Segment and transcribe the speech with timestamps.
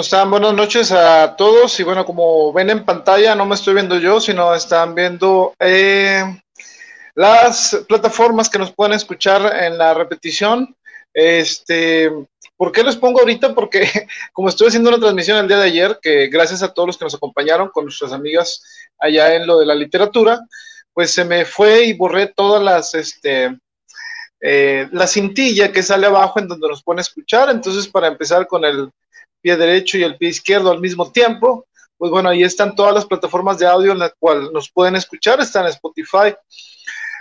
[0.00, 0.30] ¿Cómo están?
[0.30, 1.78] Buenas noches a todos.
[1.78, 6.24] Y bueno, como ven en pantalla, no me estoy viendo yo, sino están viendo eh,
[7.14, 10.74] las plataformas que nos pueden escuchar en la repetición.
[11.12, 12.10] Este,
[12.56, 13.54] ¿Por qué les pongo ahorita?
[13.54, 13.90] Porque
[14.32, 17.04] como estuve haciendo una transmisión el día de ayer, que gracias a todos los que
[17.04, 18.64] nos acompañaron con nuestras amigas
[18.98, 20.40] allá en lo de la literatura,
[20.94, 23.54] pues se me fue y borré todas las, este,
[24.40, 27.50] eh, la cintilla que sale abajo en donde nos pueden escuchar.
[27.50, 28.90] Entonces, para empezar con el
[29.40, 31.66] pie derecho y el pie izquierdo al mismo tiempo.
[31.96, 35.40] Pues bueno, ahí están todas las plataformas de audio en las cuales nos pueden escuchar.
[35.40, 36.34] Están Spotify,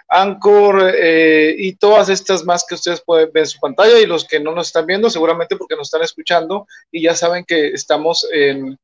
[0.07, 4.25] Anchor eh, y todas estas más que ustedes pueden ver en su pantalla y los
[4.25, 8.27] que no nos están viendo seguramente porque nos están escuchando y ya saben que estamos
[8.31, 8.77] en,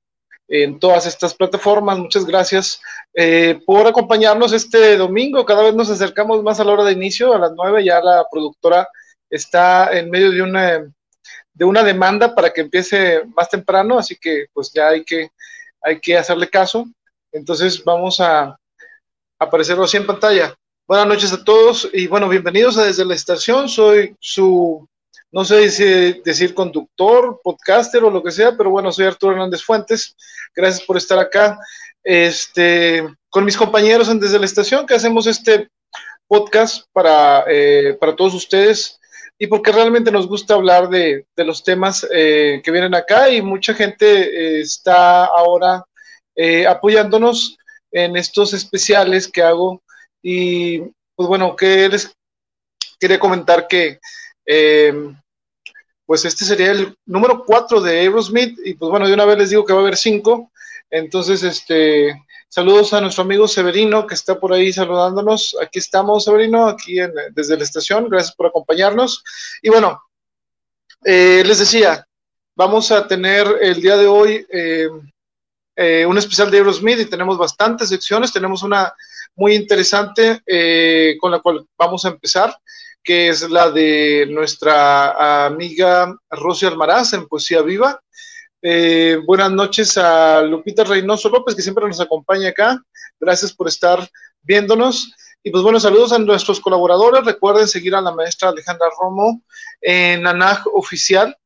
[0.47, 1.97] en todas estas plataformas.
[1.97, 2.79] Muchas gracias
[3.13, 5.45] eh, por acompañarnos este domingo.
[5.45, 7.83] Cada vez nos acercamos más a la hora de inicio, a las nueve.
[7.83, 8.87] Ya la productora
[9.29, 10.93] está en medio de una
[11.55, 15.31] de una demanda para que empiece más temprano, así que pues ya hay que,
[15.81, 16.85] hay que hacerle caso.
[17.31, 18.59] Entonces vamos a
[19.39, 20.53] aparecerlo así en pantalla.
[20.85, 23.69] Buenas noches a todos y bueno, bienvenidos a Desde la Estación.
[23.69, 24.85] Soy su,
[25.31, 29.63] no sé si decir conductor, podcaster o lo que sea, pero bueno, soy Arturo Hernández
[29.63, 30.15] Fuentes.
[30.53, 31.57] Gracias por estar acá.
[32.03, 35.69] Este, con mis compañeros en Desde la Estación, que hacemos este
[36.27, 38.99] podcast para, eh, para todos ustedes
[39.37, 43.73] y porque realmente nos gusta hablar de, los temas eh, que vienen acá y mucha
[43.73, 45.83] gente eh, está ahora
[46.35, 47.57] eh, apoyándonos
[47.91, 49.81] en estos especiales que hago.
[50.21, 50.79] Y
[51.15, 52.13] pues bueno, que les
[52.99, 53.99] quería comentar que
[56.05, 59.49] pues este sería el número 4 de Aerosmith y pues bueno, de una vez les
[59.49, 60.51] digo que va a haber 5,
[60.91, 62.24] entonces este
[62.55, 65.57] Saludos a nuestro amigo Severino que está por ahí saludándonos.
[65.61, 66.99] Aquí estamos, Severino, aquí
[67.33, 68.07] desde la estación.
[68.07, 69.25] Gracias por acompañarnos.
[69.61, 70.01] Y bueno,
[71.03, 72.07] eh, les decía,
[72.55, 74.87] vamos a tener el día de hoy eh,
[75.75, 78.31] eh, un especial de Aerosmith y tenemos bastantes secciones.
[78.31, 78.93] Tenemos una
[79.35, 80.41] muy interesante
[81.19, 82.57] con la cual vamos a empezar,
[83.03, 88.01] que es la de nuestra amiga Rosy Almaraz en Poesía Viva.
[88.67, 92.81] Eh, buenas noches a Lupita Reynoso López, que siempre nos acompaña acá.
[93.19, 94.09] Gracias por estar
[94.41, 95.13] viéndonos.
[95.43, 97.23] Y pues bueno, saludos a nuestros colaboradores.
[97.23, 99.43] Recuerden seguir a la maestra Alejandra Romo
[99.81, 101.37] en ANAG Oficial,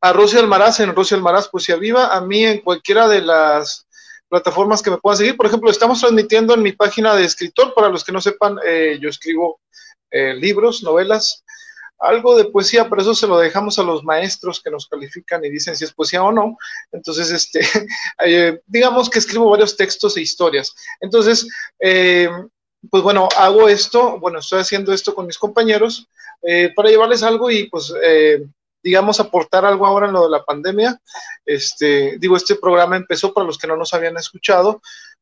[0.00, 3.88] a Rosy Almaraz en Rosy Almaraz Poesía Viva, a mí en cualquiera de las
[4.28, 5.36] plataformas que me puedan seguir.
[5.36, 7.74] Por ejemplo, estamos transmitiendo en mi página de escritor.
[7.74, 9.58] Para los que no sepan, eh, yo escribo
[10.12, 11.42] eh, libros, novelas,
[12.00, 15.50] algo de poesía, pero eso se lo dejamos a los maestros que nos califican y
[15.50, 16.56] dicen si es poesía o no.
[16.90, 17.60] Entonces, este,
[18.24, 20.74] eh, digamos que escribo varios textos e historias.
[21.00, 21.46] Entonces,
[21.78, 22.28] eh,
[22.90, 26.08] pues bueno, hago esto, bueno, estoy haciendo esto con mis compañeros
[26.42, 27.92] eh, para llevarles algo y pues,
[28.82, 30.98] digamos, aportar algo ahora en lo de la pandemia.
[31.44, 34.80] Este, digo, este programa empezó para los que no nos habían escuchado,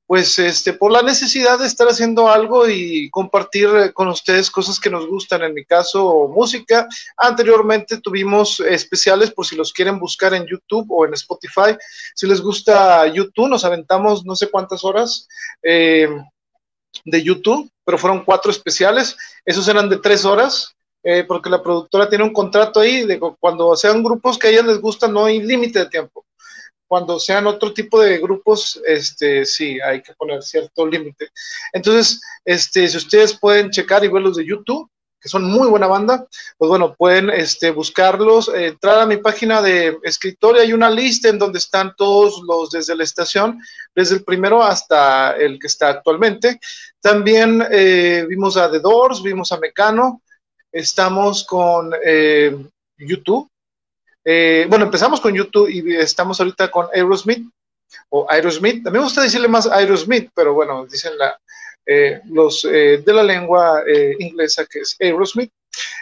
[0.09, 4.81] pues este, por la necesidad de estar haciendo algo y compartir eh, con ustedes cosas
[4.81, 6.89] que nos gustan, en mi caso música.
[7.15, 11.77] Anteriormente tuvimos especiales por si los quieren buscar en YouTube o en Spotify.
[12.15, 15.29] Si les gusta YouTube, nos aventamos no sé cuántas horas
[15.63, 16.09] eh,
[17.05, 19.15] de YouTube, pero fueron cuatro especiales.
[19.45, 20.75] Esos eran de tres horas.
[21.05, 24.65] Eh, porque la productora tiene un contrato ahí de cuando sean grupos que a ellas
[24.65, 26.27] les gustan, no hay límite de tiempo
[26.89, 31.29] cuando sean otro tipo de grupos, este, sí, hay que poner cierto límite.
[31.73, 34.91] Entonces, este, si ustedes pueden checar y verlos de YouTube,
[35.21, 36.27] que son muy buena banda,
[36.57, 41.29] pues bueno, pueden este, buscarlos, entrar a mi página de escritor y hay una lista
[41.29, 43.61] en donde están todos los desde la estación,
[43.95, 46.61] desde el primero hasta el que está actualmente.
[47.01, 50.23] También eh, vimos a The Doors, vimos a Mecano,
[50.71, 52.57] estamos con eh,
[52.97, 53.51] YouTube,
[54.31, 57.49] eh, bueno, empezamos con YouTube y estamos ahorita con Aerosmith
[58.11, 58.87] o Aerosmith.
[58.87, 61.41] A mí me gusta decirle más Aerosmith, pero bueno, dicen la,
[61.87, 63.83] eh, los eh, de la lengua
[64.19, 65.51] inglesa que es Aerosmith.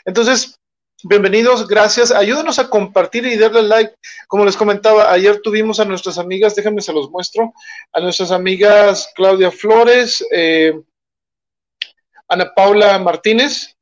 [0.04, 0.58] Entonces,
[1.04, 2.10] bienvenidos, gracias.
[2.10, 3.94] Ayúdenos a compartir y darle like.
[4.26, 7.52] Como les comentaba, ayer tuvimos a nuestras amigas, déjenme se los muestro,
[7.92, 10.26] a nuestras amigas Claudia Flores,
[12.26, 13.76] Ana Paula Martínez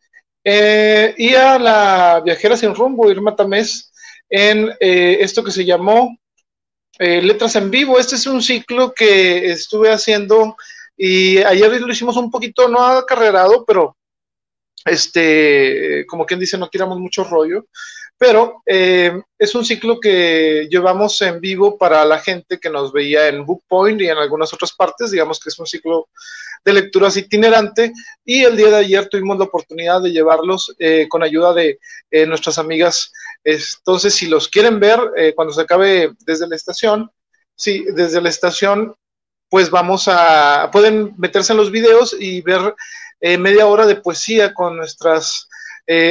[0.45, 3.91] y a la viajera sin rumbo, Irma Tamés
[4.37, 6.19] en eh, esto que se llamó
[6.99, 8.01] eh, Letras en Vivo.
[8.01, 10.57] Este es un ciclo que estuve haciendo
[10.97, 13.97] y ayer lo hicimos un poquito, no acarrerado, pero
[14.85, 17.67] este, como quien dice, no tiramos mucho rollo.
[18.17, 23.29] Pero eh, es un ciclo que llevamos en vivo para la gente que nos veía
[23.29, 26.09] en Bookpoint y en algunas otras partes, digamos que es un ciclo
[26.65, 27.93] de lecturas itinerante
[28.25, 31.79] y el día de ayer tuvimos la oportunidad de llevarlos eh, con ayuda de
[32.11, 33.13] eh, nuestras amigas.
[33.43, 34.99] Entonces, si los quieren ver
[35.37, 37.11] cuando se acabe desde la estación,
[37.55, 38.95] sí, desde la estación,
[39.51, 42.75] pues vamos a, pueden meterse en los videos y ver
[43.21, 45.47] media hora de poesía con nuestras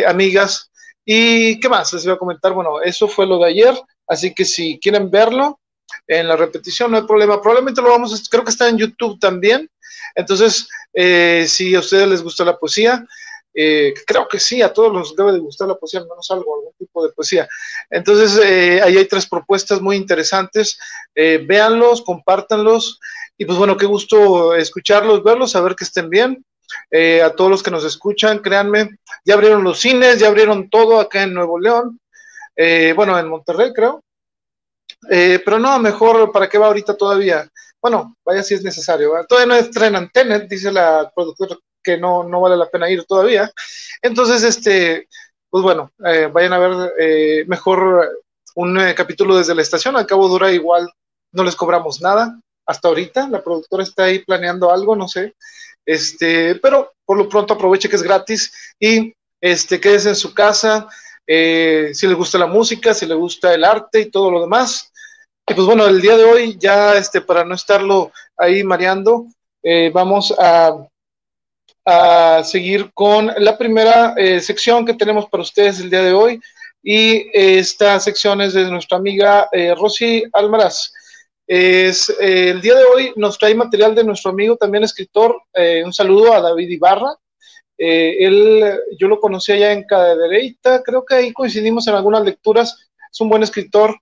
[0.05, 0.69] amigas
[1.05, 2.53] ¿Y qué más les voy a comentar?
[2.53, 3.75] Bueno, eso fue lo de ayer,
[4.07, 5.59] así que si quieren verlo
[6.07, 7.41] en la repetición, no hay problema.
[7.41, 9.69] Probablemente lo vamos, a, creo que está en YouTube también.
[10.15, 13.05] Entonces, eh, si a ustedes les gusta la poesía,
[13.53, 16.55] eh, creo que sí, a todos nos debe de gustar la poesía, al menos algo,
[16.55, 17.47] algún tipo de poesía.
[17.89, 20.77] Entonces, eh, ahí hay tres propuestas muy interesantes.
[21.15, 22.99] véanlos, compártanlos.
[23.37, 26.45] Y pues bueno, qué gusto escucharlos, verlos, saber que estén bien.
[26.91, 30.99] Eh, a todos los que nos escuchan, créanme, ya abrieron los cines, ya abrieron todo
[30.99, 31.99] acá en Nuevo León,
[32.55, 34.03] eh, bueno, en Monterrey creo,
[35.09, 37.49] eh, pero no, mejor, ¿para qué va ahorita todavía?
[37.81, 42.41] Bueno, vaya si es necesario, todavía no estrenan Tenet, dice la productora que no, no
[42.41, 43.51] vale la pena ir todavía,
[44.01, 45.07] entonces, este,
[45.49, 48.09] pues bueno, vayan a ver mejor
[48.55, 50.89] un capítulo desde la estación, al cabo dura igual,
[51.31, 55.33] no les cobramos nada, hasta ahorita, la productora está ahí planeando algo, no sé,
[55.85, 60.87] este, pero por lo pronto aproveche que es gratis y este, quédese en su casa.
[61.27, 64.91] Eh, si le gusta la música, si le gusta el arte y todo lo demás.
[65.47, 69.27] Y pues bueno, el día de hoy, ya este, para no estarlo ahí mareando,
[69.61, 70.87] eh, vamos a,
[71.85, 76.39] a, seguir con la primera eh, sección que tenemos para ustedes el día de hoy.
[76.81, 80.91] Y esta sección es de nuestra amiga Rosy Almaraz.
[81.45, 85.41] Es, eh, el día de hoy nos trae material de nuestro amigo, también escritor.
[85.53, 87.15] Eh, un saludo a David Ibarra.
[87.77, 92.89] Eh, él, yo lo conocí allá en Cadereyta, creo que ahí coincidimos en algunas lecturas.
[93.11, 93.99] Es un buen escritor.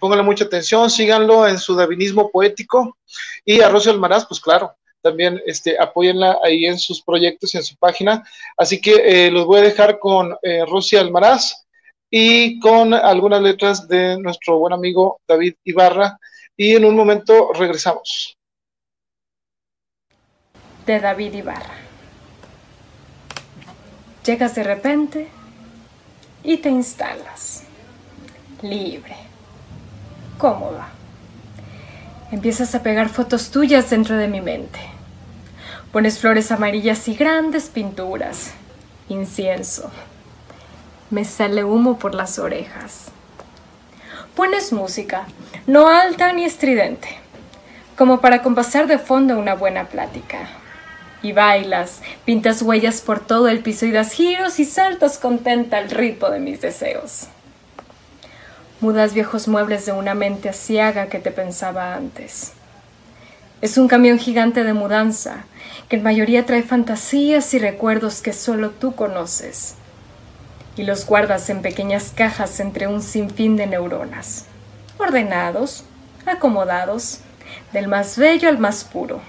[0.00, 2.96] pónganle mucha atención, síganlo en su davinismo poético.
[3.44, 7.62] Y a Rocío Almaraz, pues claro, también este, apóyenla ahí en sus proyectos y en
[7.62, 8.24] su página.
[8.56, 11.66] Así que los voy a dejar con Rosy Almaraz
[12.10, 16.18] y con algunas letras de nuestro buen amigo David Ibarra
[16.60, 18.36] y en un momento regresamos.
[20.84, 21.78] De David Ibarra.
[24.26, 25.28] Llegas de repente
[26.44, 27.64] y te instalas.
[28.60, 29.16] Libre.
[30.36, 30.90] Cómoda.
[32.30, 34.80] Empiezas a pegar fotos tuyas dentro de mi mente.
[35.92, 38.52] Pones flores amarillas y grandes pinturas.
[39.08, 39.90] Incienso.
[41.08, 43.06] Me sale humo por las orejas.
[44.36, 45.26] Pones música,
[45.66, 47.08] no alta ni estridente,
[47.96, 50.48] como para compasar de fondo una buena plática.
[51.22, 55.90] Y bailas, pintas huellas por todo el piso y das giros y saltos contenta al
[55.90, 57.28] ritmo de mis deseos.
[58.80, 62.52] Mudas viejos muebles de una mente asiaga que te pensaba antes.
[63.60, 65.44] Es un camión gigante de mudanza,
[65.90, 69.74] que en mayoría trae fantasías y recuerdos que solo tú conoces
[70.76, 74.46] y los guardas en pequeñas cajas entre un sinfín de neuronas,
[75.00, 75.84] ordenados,
[76.26, 77.20] acomodados,
[77.72, 79.20] del más bello al más puro,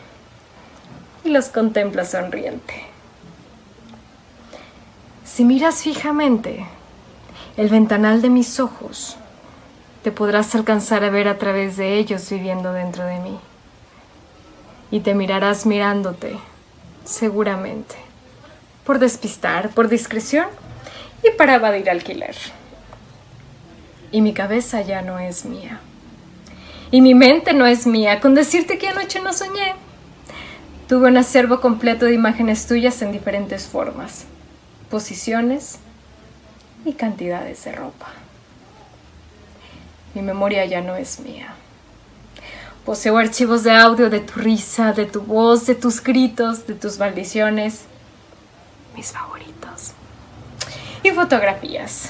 [1.23, 2.73] y los contemplas sonriente.
[5.23, 6.65] Si miras fijamente
[7.57, 9.17] el ventanal de mis ojos,
[10.03, 13.39] te podrás alcanzar a ver a través de ellos viviendo dentro de mí.
[14.89, 16.37] Y te mirarás mirándote,
[17.05, 17.95] seguramente,
[18.83, 20.47] por despistar, por discreción
[21.23, 22.35] y para evadir alquiler.
[24.12, 25.80] Y mi cabeza ya no es mía.
[26.91, 29.75] Y mi mente no es mía, con decirte que anoche no soñé.
[30.88, 34.25] Tuve un acervo completo de imágenes tuyas en diferentes formas,
[34.89, 35.80] posiciones
[36.84, 38.08] y cantidades de ropa.
[40.13, 41.53] Mi memoria ya no es mía.
[42.86, 46.98] Poseo archivos de audio de tu risa, de tu voz, de tus gritos, de tus
[46.98, 47.84] maldiciones,
[48.96, 49.94] mis favoritos
[51.03, 52.10] y fotografías,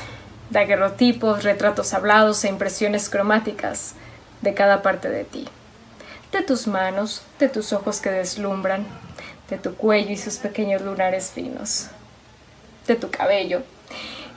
[0.51, 3.95] daguerrotipos, retratos hablados e impresiones cromáticas
[4.41, 5.47] de cada parte de ti,
[6.31, 8.85] de tus manos, de tus ojos que deslumbran,
[9.49, 11.87] de tu cuello y sus pequeños lunares finos,
[12.85, 13.63] de tu cabello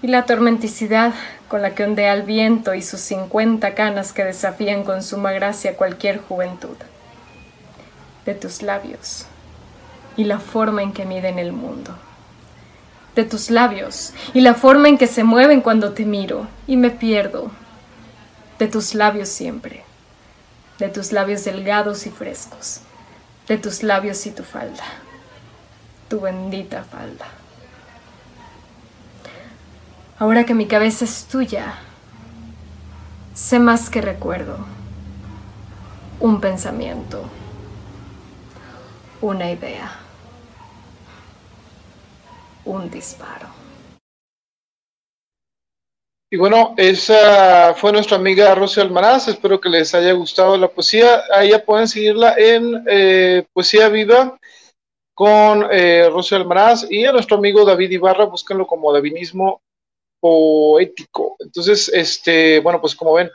[0.03, 1.13] y la tormenticidad
[1.49, 5.77] con la que ondea el viento y sus cincuenta canas que desafían con suma gracia
[5.77, 6.77] cualquier juventud,
[8.25, 9.27] de tus labios
[10.17, 11.97] y la forma en que miden el mundo
[13.15, 16.91] de tus labios y la forma en que se mueven cuando te miro y me
[16.91, 17.51] pierdo.
[18.59, 19.85] De tus labios siempre,
[20.79, 22.81] de tus labios delgados y frescos,
[23.49, 24.85] de tus labios y tu falda,
[26.09, 27.27] tu bendita falda.
[30.19, 31.75] Ahora que mi cabeza es tuya,
[33.35, 34.59] sé más que recuerdo.
[36.21, 37.25] Un pensamiento.
[39.21, 40.04] Una idea.
[42.65, 43.49] Un disparo.
[46.31, 49.29] Y bueno, esa fue nuestra amiga Rocío Almaraz.
[49.29, 51.23] Espero que les haya gustado la poesía.
[51.33, 54.39] Ahí ya pueden seguirla en eh, Poesía Viva
[55.15, 58.25] con eh, Rocío Almaraz y a nuestro amigo David Ibarra.
[58.25, 59.63] Búsquenlo como Davinismo
[60.19, 61.37] poético.
[61.39, 63.31] Entonces, este, bueno, pues como ven,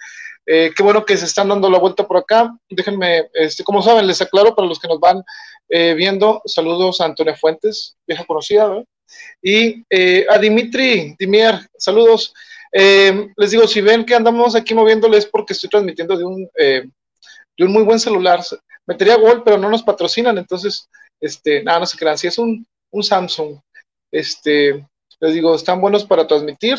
[0.52, 2.52] eh, qué bueno que se están dando la vuelta por acá.
[2.68, 5.24] Déjenme, este, como saben, les aclaro para los que nos van
[5.70, 8.84] eh, viendo, saludos a Antonia Fuentes, vieja conocida,
[9.42, 12.34] y eh, a Dimitri, Dimier, saludos.
[12.72, 17.72] les digo, si ven que andamos aquí moviéndoles porque estoy transmitiendo de un, de un
[17.72, 18.42] muy buen celular.
[18.86, 20.88] Metería gol, pero no nos patrocinan, entonces,
[21.22, 22.18] este, nada, no se crean.
[22.18, 23.60] Si es un, un Samsung,
[24.12, 24.86] este,
[25.20, 26.78] les digo, están buenos para transmitir.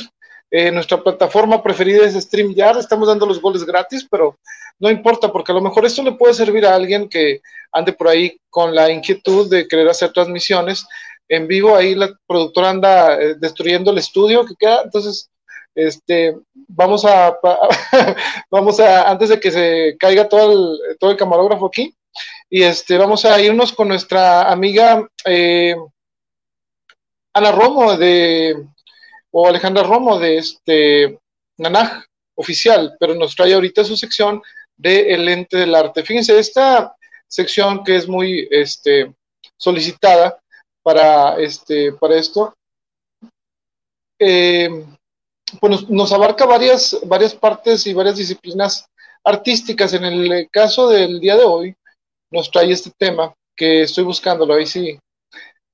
[0.51, 4.37] Eh, nuestra plataforma preferida es StreamYard, estamos dando los goles gratis, pero
[4.81, 8.09] no importa, porque a lo mejor esto le puede servir a alguien que ande por
[8.09, 10.85] ahí con la inquietud de querer hacer transmisiones
[11.31, 11.75] en vivo.
[11.75, 15.31] Ahí la productora anda eh, destruyendo el estudio que queda, entonces
[15.75, 16.37] este,
[16.69, 17.39] vamos a,
[18.51, 21.95] vamos a, antes de que se caiga todo el, todo el camarógrafo aquí,
[22.51, 25.77] y este, vamos a irnos con nuestra amiga eh,
[27.33, 28.57] Ana Romo de,
[29.31, 31.19] o Alejandra Romo de este
[31.59, 34.43] Nanaj oficial, pero nos trae ahorita su sección
[34.77, 36.03] de El Ente del Arte.
[36.03, 36.97] Fíjense, esta
[37.29, 39.15] sección que es muy este,
[39.57, 40.41] solicitada
[40.83, 42.55] para, este, para esto,
[44.19, 44.69] eh,
[45.61, 48.87] pues nos, abarca varias, varias partes y varias disciplinas
[49.25, 49.93] artísticas.
[49.95, 51.75] En el caso del día de hoy,
[52.31, 54.99] nos trae este tema que estoy buscándolo, ahí sí,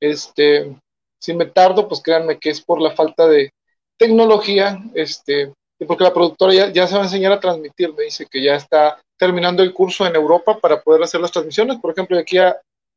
[0.00, 0.76] este,
[1.20, 3.50] si me tardo, pues créanme que es por la falta de
[3.96, 5.52] tecnología, este,
[5.86, 8.56] porque la productora ya, ya se va a enseñar a transmitir, me dice que ya
[8.56, 12.56] está terminando el curso en Europa para poder hacer las transmisiones, por ejemplo, aquí ya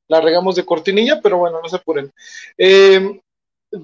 [0.09, 2.11] la regamos de cortinilla, pero bueno, no se apuren.
[2.57, 3.21] Eh,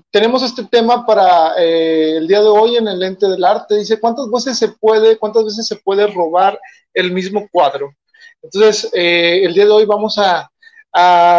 [0.10, 3.78] tenemos este tema para eh, el día de hoy en el ente del arte.
[3.78, 6.60] Dice, ¿cuántas veces se puede, cuántas veces se puede robar
[6.94, 7.94] el mismo cuadro?
[8.42, 10.50] Entonces, eh, el día de hoy vamos a,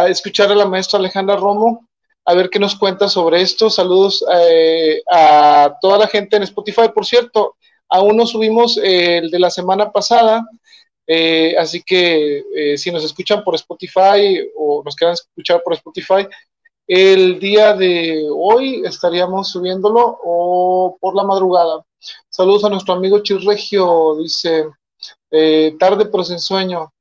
[0.08, 1.88] escuchar a la maestra Alejandra Romo
[2.26, 3.70] a ver qué nos cuenta sobre esto.
[3.70, 4.22] Saludos
[5.10, 6.90] a toda la gente en Spotify.
[6.94, 7.56] Por cierto,
[7.88, 10.46] aún no subimos el de la semana pasada,
[11.06, 16.26] eh, así que si nos escuchan por Spotify o nos quieran escuchar por Spotify,
[16.86, 21.84] el día de hoy estaríamos subiéndolo o por la madrugada.
[22.28, 24.66] Saludos a nuestro amigo Chirregio, dice,
[25.78, 26.92] tarde pero sin sueño.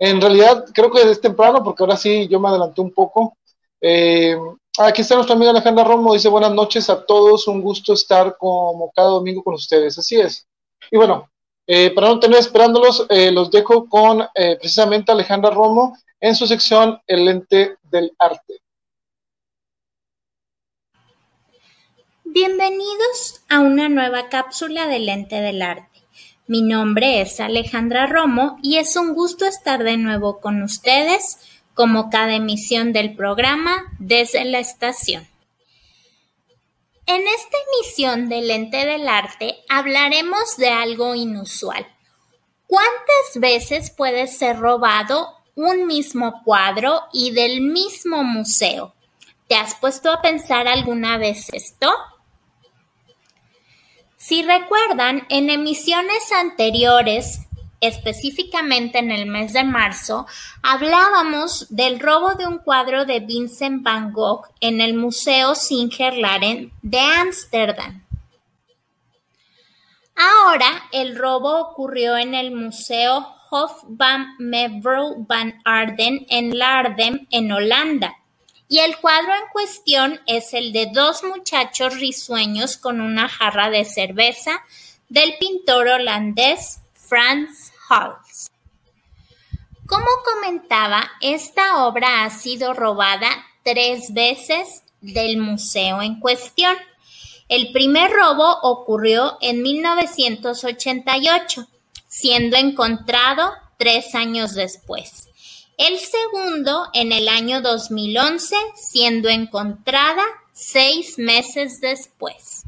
[0.00, 3.36] En realidad creo que es temprano porque ahora sí yo me adelanté un poco.
[3.82, 4.34] Eh,
[4.78, 8.90] aquí está nuestra amiga Alejandra Romo, dice buenas noches a todos, un gusto estar como
[8.94, 10.46] cada domingo con ustedes, así es.
[10.90, 11.30] Y bueno,
[11.72, 17.00] eh, para no tener esperándolos, eh, los dejo con precisamente Alejandra Romo en su sección
[17.06, 18.60] El lente del arte.
[22.24, 26.02] Bienvenidos a una nueva cápsula del lente del arte.
[26.48, 31.38] Mi nombre es Alejandra Romo y es un gusto estar de nuevo con ustedes
[31.74, 35.29] como cada emisión del programa desde la estación.
[37.12, 41.84] En esta emisión del Ente del Arte hablaremos de algo inusual.
[42.68, 48.94] ¿Cuántas veces puede ser robado un mismo cuadro y del mismo museo?
[49.48, 51.92] ¿Te has puesto a pensar alguna vez esto?
[54.16, 57.40] Si recuerdan, en emisiones anteriores
[57.80, 60.26] específicamente en el mes de marzo,
[60.62, 67.00] hablábamos del robo de un cuadro de Vincent van Gogh en el Museo Singer-Laren de
[67.00, 68.04] Ámsterdam.
[70.14, 77.50] Ahora el robo ocurrió en el Museo Hof van Mevrouw van Arden en Laardem, en
[77.50, 78.16] Holanda.
[78.68, 83.84] Y el cuadro en cuestión es el de dos muchachos risueños con una jarra de
[83.84, 84.62] cerveza
[85.08, 86.80] del pintor holandés
[89.86, 93.28] Como comentaba, esta obra ha sido robada
[93.64, 96.76] tres veces del museo en cuestión.
[97.48, 101.66] El primer robo ocurrió en 1988,
[102.06, 105.28] siendo encontrado tres años después.
[105.76, 112.59] El segundo en el año 2011, siendo encontrada seis meses después.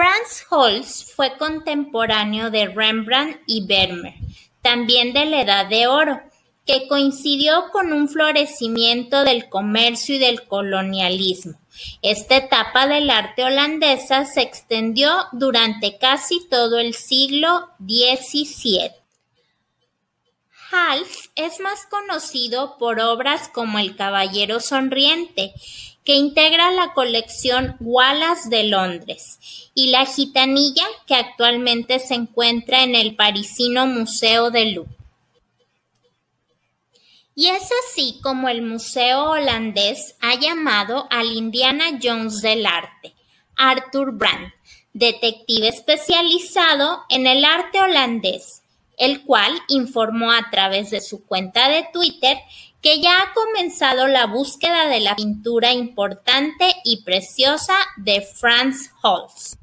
[0.00, 4.14] Franz Holz fue contemporáneo de Rembrandt y Vermeer,
[4.62, 6.22] también de la Edad de Oro,
[6.64, 11.60] que coincidió con un florecimiento del comercio y del colonialismo.
[12.00, 18.92] Esta etapa del arte holandesa se extendió durante casi todo el siglo XVII.
[20.72, 25.52] Hals es más conocido por obras como El Caballero Sonriente,
[26.04, 29.38] que integra la colección Wallace de Londres,
[29.74, 34.96] y La Gitanilla, que actualmente se encuentra en el parisino Museo de Louvre.
[37.34, 43.14] Y es así como el Museo Holandés ha llamado al Indiana Jones del arte,
[43.56, 44.52] Arthur Brand,
[44.92, 48.62] detective especializado en el arte holandés,
[48.98, 52.36] el cual informó a través de su cuenta de Twitter
[52.82, 59.58] que ya ha comenzado la búsqueda de la pintura importante y preciosa de Franz Holz.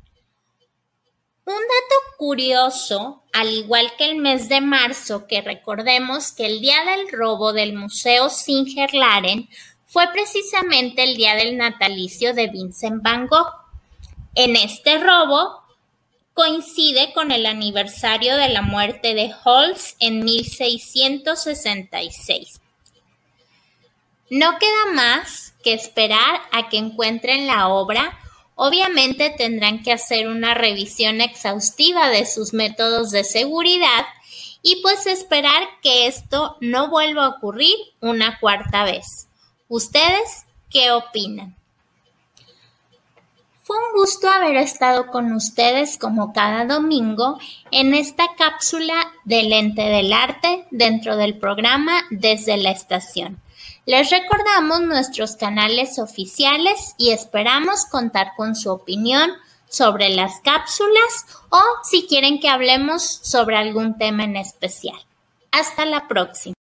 [1.46, 6.84] Un dato curioso, al igual que el mes de marzo, que recordemos que el día
[6.84, 9.48] del robo del Museo Singer-Laren
[9.86, 13.54] fue precisamente el día del natalicio de Vincent Van Gogh.
[14.36, 15.64] En este robo
[16.34, 22.60] coincide con el aniversario de la muerte de Holz en 1666.
[24.30, 28.18] No queda más que esperar a que encuentren la obra
[28.60, 34.08] Obviamente tendrán que hacer una revisión exhaustiva de sus métodos de seguridad
[34.64, 39.28] y pues esperar que esto no vuelva a ocurrir una cuarta vez.
[39.68, 41.56] ¿Ustedes qué opinan?
[43.62, 47.38] Fue un gusto haber estado con ustedes como cada domingo
[47.70, 53.40] en esta cápsula del ente del arte dentro del programa Desde la Estación.
[53.90, 59.32] Les recordamos nuestros canales oficiales y esperamos contar con su opinión
[59.70, 64.98] sobre las cápsulas o si quieren que hablemos sobre algún tema en especial.
[65.54, 66.54] Hasta la próxima.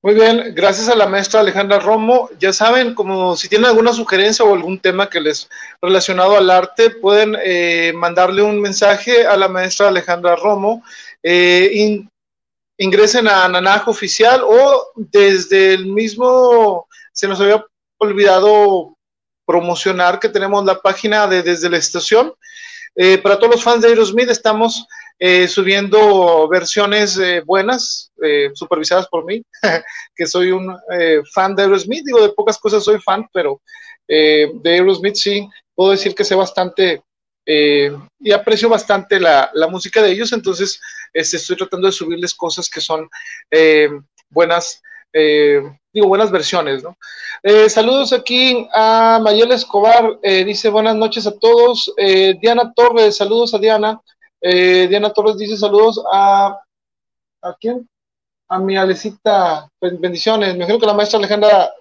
[0.00, 2.30] Muy bien, gracias a la maestra Alejandra Romo.
[2.38, 5.50] Ya saben, como si tienen alguna sugerencia o algún tema que les
[5.82, 10.82] relacionado al arte, pueden eh, mandarle un mensaje a la maestra Alejandra Romo
[11.22, 12.04] eh,
[12.76, 17.64] ingresen a Nanajo Oficial o desde el mismo, se nos había
[17.98, 18.96] olvidado
[19.46, 22.32] promocionar que tenemos la página de Desde la Estación.
[22.94, 24.86] Eh, para todos los fans de Aerosmith estamos
[25.18, 28.12] eh, subiendo versiones buenas,
[28.54, 29.42] supervisadas por mí,
[30.14, 30.76] que soy un
[31.32, 32.04] fan de Aerosmith.
[32.04, 33.60] Digo, de pocas cosas soy fan, pero
[34.06, 37.02] de Aerosmith sí, puedo decir que sé bastante
[37.50, 40.78] eh, y aprecio bastante la, música de ellos, entonces
[41.12, 43.08] este, estoy tratando de subirles cosas que son
[43.50, 43.88] eh,
[44.28, 46.96] buenas, eh, digo, buenas versiones, ¿no?
[47.68, 51.92] saludos aquí a Mayel Escobar, dice buenas noches a todos.
[52.40, 54.00] Diana Torres, saludos a Diana.
[54.42, 56.58] Diana Torres dice saludos a,
[57.42, 57.88] ¿a quién?
[58.48, 60.48] A mi Alecita, bendiciones.
[60.50, 61.72] Me imagino que la maestra Alejandra,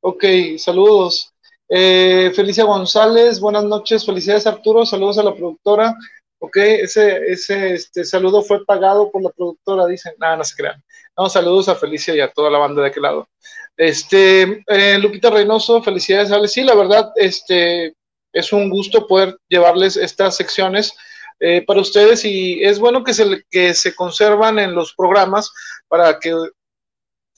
[0.00, 0.24] ok,
[0.58, 1.32] saludos.
[1.68, 5.96] Eh, Felicia González, buenas noches, felicidades Arturo, saludos a la productora.
[6.38, 10.14] Ok, ese, ese este, saludo fue pagado por la productora, dicen.
[10.18, 10.82] Nada, no se crean.
[11.16, 13.28] No, saludos a Felicia y a toda la banda de aquel lado.
[13.76, 16.48] Este, eh, Lupita Reynoso, felicidades, Ale.
[16.48, 17.94] Sí, la verdad, este,
[18.32, 20.92] es un gusto poder llevarles estas secciones
[21.40, 25.52] eh, para ustedes y es bueno que se, que se conservan en los programas
[25.88, 26.34] para que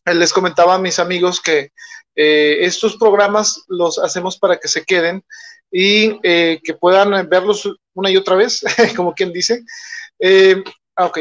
[0.05, 1.71] les comentaba a mis amigos que
[2.15, 5.25] eh, estos programas los hacemos para que se queden
[5.71, 8.63] y eh, que puedan verlos una y otra vez,
[8.97, 9.65] como quien dice.
[10.19, 10.63] Eh,
[10.97, 11.21] ah, ok,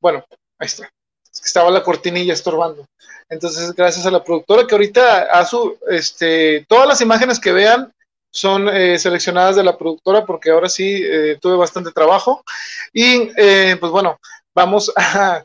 [0.00, 0.24] bueno,
[0.58, 0.90] ahí está.
[1.32, 2.86] Estaba la cortinilla estorbando.
[3.28, 7.92] Entonces, gracias a la productora que ahorita a su, este, todas las imágenes que vean
[8.30, 11.02] son seleccionadas de la productora porque ahora sí
[11.40, 12.42] tuve bastante trabajo.
[12.92, 14.18] Y pues bueno,
[14.54, 15.44] vamos a,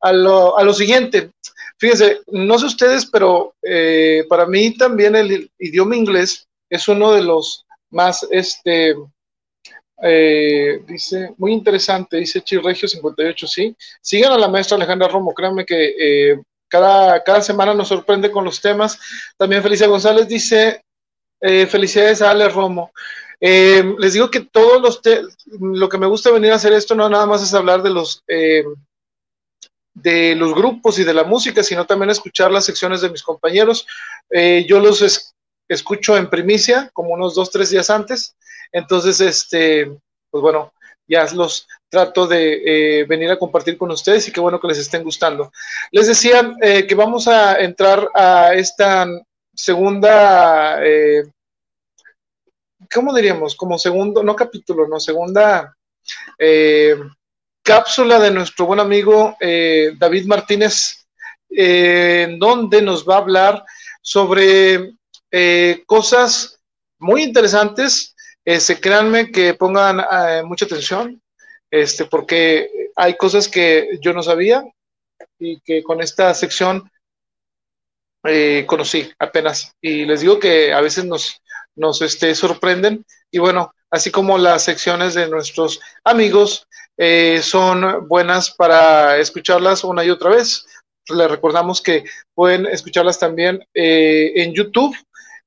[0.00, 1.30] a, lo, a lo siguiente.
[1.78, 7.22] Fíjense, no sé ustedes, pero eh, para mí también el idioma inglés es uno de
[7.22, 8.94] los más, este,
[10.02, 13.76] eh, dice, muy interesante, dice Chirregio 58, sí.
[14.00, 18.44] Sigan a la maestra Alejandra Romo, créanme que eh, cada, cada semana nos sorprende con
[18.44, 18.98] los temas.
[19.36, 20.82] También Felicia González dice,
[21.40, 22.90] felicidades a Ale Romo.
[23.40, 25.00] les digo que todos los,
[25.60, 28.24] lo que me gusta venir a hacer esto no nada más es hablar de los
[29.94, 33.86] de los grupos y de la música, sino también escuchar las secciones de mis compañeros.
[34.28, 35.33] Eh, yo los
[35.68, 38.36] escucho en primicia, como unos dos, tres días antes.
[38.72, 39.86] Entonces, este,
[40.30, 40.72] pues bueno,
[41.06, 44.78] ya los trato de eh, venir a compartir con ustedes y qué bueno que les
[44.78, 45.52] estén gustando.
[45.90, 49.06] Les decía eh, que vamos a entrar a esta
[49.54, 50.80] segunda,
[52.92, 53.54] ¿cómo diríamos?
[53.54, 55.76] Como segundo, no capítulo, no, segunda
[57.64, 61.06] cápsula de nuestro buen amigo eh, David Martínez,
[61.48, 63.64] eh, en donde nos va a hablar
[64.02, 64.92] sobre
[65.86, 66.60] cosas
[66.98, 68.14] muy interesantes.
[68.44, 70.04] se créanme que pongan
[70.46, 71.20] mucha atención,
[71.70, 74.64] este, porque hay cosas que yo no sabía
[75.38, 76.90] y que con esta sección
[78.66, 79.72] conocí apenas.
[79.80, 81.40] Y les digo que a veces nos,
[81.76, 83.04] nos este, sorprenden.
[83.30, 86.66] Y bueno, así como las secciones de nuestros amigos
[86.96, 90.66] eh, son buenas para escucharlas una y otra vez.
[91.08, 94.96] Les recordamos que pueden escucharlas también eh, en YouTube.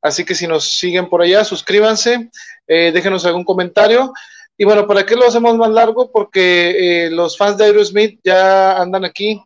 [0.02, 2.30] Así que si nos siguen por allá, suscríbanse,
[2.68, 4.14] eh, déjenos algún comentario.
[4.58, 6.12] Y bueno, ¿para qué lo hacemos más largo?
[6.12, 9.42] Porque los fans de Aerosmith ya andan aquí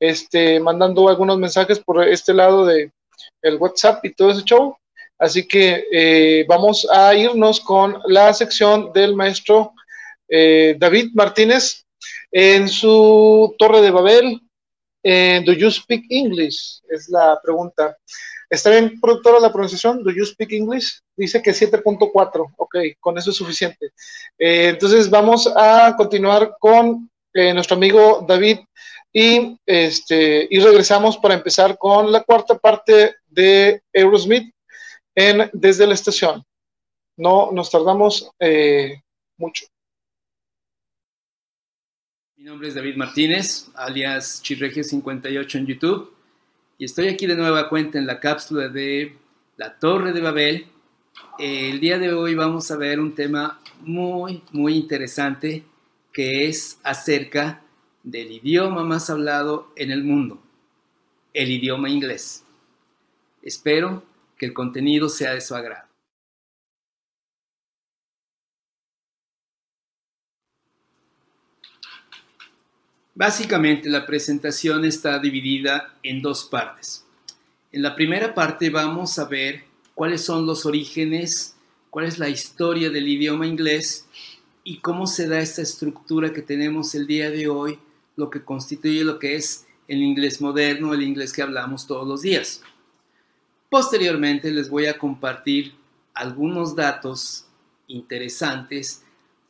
[0.00, 2.90] este, mandando algunos mensajes por este lado de
[3.42, 4.76] el WhatsApp y todo ese show.
[5.18, 9.72] Así que eh, vamos a irnos con la sección del maestro
[10.28, 11.84] eh, David Martínez
[12.30, 14.40] en su Torre de Babel.
[15.02, 16.80] Eh, ¿Do you speak English?
[16.88, 17.96] Es la pregunta.
[18.50, 20.02] ¿Está bien, productora, la pronunciación?
[20.02, 21.00] ¿Do you speak English?
[21.16, 22.54] Dice que 7.4.
[22.56, 23.92] Ok, con eso es suficiente.
[24.38, 28.58] entonces vamos a continuar con nuestro amigo David
[29.12, 34.52] y, este, y regresamos para empezar con la cuarta parte de Eurosmith
[35.52, 36.44] desde la estación.
[37.16, 39.02] No nos tardamos eh,
[39.36, 39.66] mucho.
[42.36, 46.14] Mi nombre es David Martínez, alias Chirregio58 en YouTube,
[46.78, 49.16] y estoy aquí de nueva cuenta en la cápsula de
[49.56, 50.66] la Torre de Babel.
[51.40, 55.64] El día de hoy vamos a ver un tema muy, muy interesante
[56.12, 57.62] que es acerca
[58.04, 60.40] del idioma más hablado en el mundo,
[61.34, 62.44] el idioma inglés.
[63.42, 64.04] Espero
[64.36, 65.87] que el contenido sea de su agrado.
[73.18, 77.04] Básicamente la presentación está dividida en dos partes.
[77.72, 79.64] En la primera parte vamos a ver
[79.96, 81.56] cuáles son los orígenes,
[81.90, 84.06] cuál es la historia del idioma inglés
[84.62, 87.80] y cómo se da esta estructura que tenemos el día de hoy,
[88.14, 92.22] lo que constituye lo que es el inglés moderno, el inglés que hablamos todos los
[92.22, 92.62] días.
[93.68, 95.74] Posteriormente les voy a compartir
[96.14, 97.46] algunos datos
[97.88, 99.02] interesantes,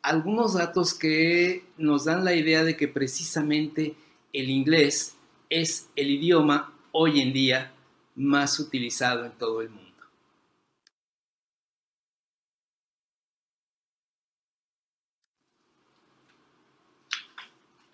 [0.02, 3.94] algunos datos que nos dan la idea de que precisamente
[4.32, 5.16] el inglés
[5.50, 7.72] es el idioma hoy en día
[8.14, 9.88] más utilizado en todo el mundo.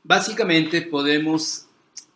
[0.02, 1.66] Básicamente podemos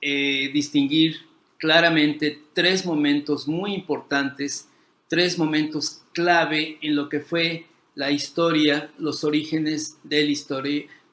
[0.03, 4.69] eh, distinguir claramente tres momentos muy importantes,
[5.09, 7.67] tres momentos clave en lo que fue
[7.99, 10.33] la historia, los orígenes del,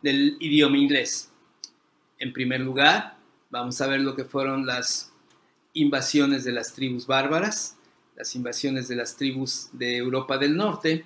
[0.04, 1.32] del idioma inglés.
[2.20, 3.18] En primer lugar,
[3.50, 5.12] vamos a ver lo que fueron las
[5.74, 7.76] invasiones de las tribus bárbaras,
[8.16, 11.06] las invasiones de las tribus de Europa del Norte.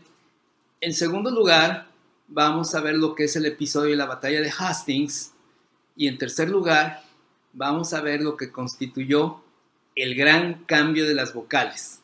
[0.81, 1.87] En segundo lugar,
[2.27, 5.31] vamos a ver lo que es el episodio de la batalla de Hastings.
[5.95, 7.03] Y en tercer lugar,
[7.53, 9.41] vamos a ver lo que constituyó
[9.95, 11.98] el gran cambio de las vocales.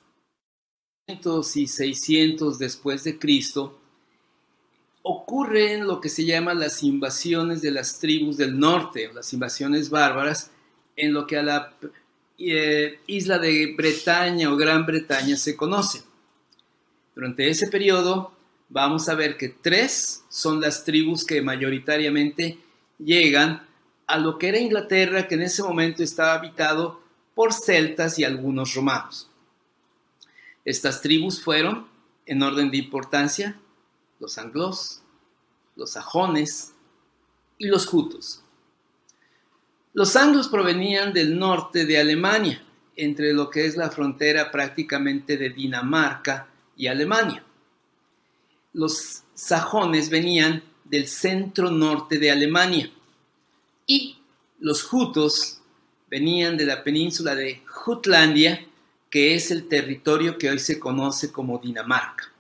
[1.08, 3.78] Y 600 después de Cristo
[5.04, 10.50] ocurren lo que se llama las invasiones de las tribus del norte, las invasiones bárbaras,
[10.96, 11.74] en lo que a la
[12.40, 16.02] eh, isla de Bretaña o Gran Bretaña se conoce.
[17.14, 18.32] Durante ese periodo
[18.70, 22.58] vamos a ver que tres son las tribus que mayoritariamente
[22.98, 23.68] llegan
[24.08, 27.00] a lo que era Inglaterra, que en ese momento estaba habitado
[27.36, 29.30] por celtas y algunos romanos.
[30.66, 31.88] Estas tribus fueron,
[32.26, 33.60] en orden de importancia,
[34.20, 35.02] los anglos,
[35.76, 36.74] los sajones
[37.58, 38.42] y los jutos.
[39.94, 42.62] Los anglos provenían del norte de Alemania,
[42.98, 47.44] entre lo que es la frontera prácticamente de Dinamarca y Alemania.
[48.74, 52.92] Los sajones venían del centro norte de Alemania
[53.86, 54.18] y
[54.60, 55.62] los jutos
[56.10, 58.66] venían de la península de Jutlandia,
[59.16, 62.34] que es el territorio que hoy se conoce como Dinamarca.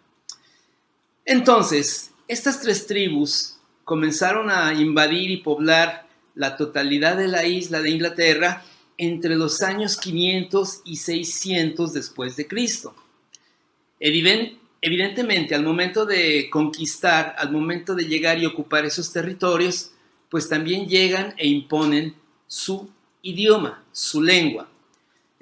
[1.23, 7.91] Entonces, estas tres tribus comenzaron a invadir y poblar la totalidad de la isla de
[7.91, 8.65] Inglaterra
[8.97, 12.93] entre los años 500 y 600 después de Cristo.
[14.01, 19.91] Evidentemente, al momento de conquistar, al momento de llegar y ocupar esos territorios,
[20.27, 22.15] pues también llegan e imponen
[22.47, 22.89] su
[23.21, 24.67] idioma, su lengua.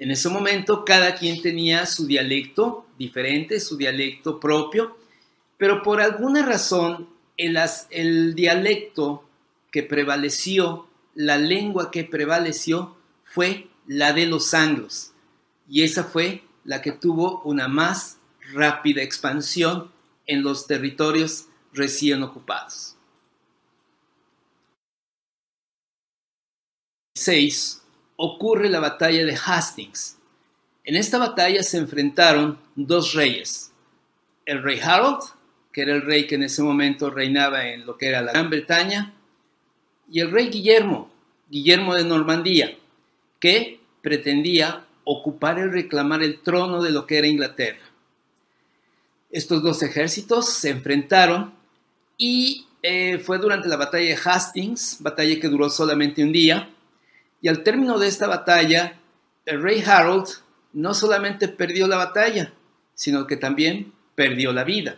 [0.04, 4.98] En ese momento cada quien tenía su dialecto diferente, su dialecto propio,
[5.56, 9.26] pero por alguna razón el, el dialecto
[9.72, 15.12] que prevaleció, la lengua que prevaleció fue la de los anglos.
[15.70, 18.18] Y esa fue la que tuvo una más
[18.52, 19.90] rápida expansión
[20.26, 22.94] en los territorios recién ocupados.
[27.14, 27.83] 6
[28.16, 30.18] ocurre la batalla de Hastings.
[30.84, 33.72] En esta batalla se enfrentaron dos reyes,
[34.44, 35.20] el rey Harold,
[35.72, 38.50] que era el rey que en ese momento reinaba en lo que era la Gran
[38.50, 39.14] Bretaña,
[40.10, 41.10] y el rey Guillermo,
[41.48, 42.76] Guillermo de Normandía,
[43.40, 47.80] que pretendía ocupar y reclamar el trono de lo que era Inglaterra.
[49.30, 51.52] Estos dos ejércitos se enfrentaron
[52.16, 56.70] y eh, fue durante la batalla de Hastings, batalla que duró solamente un día,
[57.44, 58.98] y al término de esta batalla,
[59.44, 60.28] el rey Harold
[60.72, 62.54] no solamente perdió la batalla,
[62.94, 64.96] sino que también perdió la vida,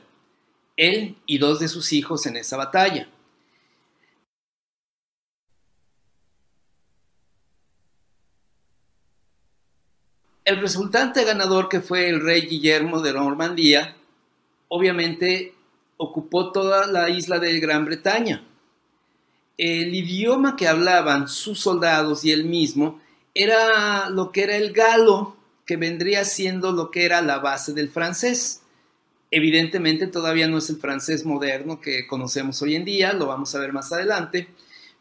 [0.77, 3.09] él y dos de sus hijos en esa batalla.
[10.45, 13.97] El resultante ganador que fue el rey Guillermo de Normandía,
[14.69, 15.53] obviamente
[15.97, 18.45] ocupó toda la isla de Gran Bretaña.
[19.59, 23.01] El idioma que hablaban sus soldados y él mismo
[23.35, 27.91] era lo que era el galo, que vendría siendo lo que era la base del
[27.91, 28.63] francés.
[29.31, 33.59] Evidentemente todavía no es el francés moderno que conocemos hoy en día, lo vamos a
[33.59, 34.49] ver más adelante,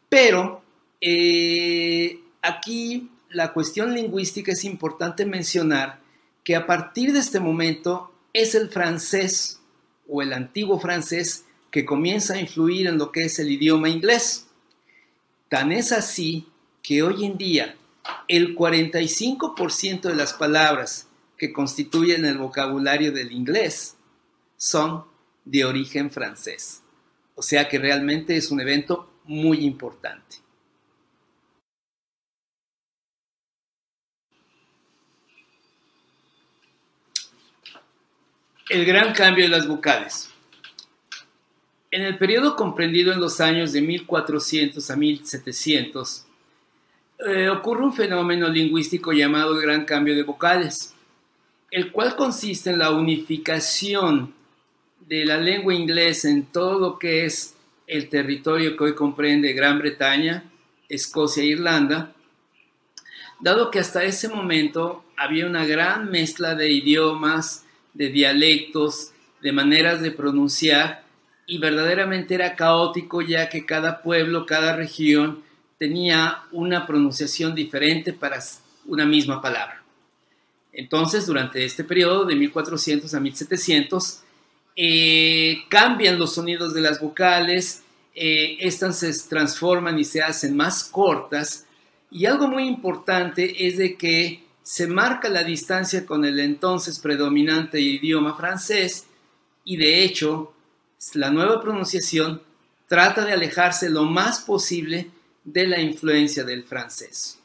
[0.10, 0.64] pero
[1.00, 6.00] eh, aquí la cuestión lingüística es importante mencionar
[6.44, 9.60] que a partir de este momento es el francés
[10.08, 14.45] o el antiguo francés que comienza a influir en lo que es el idioma inglés.
[15.50, 16.48] Tan es así
[16.82, 17.76] que hoy en día
[18.28, 23.98] el 45% de las palabras que constituyen el vocabulario del inglés
[24.58, 25.06] son
[25.44, 26.82] de origen francés.
[27.36, 30.38] O sea que realmente es un evento muy importante.
[38.70, 40.35] El gran cambio de las vocales.
[41.96, 46.26] En el periodo comprendido en los años de 1400 a 1700,
[47.26, 50.94] eh, ocurre un fenómeno lingüístico llamado gran cambio de vocales,
[51.72, 54.34] el cual consiste en la unificación
[55.08, 57.56] de la lengua inglesa en todo lo que es
[57.88, 60.44] el territorio que hoy comprende Gran Bretaña,
[60.90, 62.14] Escocia e Irlanda,
[63.40, 70.02] dado que hasta ese momento había una gran mezcla de idiomas, de dialectos, de maneras
[70.02, 71.05] de pronunciar,
[71.48, 75.44] y verdaderamente era caótico ya que cada pueblo, cada región
[75.78, 78.40] tenía una pronunciación diferente para
[78.86, 79.84] una misma palabra.
[80.74, 84.22] Entonces, durante este periodo de 1400 a 1700,
[84.76, 90.84] eh, cambian los sonidos de las vocales, eh, estas se transforman y se hacen más
[90.84, 91.66] cortas,
[92.12, 97.80] y algo muy importante es de que se marca la distancia con el entonces predominante
[97.80, 99.06] idioma francés
[99.64, 100.55] y de hecho
[101.14, 102.42] la nueva pronunciación
[102.88, 105.10] trata de alejarse lo más posible
[105.44, 107.40] de la influencia del francés.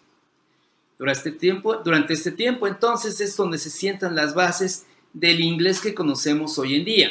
[0.98, 5.80] Durante este tiempo, durante este tiempo entonces es donde se sientan las bases del inglés
[5.80, 7.10] que conocemos hoy en día.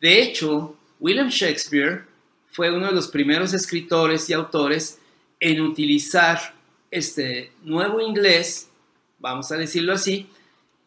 [0.00, 2.04] De hecho, William Shakespeare
[2.50, 4.98] fue uno de los primeros escritores y autores
[5.40, 6.54] en utilizar
[6.90, 8.68] este nuevo inglés
[9.18, 10.28] vamos a decirlo así,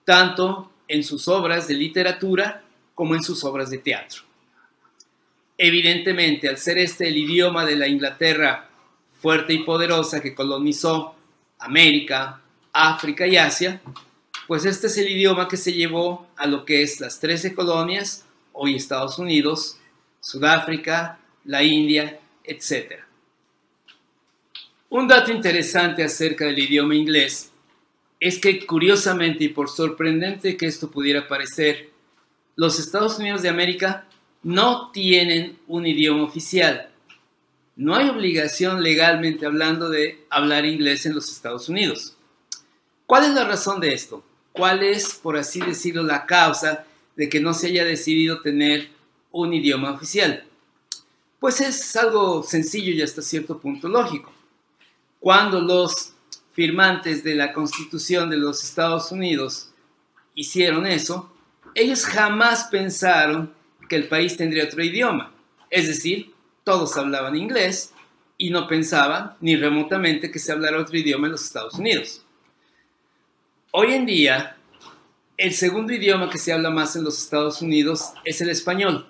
[0.06, 2.64] tanto en sus obras de literatura
[2.96, 4.22] como en sus obras de teatro.
[5.64, 8.68] Evidentemente, al ser este el idioma de la Inglaterra
[9.20, 11.14] fuerte y poderosa que colonizó
[11.60, 12.42] América,
[12.74, 13.80] África y Asia,
[14.48, 18.26] pues este es el idioma que se llevó a lo que es las 13 colonias,
[18.54, 19.78] hoy Estados Unidos,
[20.20, 22.94] Sudáfrica, la India, etc.
[24.90, 27.52] Un dato interesante acerca del idioma inglés
[28.20, 31.92] es que curiosamente y por sorprendente que esto pudiera parecer,
[32.56, 34.08] los Estados Unidos de América
[34.44, 36.90] no tienen un idioma oficial.
[37.76, 42.18] No hay obligación legalmente hablando de hablar inglés en los Estados Unidos.
[43.06, 44.24] ¿Cuál es la razón de esto?
[44.54, 48.90] ¿Cuál es, por así decirlo, la causa de que no se haya decidido tener
[49.32, 50.44] un idioma oficial?
[51.40, 54.32] Pues es algo sencillo y hasta cierto punto lógico.
[55.20, 56.14] Cuando los
[56.54, 59.70] firmantes de la Constitución de los Estados Unidos
[60.36, 61.32] hicieron eso,
[61.74, 63.54] ellos jamás pensaron
[63.92, 65.34] que el país tendría otro idioma.
[65.70, 66.32] Es decir,
[66.64, 67.92] todos hablaban inglés
[68.38, 72.26] y no pensaban ni remotamente que se hablara otro idioma en los Estados Unidos.
[73.72, 74.56] Hoy en día,
[75.36, 79.10] el segundo idioma que se habla más en los Estados Unidos es el español,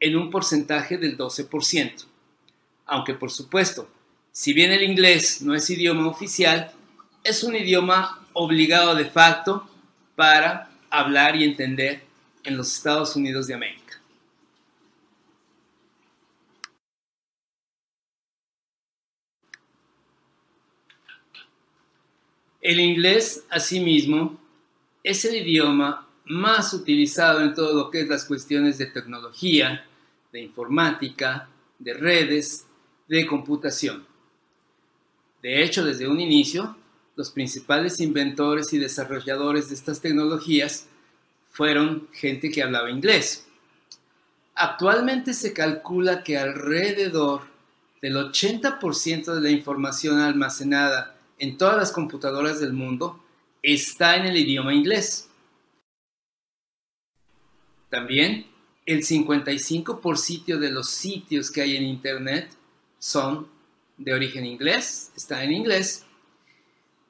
[0.00, 2.06] en un porcentaje del 12%.
[2.84, 3.88] aunque por supuesto,
[4.32, 6.72] si bien el inglés no es idioma oficial,
[7.22, 9.70] es un idioma obligado de facto
[10.16, 12.02] para hablar y entender
[12.42, 13.85] en los Estados Unidos de América.
[22.66, 24.40] El inglés, asimismo,
[25.04, 29.86] es el idioma más utilizado en todo lo que es las cuestiones de tecnología,
[30.32, 31.48] de informática,
[31.78, 32.66] de redes,
[33.06, 34.04] de computación.
[35.44, 36.76] De hecho, desde un inicio,
[37.14, 40.88] los principales inventores y desarrolladores de estas tecnologías
[41.52, 43.46] fueron gente que hablaba inglés.
[44.56, 47.42] Actualmente se calcula que alrededor
[48.02, 53.22] del 80% de la información almacenada en todas las computadoras del mundo
[53.62, 55.28] está en el idioma inglés.
[57.90, 58.46] También
[58.84, 62.50] el 55% de los sitios que hay en Internet
[62.98, 63.48] son
[63.96, 66.04] de origen inglés, está en inglés,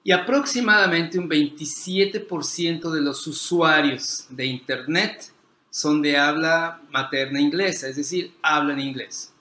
[0.04, 5.32] y aproximadamente un 27% de los usuarios de Internet
[5.68, 9.32] son de habla materna inglesa, es decir, hablan inglés.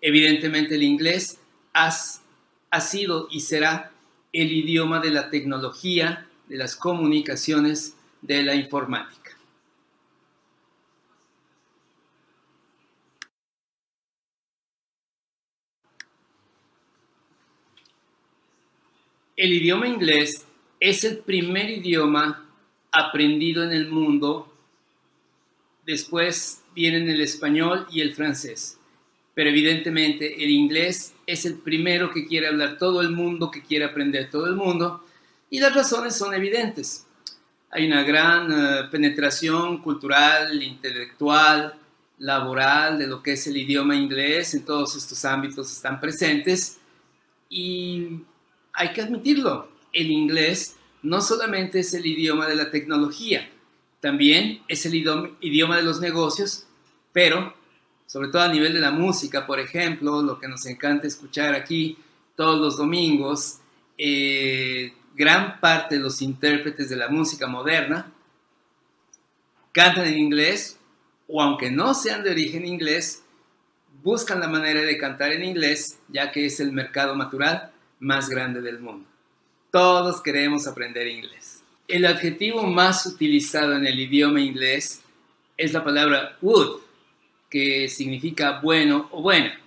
[0.00, 1.38] Evidentemente el inglés
[1.74, 3.91] ha sido y será
[4.32, 9.36] el idioma de la tecnología, de las comunicaciones, de la informática.
[19.36, 20.46] El idioma inglés
[20.78, 22.48] es el primer idioma
[22.92, 24.52] aprendido en el mundo.
[25.84, 28.78] Después vienen el español y el francés.
[29.34, 33.84] Pero evidentemente el inglés es el primero que quiere hablar todo el mundo, que quiere
[33.84, 35.04] aprender todo el mundo.
[35.50, 37.06] Y las razones son evidentes.
[37.70, 41.74] Hay una gran eh, penetración cultural, intelectual,
[42.18, 44.52] laboral de lo que es el idioma inglés.
[44.54, 46.78] En todos estos ámbitos están presentes.
[47.48, 48.20] Y
[48.72, 53.48] hay que admitirlo, el inglés no solamente es el idioma de la tecnología,
[54.00, 56.66] también es el idioma de los negocios,
[57.12, 57.54] pero
[58.12, 61.96] sobre todo a nivel de la música, por ejemplo, lo que nos encanta escuchar aquí
[62.36, 63.60] todos los domingos,
[63.96, 68.12] eh, gran parte de los intérpretes de la música moderna
[69.72, 70.78] cantan en inglés
[71.26, 73.22] o aunque no sean de origen inglés,
[74.02, 78.60] buscan la manera de cantar en inglés, ya que es el mercado natural más grande
[78.60, 79.08] del mundo.
[79.70, 81.62] Todos queremos aprender inglés.
[81.88, 85.00] El adjetivo más utilizado en el idioma inglés
[85.56, 86.91] es la palabra would,
[87.52, 89.60] que significa bueno o buena.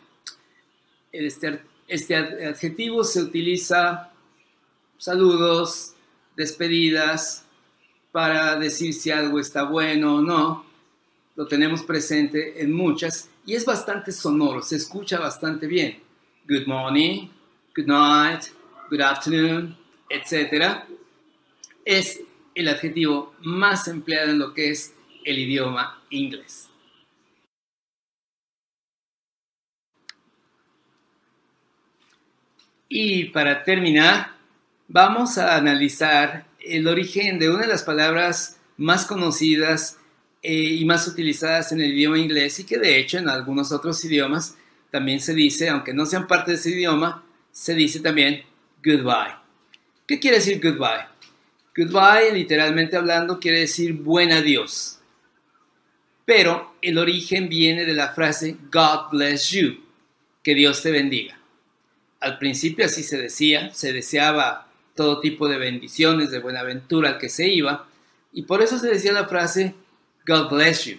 [1.12, 4.12] Este, este adjetivo se utiliza
[4.98, 5.94] saludos,
[6.36, 7.46] despedidas,
[8.12, 10.66] para decir si algo está bueno o no.
[11.36, 16.00] Lo tenemos presente en muchas y es bastante sonoro, se escucha bastante bien.
[16.48, 17.28] Good morning,
[17.76, 18.46] good night,
[18.90, 19.78] good afternoon,
[20.10, 20.86] etc.,
[21.84, 22.20] es
[22.56, 26.70] el adjetivo más empleado en lo que es el idioma inglés.
[32.88, 34.36] Y para terminar,
[34.88, 39.98] vamos a analizar el origen de una de las palabras más conocidas
[40.42, 44.04] eh, y más utilizadas en el idioma inglés y que de hecho en algunos otros
[44.06, 44.56] idiomas
[44.92, 48.44] también se dice, aunque no sean parte de ese idioma, se dice también
[48.84, 49.36] goodbye.
[50.08, 51.08] ¿Qué quiere decir goodbye?
[51.76, 55.00] Goodbye, literalmente hablando, quiere decir buen adiós.
[56.26, 59.84] Pero el origen viene de la frase God bless you,
[60.44, 61.38] que Dios te bendiga.
[62.26, 67.18] Al principio así se decía, se deseaba todo tipo de bendiciones, de buena aventura al
[67.20, 67.88] que se iba,
[68.34, 69.76] y por eso se decía la frase
[70.26, 70.98] God bless you.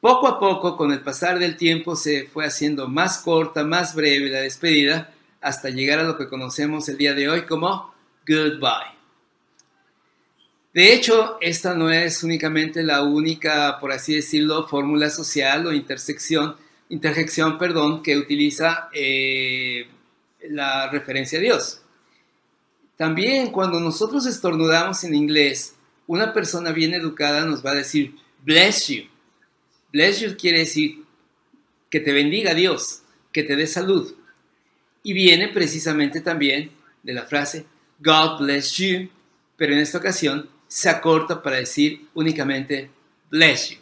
[0.00, 4.30] Poco a poco, con el pasar del tiempo, se fue haciendo más corta, más breve
[4.30, 7.94] la despedida, hasta llegar a lo que conocemos el día de hoy como
[8.26, 8.98] goodbye.
[10.74, 16.56] De hecho, esta no es únicamente la única, por así decirlo, fórmula social o intersección,
[16.88, 19.88] interjección, perdón, que utiliza eh,
[20.48, 21.82] la referencia a Dios.
[22.96, 25.74] También cuando nosotros estornudamos en inglés,
[26.06, 28.14] una persona bien educada nos va a decir
[28.44, 29.04] bless you.
[29.92, 31.04] Bless you quiere decir
[31.88, 34.14] que te bendiga Dios, que te dé salud.
[35.02, 36.72] Y viene precisamente también
[37.02, 37.66] de la frase
[38.00, 39.08] God bless you,
[39.56, 42.90] pero en esta ocasión se acorta para decir únicamente
[43.30, 43.79] bless you.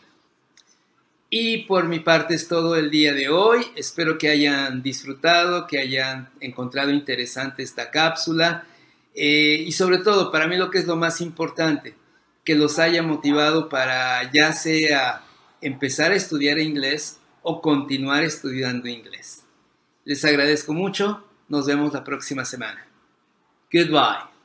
[1.31, 3.67] Y por mi parte es todo el día de hoy.
[3.77, 8.65] Espero que hayan disfrutado, que hayan encontrado interesante esta cápsula.
[9.15, 11.95] Eh, y sobre todo, para mí lo que es lo más importante,
[12.45, 15.23] que los haya motivado para ya sea
[15.61, 19.45] empezar a estudiar inglés o continuar estudiando inglés.
[20.05, 21.25] Les agradezco mucho.
[21.49, 22.87] Nos vemos la próxima semana.
[23.73, 24.38] Goodbye.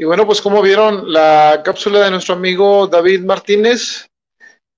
[0.00, 4.06] Y bueno, pues como vieron la cápsula de nuestro amigo David Martínez,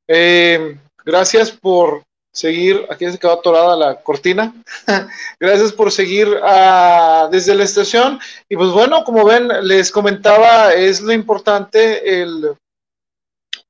[0.08, 2.02] eh, gracias por
[2.32, 4.54] seguir, aquí se quedó atorada la cortina,
[5.40, 8.18] gracias por seguir uh, desde la estación.
[8.48, 12.56] Y pues bueno, como ven, les comentaba, es lo importante el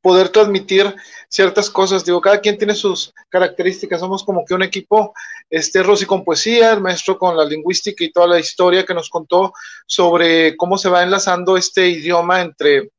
[0.00, 0.94] poder transmitir
[1.30, 2.04] ciertas cosas.
[2.04, 4.00] Digo, cada quien tiene sus características.
[4.00, 5.14] Somos como que un equipo,
[5.48, 9.08] este Rosy con poesía, el maestro con la lingüística y toda la historia que nos
[9.08, 9.52] contó
[9.86, 12.90] sobre cómo se va enlazando este idioma entre,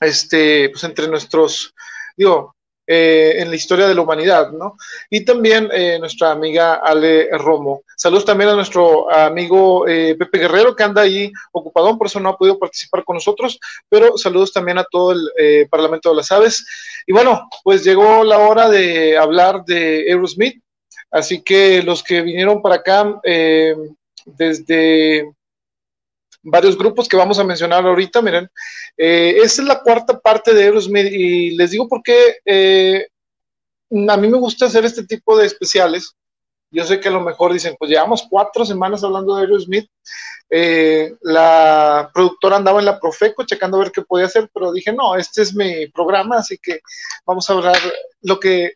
[0.00, 1.72] este, pues entre nuestros,
[2.16, 2.56] digo,
[2.86, 4.76] eh, en la historia de la humanidad, ¿no?
[5.08, 7.82] Y también eh, nuestra amiga Ale Romo.
[7.96, 12.28] Saludos también a nuestro amigo eh, Pepe Guerrero, que anda ahí ocupado, por eso no
[12.28, 13.58] ha podido participar con nosotros,
[13.88, 16.66] pero saludos también a todo el Parlamento de las Aves.
[17.06, 20.62] Y bueno, pues llegó la hora de hablar de Aerosmith,
[21.10, 23.18] así que los que vinieron para acá
[24.26, 25.32] desde
[26.44, 28.48] varios grupos que vamos a mencionar ahorita, miren.
[28.96, 33.08] Eh, esta es la cuarta parte de Aerosmith y les digo por qué eh,
[34.08, 36.14] a mí me gusta hacer este tipo de especiales.
[36.70, 39.88] Yo sé que a lo mejor dicen, pues llevamos cuatro semanas hablando de Aerosmith.
[40.50, 44.92] Eh, la productora andaba en la Profeco checando a ver qué podía hacer, pero dije,
[44.92, 46.80] no, este es mi programa, así que
[47.24, 47.78] vamos a hablar
[48.22, 48.72] lo que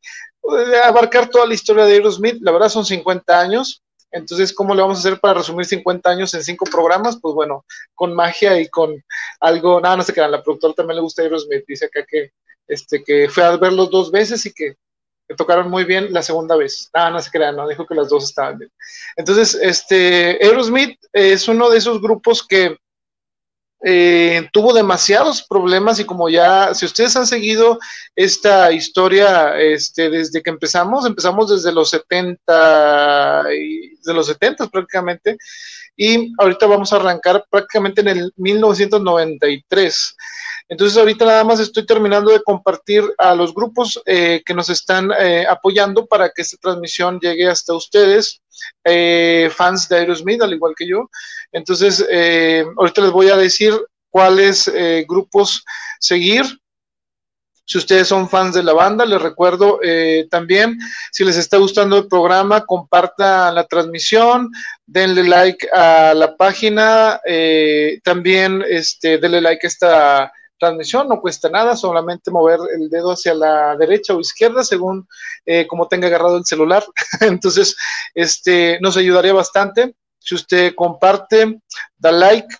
[0.85, 2.39] abarcar toda la historia de Aerosmith.
[2.41, 3.83] La verdad son 50 años.
[4.11, 7.19] Entonces, ¿cómo le vamos a hacer para resumir 50 años en cinco programas?
[7.21, 9.03] Pues bueno, con magia y con
[9.41, 12.33] algo, nada, no se crean, la productora también le gusta Aerosmith, dice acá que,
[12.67, 14.77] este, fue a verlos dos veces y que,
[15.37, 16.89] tocaron muy bien la segunda vez.
[16.95, 18.73] Nada, no se crean, no, dijo que las dos estaban bien.
[19.15, 22.79] Entonces, este, Aerosmith es uno de esos grupos que
[23.85, 27.79] eh, tuvo demasiados problemas y como ya, si ustedes han seguido
[28.16, 35.39] esta historia este, desde que empezamos, empezamos desde los 70, y, de los 70 prácticamente,
[35.97, 40.16] y ahorita vamos a arrancar prácticamente en el 1993.
[40.69, 45.11] Entonces ahorita nada más estoy terminando de compartir a los grupos eh, que nos están
[45.19, 48.43] eh, apoyando para que esta transmisión llegue hasta ustedes,
[48.85, 51.09] eh, fans de Aerosmith, al igual que yo.
[51.53, 52.07] Entonces
[52.77, 53.73] ahorita les voy a decir
[54.11, 54.71] cuáles
[55.07, 55.64] grupos
[55.99, 56.45] seguir.
[57.64, 59.81] Si ustedes son fans de la banda, les recuerdo
[60.31, 60.79] también,
[61.12, 64.51] si les está gustando el programa, compartan la transmisión,
[64.85, 67.21] denle like a la página,
[68.05, 73.35] también este, denle like a esta transmisión, no cuesta nada, solamente mover el dedo hacia
[73.35, 75.07] la derecha o izquierda según
[75.47, 76.85] eh, como tenga agarrado el celular.
[77.21, 77.77] Entonces,
[78.15, 79.95] este nos ayudaría bastante
[80.29, 81.59] si usted comparte,
[81.97, 82.55] da like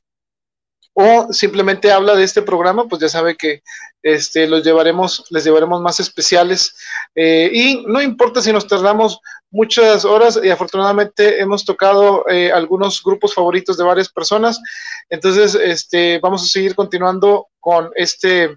[0.94, 3.62] o simplemente habla de este programa, pues ya sabe que
[4.03, 6.74] este, los llevaremos, les llevaremos más especiales.
[7.14, 9.20] Eh, y no importa si nos tardamos
[9.51, 14.61] muchas horas y afortunadamente hemos tocado eh, algunos grupos favoritos de varias personas.
[15.09, 18.56] Entonces, este, vamos a seguir continuando con este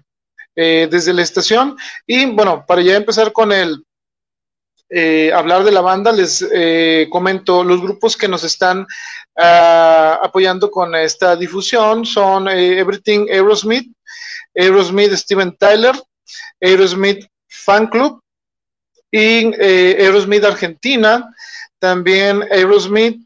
[0.56, 1.76] eh, desde la estación.
[2.06, 3.84] Y bueno, para ya empezar con el
[4.88, 6.42] eh, hablar de la banda, les
[7.10, 8.86] comento los grupos que nos están
[9.36, 13.92] ah, apoyando con esta difusión son Everything Aerosmith,
[14.54, 15.94] Aerosmith Steven Tyler,
[16.58, 18.22] Aerosmith Fan Club,
[19.10, 21.30] y eh, Aerosmith Argentina,
[21.78, 23.20] también Aerosmith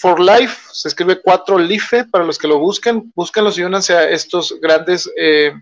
[0.00, 4.08] for Life, se escribe 4 LIFE para los que lo busquen, búsquenlos y únanse a
[4.08, 5.52] estos grandes eh,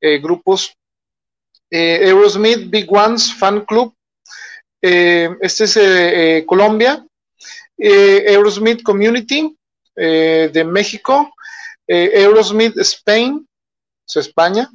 [0.00, 0.74] eh, grupos.
[1.72, 3.94] Aerosmith Big Ones Fan Club,
[4.82, 7.06] este es Colombia,
[7.78, 9.56] Aerosmith Community
[9.94, 11.32] de México,
[11.86, 13.46] Aerosmith Spain,
[14.08, 14.68] es España,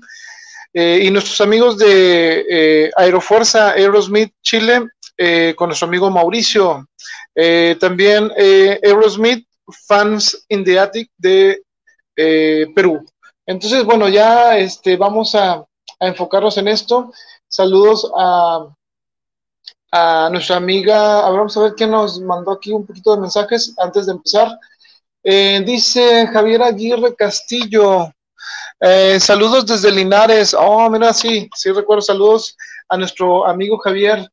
[0.77, 6.89] eh, y nuestros amigos de eh, Aerofuerza Aerosmith Chile, eh, con nuestro amigo Mauricio.
[7.79, 9.45] También Aerosmith
[9.87, 11.61] Fans in the Attic de
[12.15, 13.05] Perú.
[13.45, 15.63] Entonces, bueno, ya este, vamos a,
[15.99, 17.11] enfocarnos en esto.
[17.47, 18.67] Saludos a,
[19.91, 24.05] a nuestra amiga, vamos a ver quién nos mandó aquí un poquito de mensajes antes
[24.05, 24.59] de empezar.
[25.23, 28.09] dice Javier Aguirre Castillo,
[28.79, 30.53] eh, saludos desde Linares.
[30.53, 32.01] Oh, mira, sí, sí recuerdo.
[32.01, 32.57] Saludos
[32.89, 34.29] a nuestro amigo Javier.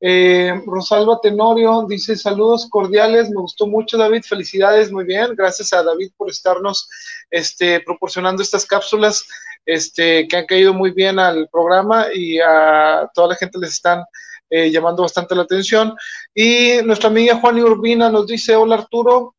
[0.00, 5.82] Eh, Rosalba Tenorio dice saludos cordiales, me gustó mucho David, felicidades, muy bien, gracias a
[5.82, 6.88] David por estarnos
[7.30, 9.26] este, proporcionando estas cápsulas
[9.66, 14.02] este, que han caído muy bien al programa y a toda la gente les están
[14.48, 15.94] eh, llamando bastante la atención.
[16.34, 19.34] Y nuestra amiga Juani Urbina nos dice, hola Arturo,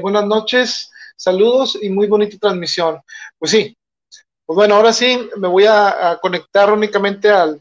[0.00, 3.00] buenas noches, Saludos y muy bonita transmisión.
[3.40, 3.76] Pues sí,
[4.46, 7.60] pues bueno, ahora sí me voy a, conectar únicamente al,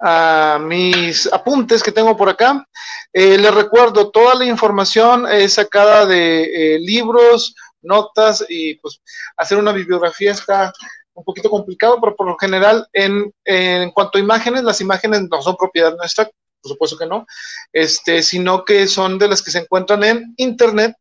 [0.00, 2.66] a mis apuntes que tengo por acá.
[3.12, 9.00] Eh, les recuerdo, toda la información es sacada de eh, libros, notas y pues
[9.36, 10.72] hacer una bibliografía está
[11.14, 15.42] un poquito complicado, pero por lo general en, en cuanto a imágenes, las imágenes no
[15.42, 16.30] son propiedad nuestra,
[16.60, 17.26] por supuesto que no,
[17.72, 20.94] este, sino que son de las que se encuentran en internet.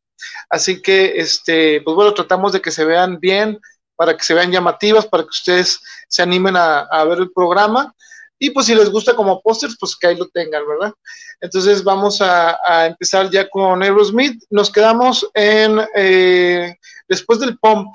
[0.50, 3.60] Así que, este, pues bueno, tratamos de que se vean bien,
[3.95, 7.93] para que se vean llamativas, para que ustedes se animen a, a ver el programa.
[8.40, 10.94] Y pues si les gusta como pósters, pues que ahí lo tengan, ¿verdad?
[11.42, 14.44] Entonces vamos a, empezar ya con Aerosmith.
[14.50, 16.76] Nos quedamos en, eh,
[17.08, 17.94] después del pump,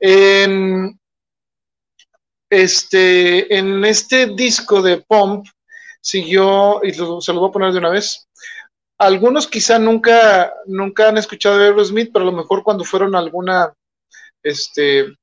[0.00, 0.98] en,
[2.48, 5.46] este, en este disco de pump,
[6.00, 8.26] siguió, y se lo voy a poner de una vez,
[8.98, 13.18] algunos quizá nunca, nunca han escuchado de Aerosmith, pero a lo mejor cuando fueron a
[13.18, 13.74] alguna,
[14.42, 15.14] este,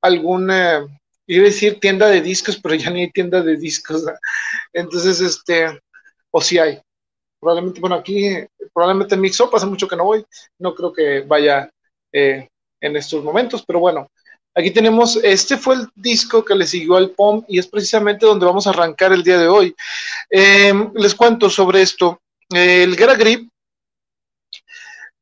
[0.00, 0.86] alguna
[1.26, 4.04] iba a decir tienda de discos, pero ya ni hay tienda de discos.
[4.04, 4.12] ¿no?
[4.72, 5.80] Entonces, este,
[6.30, 6.80] o si sí hay.
[7.40, 8.30] Probablemente, bueno, aquí,
[8.72, 10.24] probablemente en Mixo, hace mucho que no voy,
[10.58, 11.70] no creo que vaya
[12.12, 12.48] eh,
[12.80, 14.10] en estos momentos, pero bueno,
[14.54, 18.46] aquí tenemos, este fue el disco que le siguió al POM y es precisamente donde
[18.46, 19.74] vamos a arrancar el día de hoy.
[20.30, 22.20] Eh, les cuento sobre esto.
[22.50, 23.50] El Gara Grip,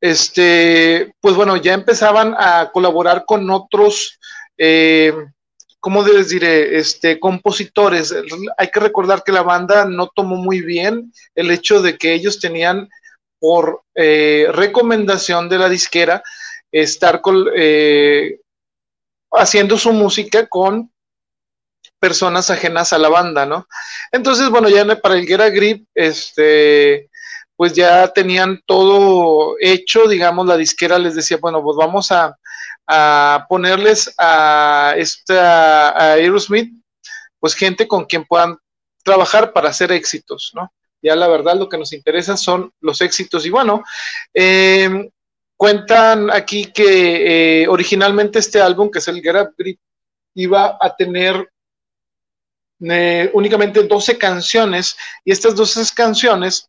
[0.00, 4.18] este, pues bueno, ya empezaban a colaborar con otros
[4.56, 5.12] eh,
[5.84, 6.78] ¿cómo les diré?
[6.78, 8.14] Este, compositores.
[8.56, 12.40] Hay que recordar que la banda no tomó muy bien el hecho de que ellos
[12.40, 12.88] tenían
[13.38, 16.22] por eh, recomendación de la disquera
[16.72, 17.20] estar
[17.54, 18.40] eh,
[19.32, 20.90] haciendo su música con
[22.00, 23.68] personas ajenas a la banda, ¿no?
[24.10, 27.10] Entonces, bueno, ya para el Guerra Grip, este,
[27.56, 32.38] pues ya tenían todo hecho, digamos, la disquera les decía, bueno, pues vamos a,
[32.86, 36.72] a ponerles a esta a Aerosmith,
[37.38, 38.56] pues gente con quien puedan
[39.02, 40.72] trabajar para hacer éxitos, ¿no?
[41.02, 43.44] Ya la verdad lo que nos interesa son los éxitos.
[43.44, 43.82] Y bueno,
[44.32, 45.10] eh,
[45.56, 49.78] cuentan aquí que eh, originalmente este álbum, que es el Get Up Grip,
[50.34, 51.48] iba a tener
[52.80, 56.68] eh, únicamente 12 canciones y estas 12 canciones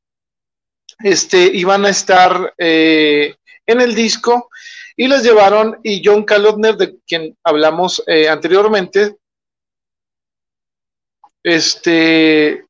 [0.99, 3.35] este, iban a estar eh,
[3.65, 4.49] en el disco
[4.97, 9.17] y las llevaron y John Kalodner, de quien hablamos eh, anteriormente,
[11.43, 12.65] este,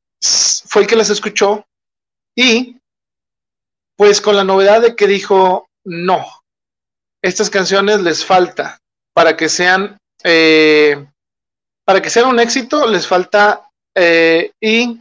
[0.68, 1.64] fue el que las escuchó
[2.36, 2.76] y
[3.96, 6.24] pues con la novedad de que dijo, no,
[7.22, 8.78] estas canciones les falta
[9.14, 11.06] para que sean, eh,
[11.84, 15.00] para que sean un éxito, les falta eh, y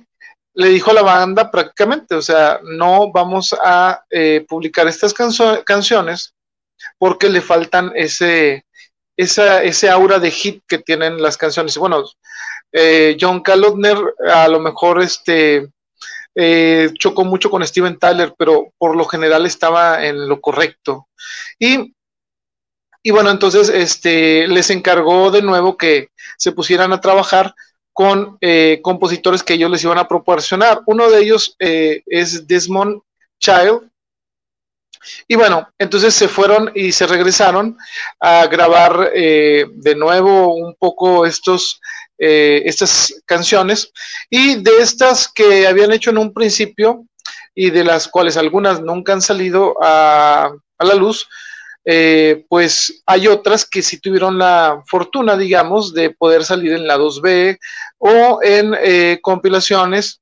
[0.54, 5.62] le dijo a la banda prácticamente, o sea, no vamos a eh, publicar estas canso-
[5.66, 6.34] canciones
[6.98, 8.66] porque le faltan ese,
[9.18, 11.78] esa, ese aura de hit que tienen las canciones.
[11.78, 12.04] Bueno,
[12.72, 13.98] eh, John Kalodner
[14.34, 15.70] a lo mejor este,
[16.36, 21.08] eh, chocó mucho con Steven Tyler, pero por lo general estaba en lo correcto.
[21.60, 21.94] Y,
[23.04, 27.54] y bueno, entonces este, les encargó de nuevo que se pusieran a trabajar
[27.94, 30.82] con eh, compositores que ellos les iban a proporcionar.
[30.86, 33.02] Uno de ellos es Desmond
[33.40, 33.90] Child,
[35.28, 37.78] y bueno, entonces se fueron y se regresaron
[38.20, 41.80] a grabar eh, de nuevo un poco estos,
[42.18, 43.92] eh, estas canciones.
[44.30, 47.06] Y de estas que habían hecho en un principio
[47.54, 51.28] y de las cuales algunas nunca han salido a, a la luz,
[51.86, 56.98] eh, pues hay otras que sí tuvieron la fortuna, digamos, de poder salir en la
[56.98, 57.58] 2B
[58.00, 60.20] o en compilaciones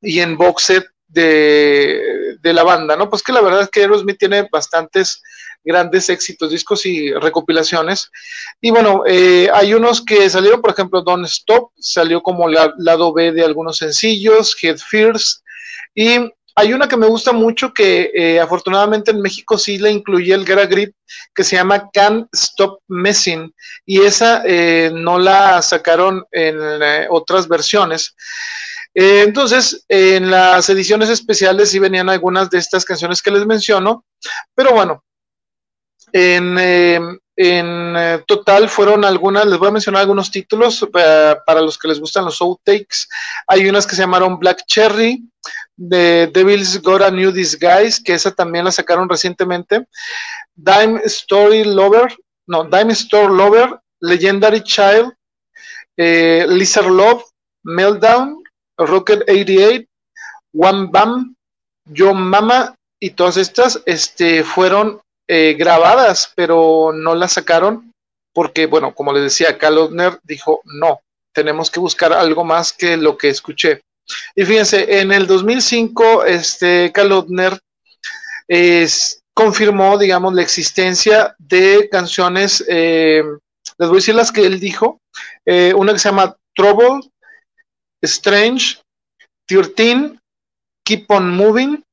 [0.00, 3.08] y en box set de, la banda, ¿no?
[3.08, 5.22] Pues que la verdad es que Aerosmith tiene bastantes
[5.62, 8.10] grandes éxitos, discos y recopilaciones.
[8.60, 13.12] Y bueno, eh, hay unos que salieron, por ejemplo, Don't Stop, salió como la, lado
[13.12, 15.42] B de algunos sencillos, Head Fears,
[15.94, 20.34] y hay una que me gusta mucho que eh, afortunadamente en México sí la incluye
[20.34, 20.94] el Get Grip,
[21.34, 23.54] que se llama Can't Stop Messing,
[23.86, 26.58] y esa eh, no la sacaron en
[27.10, 28.14] otras versiones.
[28.94, 34.04] Eh, entonces, en las ediciones especiales sí venían algunas de estas canciones que les menciono,
[34.54, 35.04] pero bueno,
[36.12, 37.00] en, eh,
[37.36, 41.88] en eh, total fueron algunas, les voy a mencionar algunos títulos eh, para los que
[41.88, 43.08] les gustan los outtakes.
[43.46, 45.22] Hay unas que se llamaron Black Cherry,
[45.76, 49.86] de Devil's Got a New Disguise, que esa también la sacaron recientemente.
[50.54, 52.14] Dime Story Lover,
[52.46, 55.12] no, Dime Store Lover, Legendary Child,
[55.96, 57.22] Lizard Love,
[57.62, 58.39] Meltdown,
[58.86, 59.86] Rocket 88,
[60.54, 61.34] One Bam,
[61.84, 67.92] Yo Mama y todas estas este, fueron eh, grabadas, pero no las sacaron
[68.32, 71.00] porque, bueno, como les decía, Kalodner dijo no,
[71.32, 73.80] tenemos que buscar algo más que lo que escuché.
[74.34, 76.92] Y fíjense, en el 2005, este,
[79.34, 83.22] confirmó, digamos, la existencia de canciones, eh,
[83.78, 85.00] les voy a decir las que él dijo,
[85.46, 87.09] eh, una que se llama Trouble,
[88.02, 88.80] Strange,
[89.46, 90.18] 13,
[90.84, 91.84] Keep on Moving,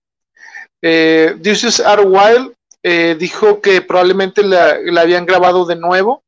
[0.82, 2.54] eh, This Are Wild,
[2.84, 6.24] eh, dijo que probablemente la, habían grabado de nuevo.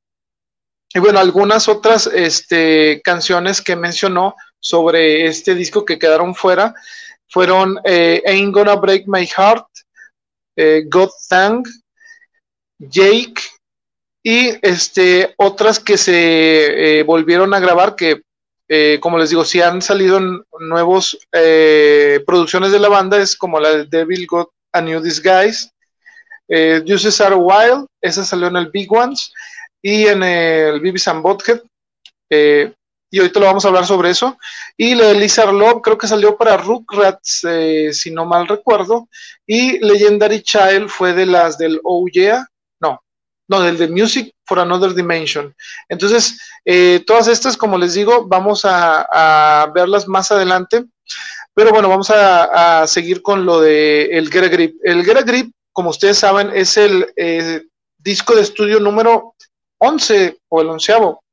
[0.93, 6.73] Y bueno, algunas otras este, canciones que mencionó sobre este disco que quedaron fuera
[7.27, 9.67] fueron eh, Ain't Gonna Break My Heart,
[10.87, 11.69] God Thank,
[12.79, 13.41] Jake
[14.21, 18.23] y este, otras que se volvieron a grabar que
[18.99, 20.19] como les digo, si han salido
[20.59, 21.17] nuevos
[22.25, 25.71] producciones de la banda, es como la de Devil Got a New Disguise,
[26.47, 29.31] eh, Juices Are Wild, esa salió en el Big Ones
[29.81, 31.61] y en el Bibis and Bothead.
[32.29, 32.73] Eh,
[33.11, 34.37] y ahorita lo vamos a hablar sobre eso.
[34.77, 39.07] Y la de Lizard Love creo que salió para Rugrats, eh, si no mal recuerdo.
[39.45, 42.05] Y Legendary Child fue de las del Oh
[43.49, 45.53] no, del de Music for Another Dimension.
[45.89, 50.85] Entonces, eh, todas estas, como les digo, vamos a, verlas más adelante.
[51.53, 54.75] Pero bueno, vamos a, seguir con lo de el Get Grip.
[54.83, 57.63] El Get Grip como ustedes saben, es el eh,
[57.97, 59.35] disco de estudio número
[59.77, 61.23] 11 o el onceavo.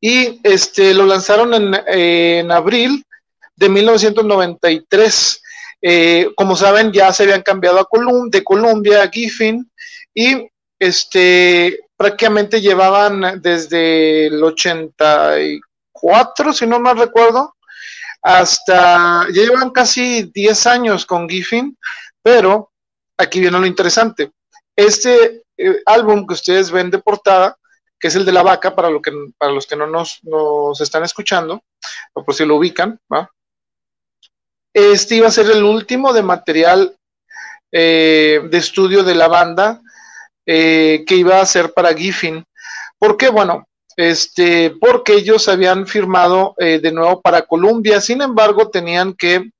[0.00, 1.52] Y este, lo lanzaron
[1.86, 3.04] en, abril
[3.54, 5.42] de 1993.
[5.82, 7.88] Eh, como saben, ya se habían cambiado a
[8.30, 9.70] de Columbia a Giffin
[10.14, 10.48] y
[10.82, 17.54] este, prácticamente llevaban desde el 84, si no mal recuerdo,
[18.20, 21.78] hasta, ya llevan casi 10 años con Giffin,
[22.20, 22.72] pero
[23.16, 24.32] aquí viene lo interesante.
[24.74, 27.56] Este eh, álbum que ustedes ven de portada,
[27.96, 30.20] que es el de la vaca, para, los que no nos,
[30.80, 31.62] están escuchando,
[32.12, 32.98] o por si lo ubican,
[34.74, 36.96] este iba a ser el último de material
[37.70, 39.80] eh, de estudio de la banda
[40.46, 42.44] eh, que iba a ser para Giffin.
[42.98, 43.28] ¿Por qué?
[43.28, 43.66] Bueno,
[43.96, 49.50] este, porque ellos habían firmado de nuevo para Columbia, sin embargo, tenían que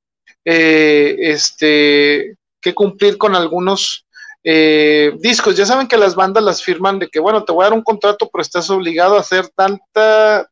[0.44, 4.06] este, que cumplir con algunos
[4.44, 5.56] eh, discos.
[5.56, 7.84] Ya saben que las bandas las firman de que, bueno, te voy a dar un
[7.84, 10.48] contrato, pero estás obligado a hacer tanta,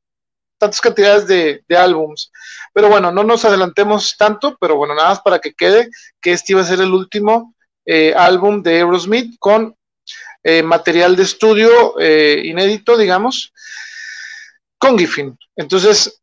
[0.59, 2.31] tantas cantidades de, álbums.
[2.73, 5.89] Pero bueno, no nos adelantemos tanto, pero bueno, nada más para que quede
[6.21, 7.55] que este iba a ser el último
[7.87, 9.75] eh, álbum de Aerosmith con
[10.43, 13.53] eh, material de estudio inédito, digamos,
[14.79, 15.37] con Giffin.
[15.57, 16.23] Entonces,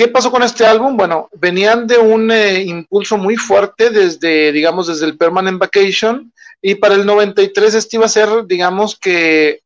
[0.00, 0.96] ¿Qué pasó con este álbum?
[0.96, 6.76] Bueno, venían de un eh, impulso muy fuerte desde, digamos, desde el Permanent Vacation y
[6.76, 9.60] para el 93 este iba a ser, digamos que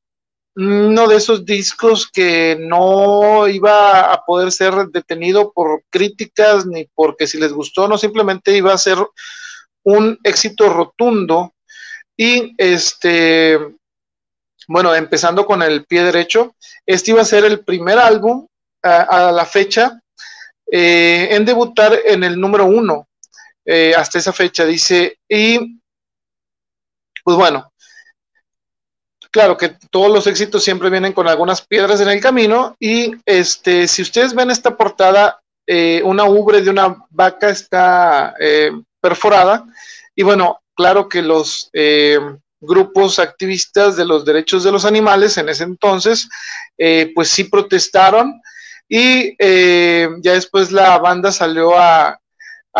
[0.56, 7.28] uno de esos discos que no iba a poder ser detenido por críticas ni porque
[7.28, 8.98] si les gustó, no, simplemente iba a ser
[9.84, 11.53] un éxito rotundo
[12.16, 13.58] y este,
[14.68, 16.54] bueno, empezando con el pie derecho,
[16.86, 18.46] este iba a ser el primer álbum
[18.82, 19.98] a la fecha
[20.70, 23.06] eh, en debutar en el número uno
[23.64, 25.80] eh, hasta esa fecha, dice, y
[27.22, 27.72] pues bueno,
[29.30, 33.86] claro que todos los éxitos siempre vienen con algunas piedras en el camino y este,
[33.86, 38.34] si ustedes ven esta portada, eh, una ubre de una vaca está
[39.00, 39.64] perforada
[40.14, 41.70] y bueno, claro que los
[42.60, 46.28] grupos activistas de los derechos de los animales en ese entonces,
[47.14, 48.40] pues sí protestaron
[48.88, 52.18] y eh, ya después la banda salió a,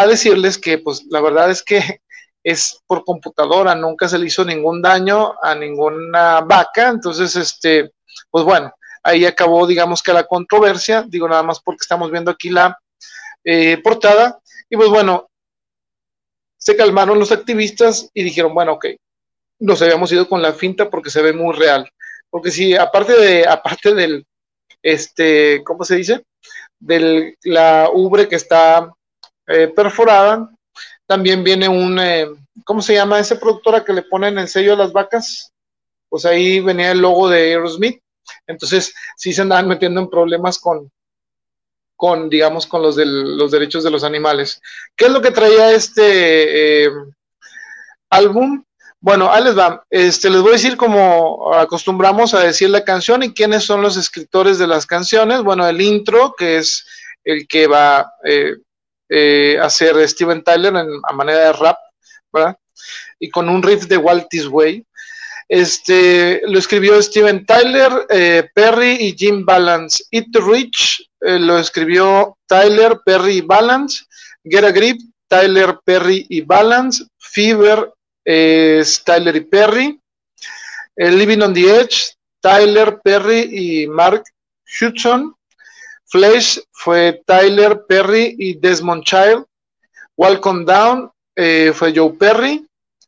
[0.09, 1.81] decirles que, pues, la verdad es que
[2.45, 7.93] es por computadora, nunca se le hizo ningún daño a ninguna vaca, entonces, este,
[8.31, 8.73] pues bueno,
[9.03, 12.79] ahí acabó, digamos que la controversia, digo nada más porque estamos viendo aquí la
[13.45, 14.39] eh, portada,
[14.69, 15.31] y pues bueno,
[16.65, 18.87] se calmaron los activistas y dijeron, bueno, ok,
[19.59, 21.87] nos habíamos ido con la finta porque se ve muy real,
[22.31, 24.27] porque si aparte de, aparte del,
[24.83, 26.25] este, ¿cómo se dice?
[26.79, 28.91] De la ubre que está
[29.47, 30.51] eh, perforada.
[31.07, 32.27] También viene un, eh,
[32.65, 35.53] ¿cómo se llama ese productora que le ponen el sello a las vacas?
[36.09, 38.01] Pues ahí venía el logo de Aerosmith.
[38.47, 40.91] Entonces, sí se andaban metiendo en problemas con,
[41.97, 44.61] con digamos, con los, los derechos de los animales.
[44.97, 46.91] ¿Qué es lo que traía este eh,
[48.11, 48.65] álbum?
[49.01, 49.85] Bueno, ahí les va.
[49.91, 53.97] Este, les voy a decir como acostumbramos a decir la canción y quiénes son los
[53.97, 55.43] escritores de las canciones.
[55.43, 56.87] Bueno, el intro, que es
[57.23, 58.57] el que va eh,
[59.11, 61.77] eh, a hacer Steven Tyler en, a manera de rap,
[62.33, 62.57] ¿verdad?
[63.19, 64.87] Y con un riff de Walt Way.
[65.47, 68.07] Este, lo escribió Steven Tyler,
[68.55, 70.03] Perry y Jim Balance.
[70.11, 74.05] It Rich eh, lo escribió Tyler, Perry y Balance.
[74.45, 77.05] Get a Grip, Tyler, Perry y Balance.
[77.19, 77.93] Fever
[78.25, 80.01] es Tyler y Perry.
[80.97, 84.23] Living on the Edge, Tyler, Perry y Mark
[84.81, 85.35] Hudson.
[86.07, 89.45] Flesh fue Tyler, Perry y Desmond Child.
[90.17, 92.65] Welcome Down eh, fue Joe Perry.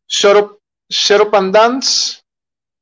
[0.09, 2.23] Shut Up, and Dance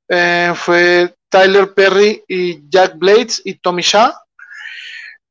[0.08, 4.12] eh, fue Tyler Perry y Jack Blades y Tommy Shaw.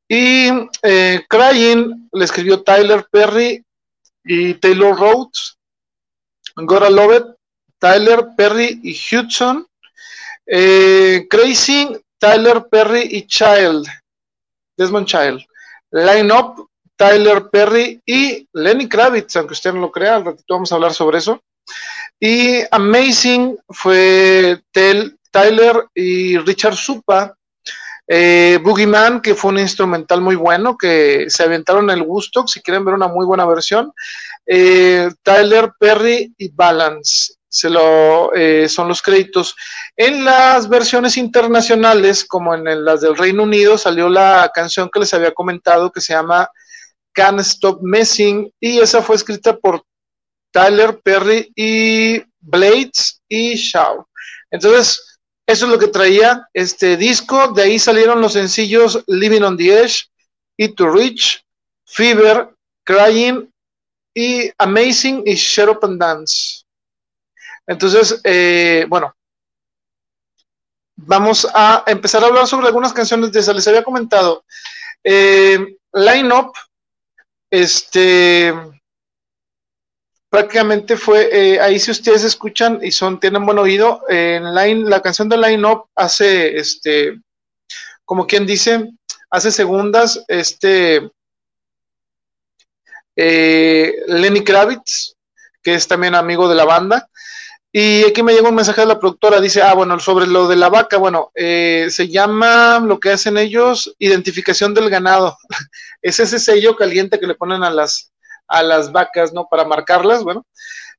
[0.08, 0.48] Y
[0.82, 3.64] eh, Crying le escribió Tyler Perry
[4.24, 5.56] y Taylor Rhodes.
[6.56, 7.26] Gora Lovett,
[7.78, 9.66] Tyler Perry y Hudson.
[10.46, 11.88] Crazy,
[12.18, 13.86] Tyler Perry y Child.
[14.76, 15.44] Desmond Child.
[15.90, 20.70] Line Up, Tyler Perry y Lenny Kravitz, aunque usted no lo crea, al ratito vamos
[20.70, 21.40] a hablar sobre eso.
[22.20, 27.36] Y Amazing fue Tyler y Richard Supa.
[28.06, 32.84] Eh, Boogeyman, que fue un instrumental muy bueno, que se aventaron el gusto, si quieren
[32.84, 33.92] ver una muy buena versión.
[34.46, 39.54] Eh, Tyler Perry y Balance se lo, eh, son los créditos.
[39.96, 45.14] En las versiones internacionales, como en las del Reino Unido, salió la canción que les
[45.14, 46.48] había comentado que se llama
[47.12, 49.84] Can't Stop Messing y esa fue escrita por
[50.50, 54.04] Tyler Perry y Blades y Shaw.
[54.50, 55.13] Entonces,
[55.46, 57.48] eso es lo que traía este disco.
[57.48, 60.04] De ahí salieron los sencillos Living on the Edge,
[60.56, 61.44] Eat to Reach,
[61.84, 63.50] Fever, Crying
[64.14, 66.64] y Amazing y Shut Up and Dance.
[67.66, 69.14] Entonces, eh, bueno,
[70.96, 73.52] vamos a empezar a hablar sobre algunas canciones de esa.
[73.52, 74.44] Les había comentado.
[75.02, 76.52] Eh, Line Up
[77.50, 78.52] este,
[80.34, 85.00] prácticamente fue, eh, ahí si ustedes escuchan y son, tienen buen oído, en line, la
[85.00, 87.20] canción de Line Up hace, este,
[88.04, 88.90] como quien dice,
[89.30, 91.08] hace segundas, este,
[93.14, 95.14] eh, Lenny Kravitz,
[95.62, 97.08] que es también amigo de la banda,
[97.70, 100.56] y aquí me llega un mensaje de la productora, dice, ah, bueno, sobre lo de
[100.56, 105.38] la vaca, bueno, eh, se llama lo que hacen ellos, identificación del ganado.
[106.02, 108.13] es ese sello caliente que le ponen a las,
[108.48, 109.46] a las vacas, ¿no?
[109.48, 110.46] Para marcarlas, bueno,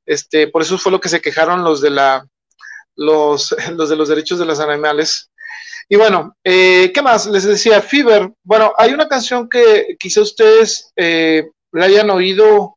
[0.04, 2.26] este, por eso fue lo que se quejaron los de la,
[2.94, 5.30] los, los de los derechos de los animales.
[5.88, 7.26] Y bueno, eh, ¿qué más?
[7.26, 8.32] Les decía, Fever.
[8.42, 12.76] Bueno, hay una canción que quizá ustedes eh, la hayan oído,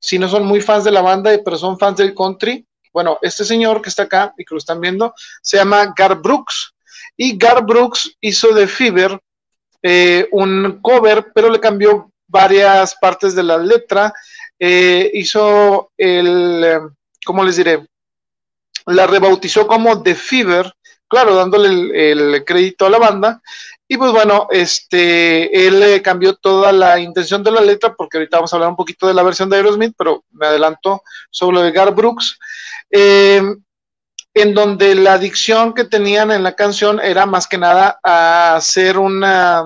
[0.00, 3.44] si no son muy fans de la banda, pero son fans del country bueno, este
[3.44, 6.74] señor que está acá y que lo están viendo se llama Gar Brooks.
[7.16, 9.18] Y Gar Brooks hizo de Fever
[9.82, 14.12] eh, un cover, pero le cambió varias partes de la letra.
[14.58, 16.80] Eh, hizo el, eh,
[17.24, 17.86] ¿cómo les diré?
[18.86, 20.72] La rebautizó como The Fever,
[21.08, 23.42] claro, dándole el, crédito a la banda.
[23.86, 28.52] Y pues bueno, este, él cambió toda la intención de la letra, porque ahorita vamos
[28.52, 32.38] a hablar un poquito de la versión de Aerosmith, pero me adelanto sobre Gar Brooks.
[32.90, 33.42] Eh,
[34.34, 38.98] en donde la dicción que tenían en la canción era más que nada a hacer
[38.98, 39.64] una,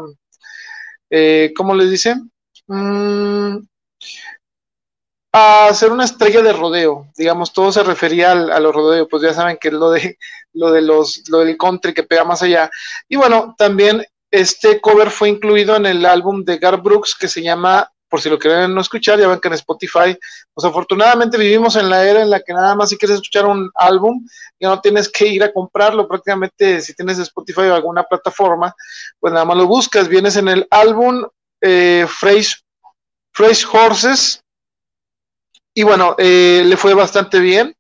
[1.10, 2.31] eh, ¿cómo les dicen?
[2.68, 3.58] Mm,
[5.34, 9.22] a hacer una estrella de rodeo, digamos, todo se refería al, a los rodeos, pues
[9.22, 10.18] ya saben que es lo de
[10.54, 12.70] lo de los lo del country que pega más allá.
[13.08, 17.42] Y bueno, también este cover fue incluido en el álbum de Gar Brooks que se
[17.42, 20.14] llama por si lo quieren no escuchar, ya ven que en Spotify,
[20.52, 23.70] pues afortunadamente vivimos en la era en la que nada más si quieres escuchar un
[23.74, 24.26] álbum,
[24.60, 28.74] ya no tienes que ir a comprarlo, prácticamente si tienes Spotify o alguna plataforma,
[29.18, 31.26] pues nada más lo buscas, vienes en el álbum
[31.62, 32.62] eh, Fresh,
[33.72, 34.42] Horses,
[35.74, 37.74] y bueno, eh, le fue bastante bien.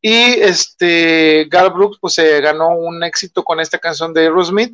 [0.00, 4.72] Y este, Gar Brooks pues se ganó un éxito con esta canción de Aerosmith,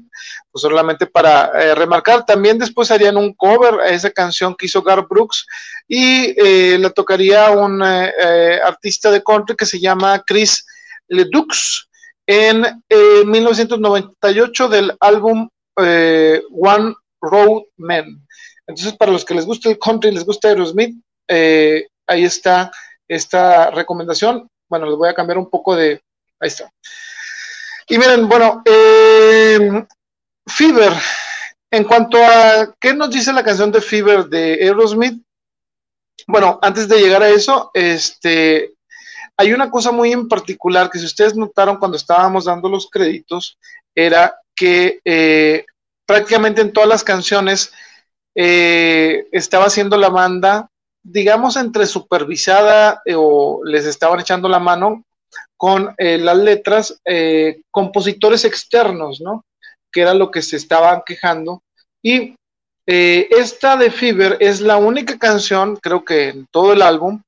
[0.50, 2.26] pues solamente para eh, remarcar.
[2.26, 5.46] También después harían un cover a esa canción que hizo Gar Brooks
[5.88, 10.66] y eh, la tocaría un artista de country que se llama Chris
[11.08, 11.88] Ledux
[12.26, 12.82] en
[13.24, 18.26] 1998 del álbum One Road Men.
[18.66, 20.96] Entonces, para los que les gusta el country, les gusta Aerosmith,
[21.28, 22.70] ahí está
[23.08, 26.02] esta recomendación bueno, les voy a cambiar un poco de.
[26.40, 26.70] Ahí está.
[27.88, 29.86] Y miren, bueno, eh,
[30.46, 30.92] Fever.
[31.70, 35.22] En cuanto a qué nos dice la canción de Fever de Aerosmith,
[36.26, 38.74] bueno, antes de llegar a eso, este,
[39.36, 43.58] hay una cosa muy en particular que si ustedes notaron cuando estábamos dando los créditos,
[43.94, 45.64] era que eh,
[46.06, 47.72] prácticamente en todas las canciones
[48.34, 50.68] eh, estaba haciendo la banda
[51.04, 55.04] digamos, entre supervisada eh, o les estaban echando la mano
[55.56, 59.44] con eh, las letras eh, compositores externos, ¿no?
[59.92, 61.62] Que era lo que se estaban quejando.
[62.02, 62.34] Y
[62.86, 67.22] esta de Fever es la única canción, creo que en todo el álbum,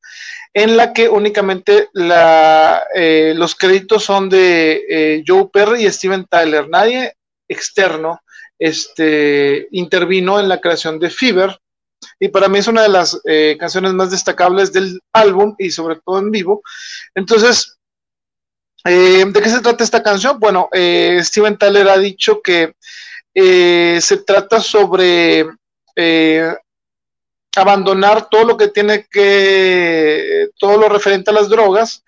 [0.53, 6.69] en la que únicamente los créditos son de Joe Perry y Steven Tyler.
[6.69, 7.15] Nadie
[7.49, 8.21] externo
[8.59, 11.59] este, intervino en la creación de Fever.
[12.21, 13.21] Y para mí es una de las
[13.59, 16.63] canciones más destacables del álbum y sobre todo en vivo.
[17.15, 17.77] Entonces,
[18.87, 20.39] eh, ¿De qué se trata esta canción?
[20.39, 22.75] Bueno, eh, Steven Tyler ha dicho que
[23.35, 25.45] eh, se trata sobre
[27.57, 32.05] abandonar todo lo que tiene que, todo lo referente a las drogas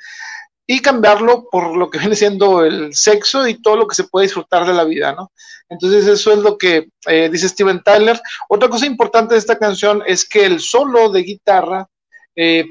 [0.68, 4.26] y cambiarlo por lo que viene siendo el sexo y todo lo que se puede
[4.26, 5.32] disfrutar de la vida, ¿no?
[5.68, 6.88] Entonces eso es lo que
[7.30, 8.20] dice Steven Tyler.
[8.48, 11.86] Otra cosa importante de esta canción es que el solo de guitarra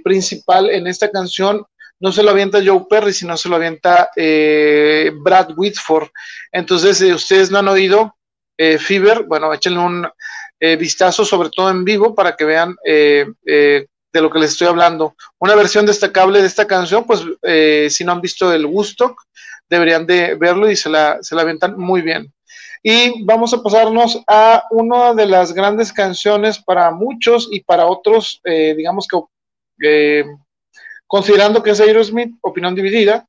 [0.03, 1.65] principal en esta canción
[1.99, 6.09] no se lo avienta Joe Perry, sino se lo avienta eh, Brad Whitford.
[6.51, 8.15] Entonces, si ustedes no han oído
[8.57, 10.07] eh, Fever, bueno, échenle un
[10.59, 12.75] eh, vistazo, sobre todo en vivo, para que vean
[14.17, 15.15] de lo que les estoy hablando.
[15.39, 17.21] Una versión destacable de esta canción, pues
[17.93, 19.21] si no han visto el Woodstock,
[19.69, 22.33] deberían de verlo y se la, se la avientan muy bien.
[22.83, 28.39] Y vamos a pasarnos a una de las grandes canciones para muchos y para otros,
[28.43, 30.25] digamos que
[31.07, 33.25] considerando que es Aerosmith, opinión dividida,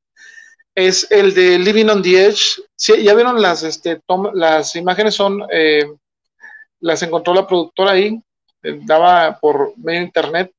[0.74, 2.60] es el de Living on the Edge.
[3.02, 4.00] ya vieron las, este,
[4.34, 5.84] las imágenes son, eh,
[6.80, 8.20] las encontró la productora ahí,
[8.62, 10.52] eh, daba por medio internet.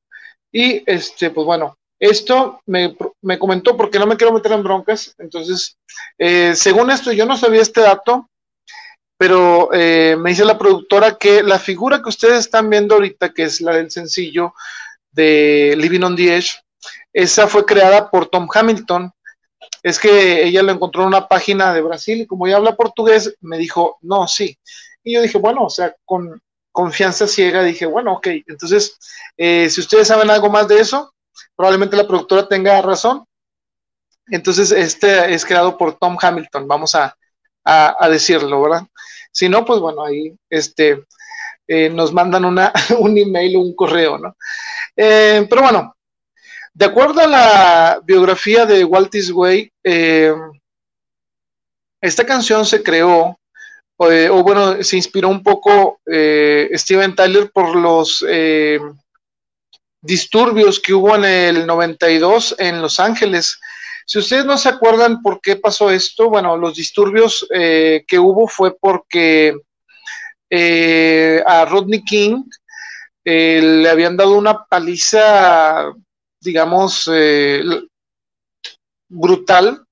[0.52, 2.96] Y este, pues bueno, esto me,
[3.38, 5.14] comentó porque no me quiero meter en broncas.
[5.18, 5.76] Entonces,
[6.18, 8.28] eh, según esto, yo no sabía este dato,
[9.18, 13.60] pero me dice la productora que la figura que ustedes están viendo ahorita, que es
[13.60, 14.54] la del sencillo
[15.12, 16.54] de Living on the Edge,
[17.12, 19.12] esa fue creada por Tom Hamilton.
[19.82, 23.34] Es que ella lo encontró en una página de Brasil y como ella habla portugués,
[23.40, 24.56] me dijo, no, sí.
[25.02, 26.40] Y yo dije, bueno, o sea, con
[26.72, 28.26] confianza ciega, dije, bueno, ok.
[28.46, 28.98] Entonces,
[29.36, 31.14] eh, si ustedes saben algo más de eso,
[31.56, 33.24] probablemente la productora tenga razón.
[34.28, 37.16] Entonces, este es creado por Tom Hamilton, vamos a,
[38.08, 38.82] decirlo, ¿verdad?
[39.30, 41.04] Si no, pues bueno, ahí este,
[41.66, 44.36] eh, nos mandan una, un email o un correo, ¿no?
[44.96, 45.94] Eh, pero bueno,
[46.72, 49.70] de acuerdo a la biografía de Walt Disney,
[52.00, 53.39] esta canción se creó,
[54.08, 58.24] eh, o bueno, se inspiró un poco eh, Steven Tyler por los
[60.02, 63.60] disturbios que hubo en el 92 en Los Ángeles.
[64.06, 68.76] Si ustedes no se acuerdan por qué pasó esto, bueno, los disturbios que hubo fue
[68.80, 69.54] porque
[71.46, 72.42] a Rodney King
[73.24, 75.92] le habían dado una paliza
[76.40, 77.62] digamos, eh,
[79.08, 79.84] brutal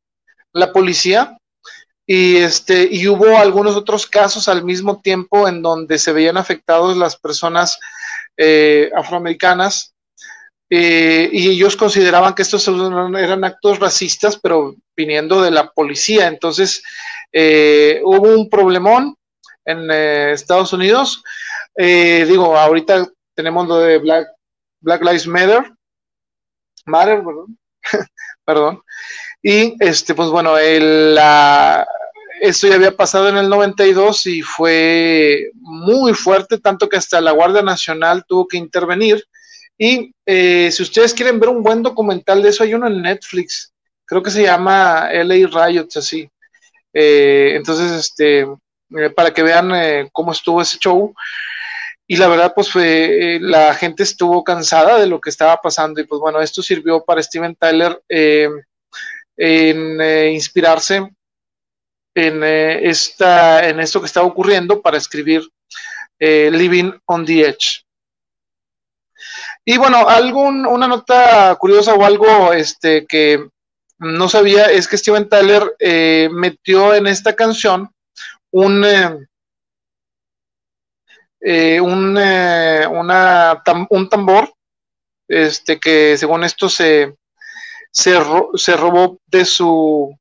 [0.52, 1.38] la policía
[2.11, 6.96] y este y hubo algunos otros casos al mismo tiempo en donde se veían afectados
[6.96, 7.78] las personas
[8.36, 9.94] eh, afroamericanas
[10.70, 16.82] eh, y ellos consideraban que estos eran actos racistas pero viniendo de la policía entonces
[17.34, 19.14] hubo un problemón
[19.66, 21.22] en Estados Unidos
[21.76, 24.28] digo ahorita tenemos lo de Black
[24.80, 25.72] Black Lives Matter
[26.88, 27.59] Matter, perdón.
[28.44, 28.82] perdón.
[29.42, 31.16] Y este, pues bueno, el,
[32.41, 37.32] esto ya había pasado en el 92 y fue muy fuerte, tanto que hasta la
[37.32, 39.24] Guardia Nacional tuvo que intervenir.
[39.76, 43.72] Y eh, si ustedes quieren ver un buen documental de eso, hay uno en Netflix,
[44.05, 46.28] creo que se llama LA Riots, así.
[46.93, 51.14] Eh, entonces, este, eh, para que vean cómo estuvo ese show
[52.07, 56.05] y la verdad pues fue, la gente estuvo cansada de lo que estaba pasando y
[56.05, 58.01] pues bueno, esto sirvió para Steven Tyler
[59.36, 60.01] en
[60.32, 61.07] inspirarse
[62.26, 65.42] en, esta, en esto que estaba ocurriendo para escribir
[66.18, 67.84] Living on the Edge.
[69.64, 73.48] Y bueno, algún, una nota curiosa o algo este, que
[73.98, 75.62] no sabía es que Steven Tyler
[76.30, 77.90] metió en esta canción
[78.50, 78.84] un
[81.40, 84.52] eh, un, eh, un tambor
[85.28, 87.14] este, que según esto se,
[87.92, 90.18] se, robó de su,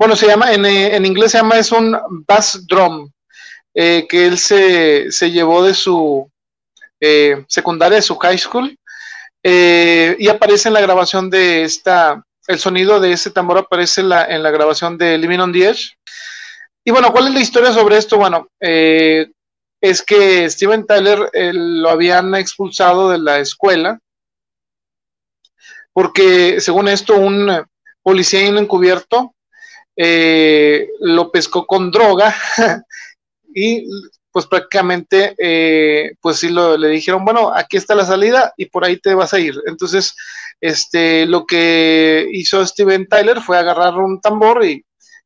[0.00, 1.94] bueno, se llama, en, en, inglés se llama, es un
[2.26, 3.10] bass drum,
[3.74, 6.26] eh, que él se, se, llevó de su
[7.46, 8.78] secundaria, de su high school,
[9.42, 14.50] y aparece en la grabación de esta, el sonido de ese tambor aparece en la,
[14.50, 15.96] grabación de Living on the Edge.
[16.84, 18.16] Y bueno, ¿cuál es la historia sobre esto?
[18.16, 19.30] Bueno, eh,
[19.80, 23.98] es que Steven Tyler eh, lo habían expulsado de la escuela
[25.92, 27.66] porque según esto un
[28.02, 29.34] policía encubierto,
[30.02, 32.34] eh, lo pescó con droga
[33.54, 33.86] y
[34.32, 38.96] pues prácticamente, eh, pues sí le dijeron, bueno, aquí está la salida y por ahí
[38.96, 39.60] te vas a ir.
[39.66, 40.14] Entonces,
[40.58, 44.82] este, lo que hizo Steven Tyler fue agarrar un tambor y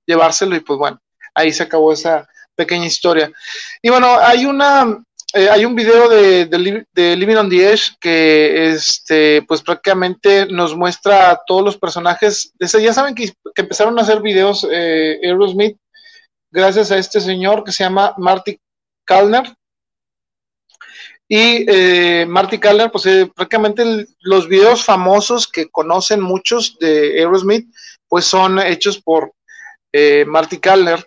[0.06, 1.00] llevárselo y pues bueno,
[1.34, 3.30] ahí se acabó esa pequeña historia.
[3.80, 5.04] Y bueno, hay una,
[5.36, 6.46] eh, hay un video de,
[7.16, 12.52] Living on the Edge que este, pues prácticamente nos muestra a todos los personajes.
[12.60, 15.76] ya saben que, empezaron a hacer videos eh, Aerosmith
[16.52, 18.60] gracias a este señor que se llama Marty
[19.04, 19.52] Kalner.
[21.26, 27.66] Y eh, Marty Kalner, pues eh, prácticamente los videos famosos que conocen muchos de Aerosmith,
[28.06, 29.32] pues son hechos por
[30.26, 31.04] Marty Kalner.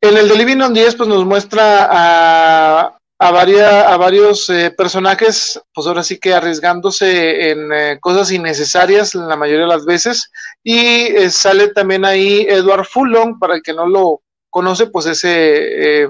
[0.00, 5.60] En el de Living on 10, pues nos muestra a, a, a varios eh, personajes,
[5.72, 10.30] pues ahora sí que arriesgándose en cosas innecesarias la mayoría de las veces.
[10.62, 16.08] Y sale también ahí Edward Fulon, para el que no lo conoce, pues ese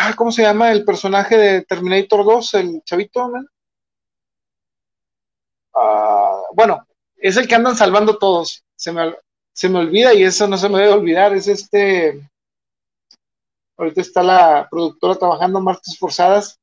[0.00, 2.54] Ah, ¿cómo se llama el personaje de Terminator 2?
[2.54, 3.32] El chavito,
[5.74, 8.64] ah, bueno, es el que andan salvando todos.
[8.76, 9.12] Se me,
[9.52, 11.34] se me olvida y eso no se me debe olvidar.
[11.34, 12.30] Es este.
[13.78, 16.58] Ahorita está la productora trabajando martes forzadas.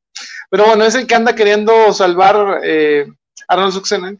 [0.50, 3.08] Pero bueno, es el que anda queriendo salvar eh,
[3.48, 4.20] Arnold Schwarzenegger.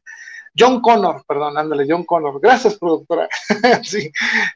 [0.58, 2.40] John Connor, perdón, ándale, John Connor.
[2.42, 3.28] Gracias, productora.
[3.84, 4.10] sí.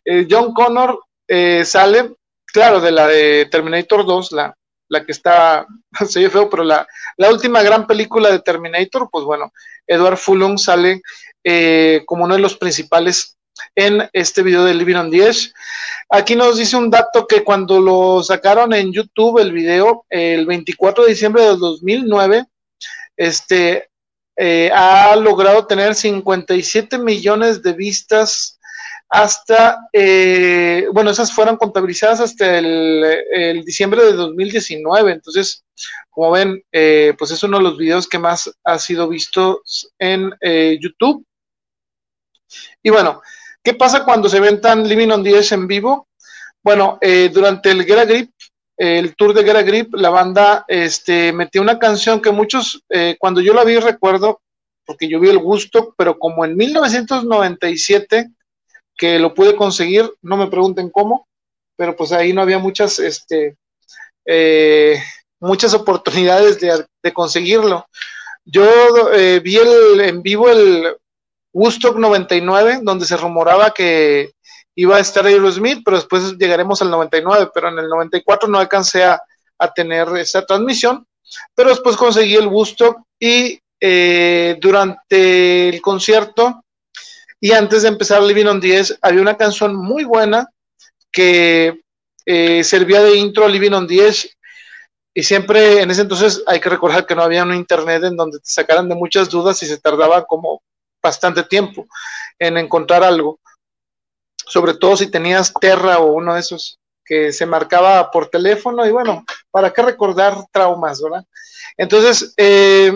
[0.06, 2.16] Eh, John Connor eh, sale
[2.52, 4.56] claro, de la de Terminator 2, la,
[4.90, 5.66] la que está,
[6.08, 6.88] se ve feo, pero la,
[7.18, 9.52] la, última gran película de Terminator, pues bueno,
[9.88, 11.02] Edward Fulong sale
[11.44, 13.38] eh, como uno de los principales
[13.76, 15.54] en este video de Living on 10.
[16.10, 21.04] Aquí nos dice un dato que cuando lo sacaron en YouTube el video, el 24
[21.04, 22.46] de diciembre del 2009,
[23.16, 23.90] este,
[24.42, 28.58] eh, ha logrado tener 57 millones de vistas
[29.10, 35.12] hasta, eh, bueno, esas fueron contabilizadas hasta el, diciembre de 2019.
[35.12, 35.66] Entonces,
[36.10, 39.62] como ven, eh, pues es uno de los videos que más ha sido visto
[40.00, 40.32] en
[40.80, 41.26] YouTube.
[42.82, 43.22] Y bueno,
[43.64, 46.08] ¿qué pasa cuando se ven tan Living on 10 en vivo?
[46.64, 47.00] Bueno,
[47.32, 48.32] durante el Guerra Grip,
[48.78, 52.84] el tour de Guerra Grip, la banda este, metió una canción que muchos,
[53.18, 54.42] cuando yo la vi, recuerdo,
[54.86, 58.32] porque yo vi el gusto, pero como en 1997
[59.00, 61.28] que lo pude conseguir, no me pregunten cómo,
[61.78, 63.56] pero pues ahí no había muchas, este,
[64.26, 65.02] eh,
[65.40, 67.88] muchas oportunidades de, conseguirlo.
[68.44, 68.66] Yo
[69.14, 70.98] eh, vi el, en vivo el
[71.54, 74.32] Woodstock 99, donde se rumoraba que
[74.76, 79.04] iba a estar Aerosmith, pero después llegaremos al 99, pero en el 94 no alcancé
[79.04, 79.22] a,
[79.76, 81.06] tener esa transmisión,
[81.54, 86.64] pero después conseguí el Woodstock y eh, durante el concierto
[87.42, 90.48] y antes de empezar Living on 10, había una canción muy buena
[91.12, 91.82] que
[92.26, 94.38] eh, servía de intro a Living on 10.
[95.14, 98.40] Y siempre en ese entonces hay que recordar que no había un internet en donde
[98.40, 100.62] te sacaran de muchas dudas y se tardaba como
[101.02, 101.88] bastante tiempo
[102.38, 103.40] en encontrar algo.
[104.46, 108.92] Sobre todo si tenías Terra o uno de esos que se marcaba por teléfono y
[108.92, 111.26] bueno, ¿para qué recordar traumas, verdad?
[111.76, 112.94] Entonces, eh,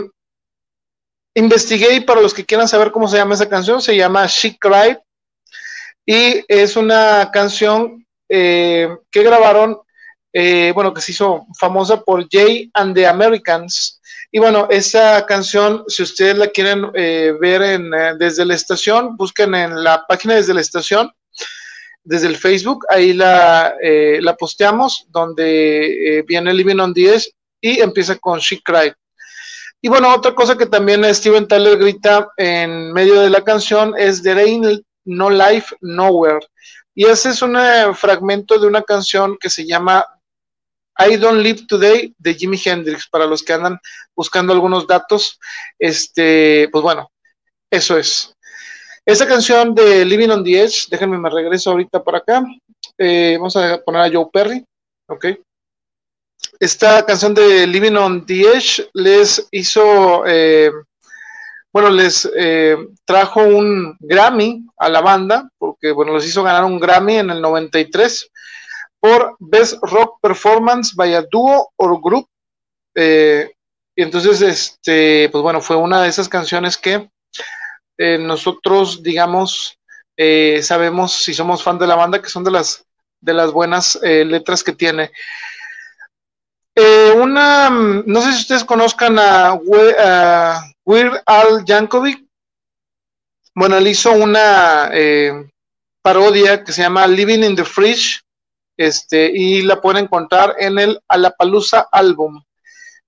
[1.34, 4.58] investigué y para los que quieran saber cómo se llama esa canción, se llama She
[4.60, 4.98] Cried
[6.06, 9.80] y es una canción eh, que grabaron,
[10.32, 14.02] eh, bueno, que se hizo famosa por Jay and the Americans.
[14.34, 19.54] Y bueno, esa canción, si ustedes la quieren eh, ver en, desde la estación, busquen
[19.56, 21.10] en la página desde la estación,
[22.04, 27.32] desde el Facebook, ahí la, la posteamos, donde viene Living on 10
[27.62, 28.94] y empieza con She Cried.
[29.86, 34.24] Y bueno, otra cosa que también Steven Tyler grita en medio de la canción es
[34.24, 36.40] There ain't no life nowhere.
[36.96, 40.06] Y ese es un eh, fragmento de una canción que se llama
[40.98, 43.80] I Don't Live Today de Jimi Hendrix, para los que andan
[44.16, 45.40] buscando algunos datos.
[45.80, 47.12] Este, pues bueno,
[47.72, 48.34] eso es.
[49.06, 52.44] Esa canción de Living on the Edge, déjenme me regreso ahorita por acá.
[52.98, 54.66] Eh, vamos a poner a Joe Perry,
[55.08, 55.26] ok
[56.60, 60.72] esta canción de Living on the Edge les hizo, eh,
[61.72, 66.80] bueno, les eh, trajo un Grammy a la banda, porque, bueno, les hizo ganar un
[66.80, 68.30] Grammy en el 93
[69.04, 72.26] por Best Rock Performance by a Duo or Group.
[72.96, 73.52] Eh,
[73.98, 77.10] y entonces, este, pues bueno, fue una de esas canciones que
[77.98, 79.78] nosotros, digamos,
[80.62, 82.86] sabemos si somos fan de la banda, que son de las,
[83.22, 85.12] de las buenas letras que tiene.
[86.76, 89.54] Eh, una, no sé si ustedes conozcan a,
[90.86, 92.26] Weird Al Yankovic.
[93.54, 95.48] bueno, él hizo una eh,
[96.02, 98.23] parodia que se llama Living in the Fridge,
[98.78, 102.44] este, y la pueden encontrar en el Alapalooza Album.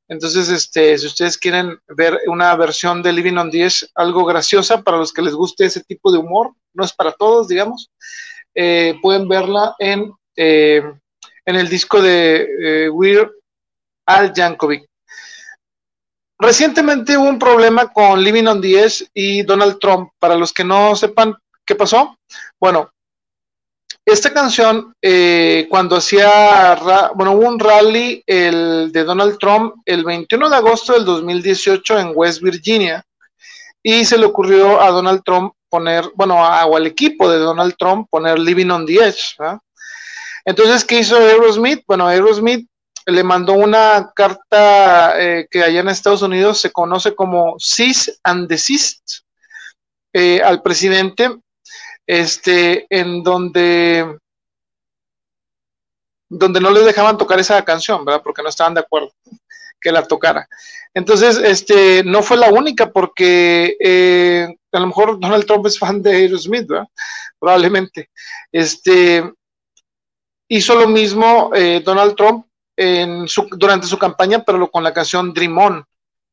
[0.08, 4.98] Entonces, este, si ustedes quieren ver una versión de Living on 10, algo graciosa para
[4.98, 7.90] los que les guste ese tipo de humor, no es para todos, digamos,
[8.54, 10.84] eh, pueden verla en, eh,
[11.46, 13.32] en el disco de Weird
[14.06, 14.88] Al Yankovic.
[16.38, 20.12] Recientemente hubo un problema con Living on the Edge y Donald Trump.
[20.20, 21.34] Para los que no sepan
[21.66, 22.18] qué pasó,
[22.60, 22.92] bueno,
[24.06, 26.76] esta canción, eh, cuando hacía,
[27.16, 32.12] bueno, hubo un rally el, de Donald Trump el 21 de agosto del 2018 en
[32.14, 33.04] West Virginia
[33.82, 38.08] y se le ocurrió a Donald Trump poner, bueno, o al equipo de Donald Trump
[38.10, 39.36] poner Living on the Edge.
[40.46, 41.84] Entonces, ¿qué hizo Aerosmith?
[41.88, 42.70] Bueno, Aerosmith
[43.08, 48.48] le mandó una carta eh, que allá en Estados Unidos se conoce como cease and
[48.48, 49.22] desist
[50.14, 51.30] eh, al presidente,
[52.08, 54.18] este, en donde,
[56.30, 58.22] donde no le dejaban tocar esa canción, ¿verdad?
[58.24, 59.12] Porque no estaban de acuerdo
[59.82, 60.48] que la tocara.
[60.94, 66.02] Entonces, este, no fue la única, porque eh, a lo mejor Donald Trump es fan
[66.02, 66.70] de Aerosmith.
[67.38, 68.10] Probablemente.
[68.52, 69.32] Este,
[70.48, 71.52] hizo lo mismo
[71.84, 75.86] Donald Trump en su, durante su campaña, pero con la canción Dream On.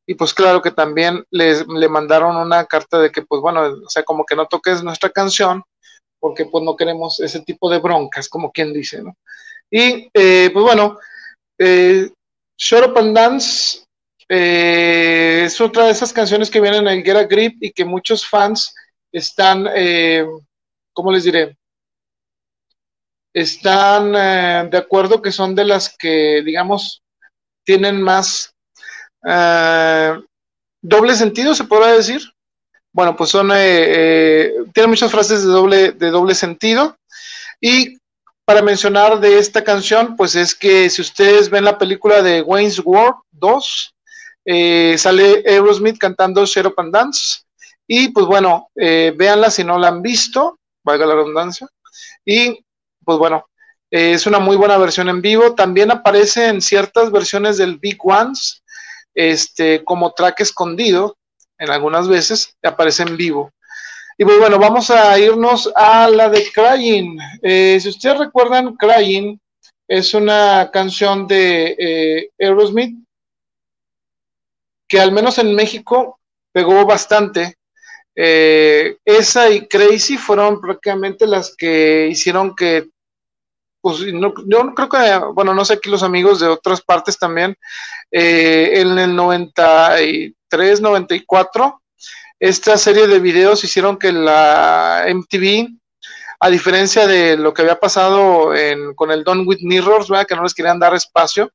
[0.05, 3.89] Y pues claro que también les, le mandaron una carta de que, pues bueno, o
[3.89, 5.63] sea, como que no toques nuestra canción,
[6.19, 9.15] porque pues no queremos ese tipo de broncas, como quien dice, ¿no?
[9.71, 10.97] Y eh, pues bueno,
[11.57, 12.09] eh,
[12.71, 13.83] Up and Dance
[14.29, 18.27] eh, es otra de esas canciones que vienen en el Get Grip y que muchos
[18.27, 18.73] fans
[19.11, 20.25] están, eh,
[20.93, 21.55] ¿cómo les diré?
[23.33, 27.01] están eh, de acuerdo que son de las que, digamos,
[27.65, 28.52] tienen más
[29.27, 30.19] eh,
[30.81, 32.21] doble sentido, se podrá decir.
[32.91, 36.97] Bueno, pues son, eh, tienen muchas frases de doble, de doble sentido.
[37.59, 37.97] Y
[38.45, 42.79] para mencionar de esta canción, pues es que si ustedes ven la película de Wayne's
[42.83, 43.93] World 2,
[44.97, 47.41] sale Aerosmith cantando Shut and Dance.
[47.87, 51.67] Y pues bueno, véanla si no la han visto, valga la redundancia.
[52.25, 52.63] Y
[53.03, 53.45] pues bueno,
[53.91, 55.53] eh, es una muy buena versión en vivo.
[55.53, 58.62] También aparece en ciertas versiones del Big Ones,
[59.13, 61.17] este, como track escondido,
[61.57, 63.51] en algunas veces aparece en vivo.
[64.17, 67.17] Y pues bueno, vamos a irnos a la de Crying.
[67.41, 69.39] Eh, si ustedes recuerdan, Crying
[69.87, 72.97] es una canción de eh, Aerosmith
[74.87, 76.19] que al menos en México
[76.51, 77.55] pegó bastante.
[78.15, 82.92] esa y Crazy fueron prácticamente las que hicieron que
[83.83, 87.57] pues no, yo creo que, bueno, no sé aquí los amigos de otras partes también,
[88.09, 91.81] eh, en el 93, 94,
[92.39, 95.67] esta serie de videos hicieron que la MTV,
[96.39, 98.53] a diferencia de lo que había pasado
[98.95, 101.51] con el Don with Mirrors, que no les querían dar espacio,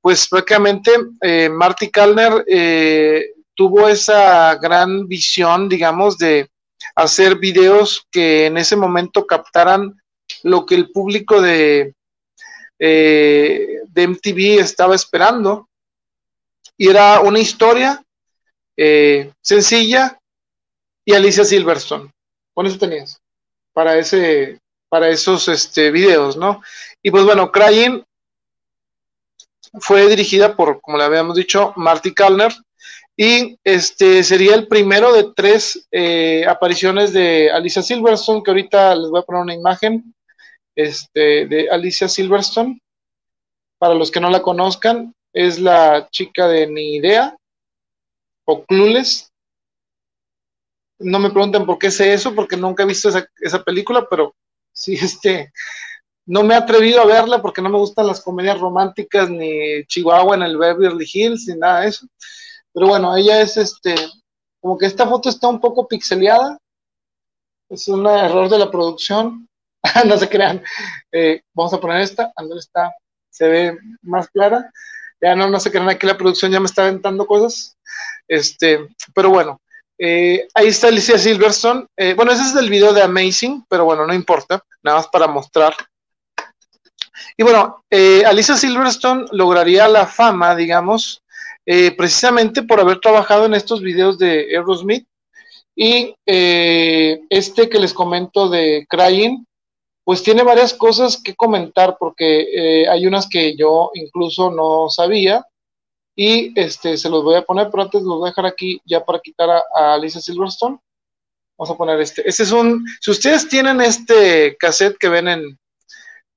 [0.00, 0.92] pues prácticamente
[1.22, 6.48] eh, Marty Kalner eh, tuvo esa gran visión, digamos, de
[6.94, 10.00] hacer videos que en ese momento captaran
[10.44, 11.94] lo que el público de,
[12.78, 15.68] eh, MTV estaba esperando.
[16.76, 18.04] Y era una historia
[18.76, 20.18] eh, sencilla
[21.04, 22.10] y Alicia Silverstone.
[22.52, 23.20] Con eso tenías.
[23.72, 26.62] Para ese, para esos este, videos, ¿no?
[27.02, 28.02] Y pues bueno, Crying
[29.80, 32.52] fue dirigida por, como le habíamos dicho, Marty Kalner.
[33.16, 39.08] Y este sería el primero de tres eh, apariciones de Alicia Silverstone, que ahorita les
[39.08, 40.13] voy a poner una imagen
[40.76, 42.80] este, de Alicia Silverstone.
[43.78, 47.36] Para los que no la conozcan, es la chica de Ni Idea
[48.46, 49.30] o Clueless.
[51.00, 54.34] No me pregunten por qué sé eso, porque nunca he visto esa, película, pero
[54.72, 55.52] sí, este,
[56.26, 60.36] no me he atrevido a verla porque no me gustan las comedias románticas, ni Chihuahua
[60.36, 62.06] en el Beverly Hills, ni nada de eso.
[62.72, 63.94] Pero bueno, ella es este,
[64.60, 66.58] como que esta foto está un poco pixeleada.
[67.68, 69.48] Es un error de la producción.
[70.06, 70.62] no se crean.
[71.12, 72.92] Eh, vamos a poner esta, está,
[73.30, 74.70] se ve más clara.
[75.20, 77.76] Ya no, no se crean, aquí la producción ya me está aventando cosas.
[78.26, 79.60] Este, pero bueno,
[79.98, 81.86] eh, ahí está Alicia Silverstone.
[81.96, 85.26] Eh, bueno, ese es el video de Amazing, pero bueno, no importa, nada más para
[85.26, 85.74] mostrar.
[87.36, 91.20] Y bueno, Alicia Silverstone lograría la fama, digamos,
[91.64, 95.06] precisamente por haber trabajado en estos videos de Aerosmith.
[95.74, 99.44] Y este que les comento de Crying,
[100.04, 105.44] pues tiene varias cosas que comentar porque eh, hay unas que yo incluso no sabía
[106.14, 109.04] y este se los voy a poner, pero antes los voy a dejar aquí ya
[109.04, 110.78] para quitar a, Alicia Silverstone.
[111.58, 112.28] Vamos a poner este.
[112.28, 115.58] Este es un, si ustedes tienen este cassette que ven en,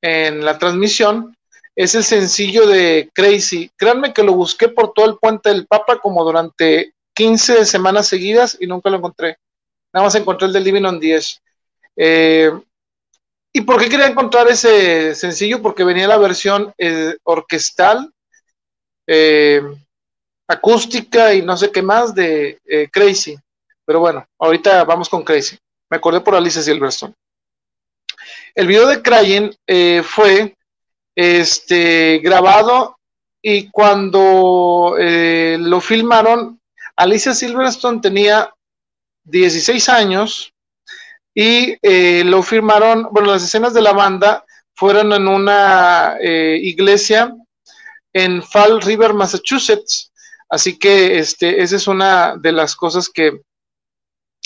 [0.01, 1.35] en la transmisión,
[1.75, 3.69] es el sencillo de Crazy.
[3.75, 8.57] Créanme que lo busqué por todo el puente del Papa como durante 15 semanas seguidas
[8.59, 9.37] y nunca lo encontré.
[9.93, 11.41] Nada más encontré el de Living on 10.
[11.97, 12.51] Eh,
[13.57, 15.63] ¿Y por qué quería encontrar ese sencillo?
[15.63, 18.13] Porque venía la versión eh, orquestal,
[19.07, 19.63] eh,
[20.47, 22.59] acústica y no sé qué más de
[22.93, 23.35] Crazy.
[23.83, 25.57] Pero bueno, ahorita vamos con Crazy.
[25.89, 27.15] Me acordé por Alicia Silverstone.
[28.53, 29.49] El video de Crying
[30.03, 30.55] fue
[31.15, 32.99] este, grabado
[33.41, 36.61] y cuando lo filmaron,
[36.95, 38.53] Alicia Silverstone tenía
[39.23, 40.53] 16 años
[41.39, 44.43] y eh, lo firmaron, bueno, las escenas de la banda
[44.73, 47.31] fueron en una eh, iglesia
[48.11, 50.11] en Fall River, Massachusetts.
[50.49, 53.39] Así que este, esa es una de las cosas que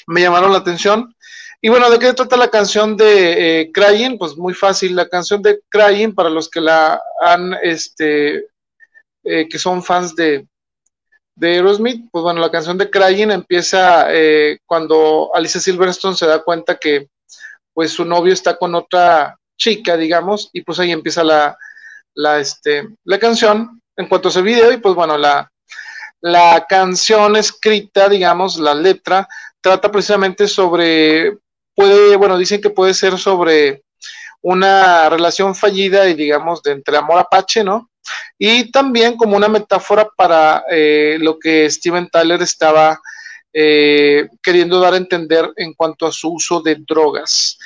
[0.08, 1.16] me llamaron la atención.
[1.62, 4.18] Y bueno, ¿de qué trata la canción de eh, Crying?
[4.18, 8.48] Pues muy fácil, la canción de Crying, para los que la han, este,
[9.24, 10.46] que son fans de,
[11.42, 16.44] de Aerosmith, pues bueno, la canción de Crying empieza eh, cuando Alicia Silverstone se da
[16.44, 17.08] cuenta que
[17.74, 21.58] pues su novio está con otra chica, digamos, y pues ahí empieza la,
[22.14, 25.52] la, este, la canción en cuanto a ese video y pues bueno, la,
[26.20, 29.28] la canción escrita, digamos, la letra,
[29.62, 31.40] trata precisamente sobre,
[31.74, 33.82] puede, bueno, dicen que puede ser sobre
[34.44, 37.90] una relación fallida y digamos de entre amor apache, ¿no?
[38.38, 43.00] Y también como una metáfora para eh, lo que Steven Tyler estaba
[43.54, 47.58] eh, queriendo dar a entender en cuanto a su uso de drogas.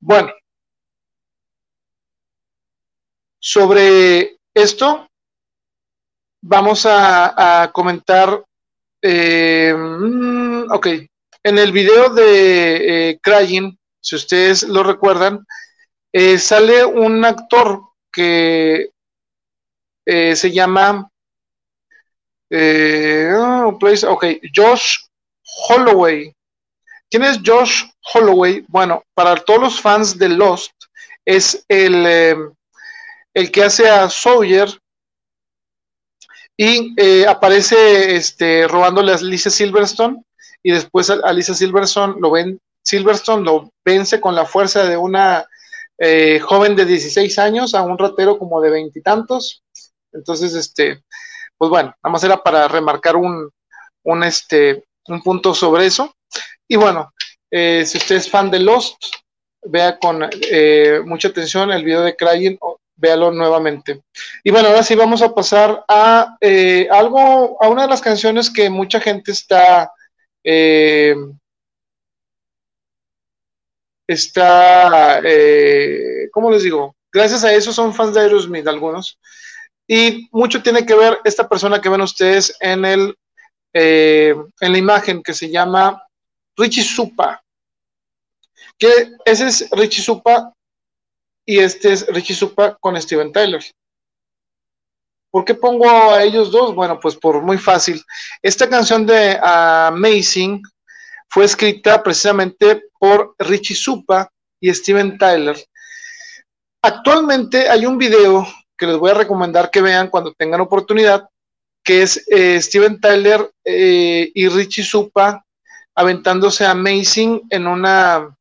[0.00, 0.32] Bueno,
[3.38, 5.08] sobre esto
[6.42, 8.44] vamos a, comentar,
[9.00, 10.86] eh, mm, ok,
[11.42, 15.46] en el video de Crying, si ustedes lo recuerdan,
[16.38, 18.93] sale un actor que
[20.06, 21.08] eh, se llama
[22.50, 23.78] eh, oh,
[24.54, 24.98] Josh
[25.68, 26.32] Holloway.
[27.10, 28.64] ¿Quién es Josh Holloway?
[28.68, 30.72] Bueno, para todos los fans de Lost,
[31.24, 32.36] es el, eh,
[33.32, 34.68] el que hace a Sawyer
[36.56, 40.22] y aparece este, robándole a Alicia Silverstone
[40.62, 45.46] y después Alicia Silverstone lo ven, Silverstone lo vence con la fuerza de una
[46.42, 49.63] joven de 16 años a un ratero como de veintitantos
[50.14, 51.02] entonces, este,
[51.58, 53.50] pues bueno, nada más era para remarcar un,
[54.04, 56.14] un, este, un punto sobre eso.
[56.68, 57.12] Y bueno,
[57.50, 58.96] eh, si usted es fan de Lost,
[59.62, 62.58] vea con eh, mucha atención el video de Crying,
[62.96, 64.02] véalo nuevamente.
[64.42, 68.50] Y bueno, ahora sí vamos a pasar a eh, algo, a una de las canciones
[68.50, 69.90] que mucha gente está,
[74.06, 75.20] está,
[76.32, 76.94] ¿cómo les digo?
[77.12, 79.18] Gracias a eso son fans de Aerosmith algunos.
[79.86, 83.14] Y mucho tiene que ver esta persona que ven ustedes en, el,
[83.72, 86.02] eh, en la imagen que se llama
[86.56, 87.42] Richie Supa.
[88.78, 90.52] Que ese es Richie Supa
[91.46, 93.62] y este es Richie Supa con Steven Tyler.
[95.30, 96.74] ¿Por qué pongo a ellos dos?
[96.74, 98.02] Bueno, pues por muy fácil.
[98.40, 100.62] Esta canción de Amazing
[101.28, 104.30] fue escrita precisamente por Richie Supa
[104.60, 105.56] y Steven Tyler.
[106.80, 108.46] Actualmente hay un video
[108.76, 111.28] que les voy a recomendar que vean cuando tengan oportunidad,
[111.82, 115.44] que es eh, Steven Tyler eh, y Richie Supa
[115.94, 118.36] aventándose Amazing en una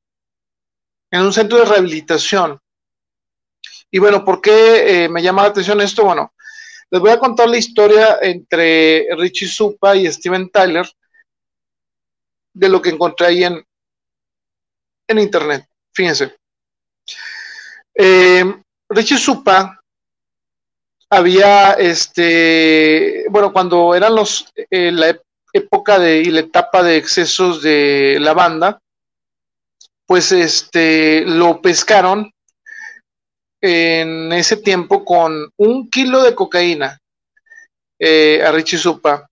[1.11, 2.59] en un centro de rehabilitación.
[3.91, 6.05] Y bueno, ¿por qué eh, me llama la atención esto?
[6.05, 6.33] Bueno,
[6.89, 10.89] les voy a contar la historia entre Richie Supa y Steven Tyler
[12.53, 13.63] de lo que encontré ahí en,
[15.07, 15.67] en internet.
[15.93, 16.35] Fíjense.
[18.89, 19.82] Richie Supa
[21.15, 25.17] había, este, bueno, cuando eran los, eh, la
[25.53, 28.79] época de, y la etapa de excesos de la banda,
[30.05, 32.31] pues este, lo pescaron
[33.61, 36.99] en ese tiempo con un kilo de cocaína
[37.99, 39.27] eh, a Richie Supa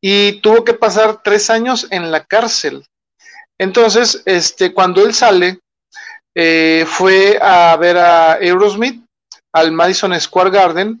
[0.00, 2.84] y tuvo que pasar tres años en la cárcel.
[3.58, 5.58] Entonces, este, cuando él sale,
[6.34, 9.04] eh, fue a ver a Aerosmith
[9.52, 11.00] al Madison Square Garden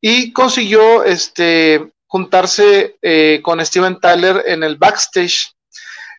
[0.00, 5.52] y consiguió este, juntarse eh, con Steven Tyler en el backstage.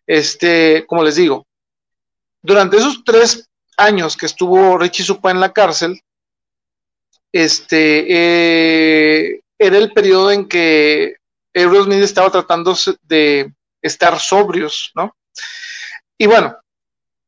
[0.08, 1.46] Este, como les digo,
[2.42, 6.00] durante esos tres años que estuvo Richie Supa en la cárcel,
[7.32, 11.16] este, eh, era el periodo en que
[11.54, 13.52] Aerosmith estaba tratando de
[13.82, 15.16] estar sobrios, ¿no?
[16.18, 16.58] Y bueno,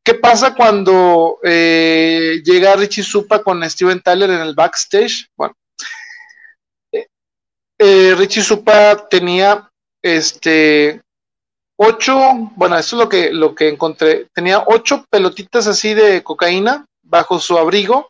[0.03, 5.30] ¿qué pasa cuando eh, llega Richie Supa con Steven Tyler en el backstage?
[5.35, 5.56] Bueno,
[7.77, 9.69] eh, Richie Supa tenía
[10.01, 11.01] este
[11.77, 12.17] ocho,
[12.55, 17.39] bueno, eso es lo que, lo que encontré, tenía ocho pelotitas así de cocaína bajo
[17.39, 18.09] su abrigo.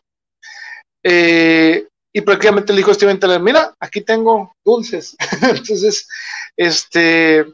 [1.02, 5.16] Eh, y prácticamente le dijo a Steven Tyler, mira, aquí tengo dulces.
[5.42, 6.08] Entonces,
[6.56, 7.46] este,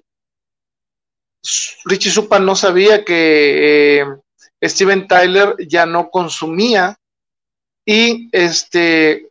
[1.85, 4.07] Richie Supa no sabía que eh,
[4.63, 6.97] Steven Tyler ya no consumía
[7.87, 9.29] y este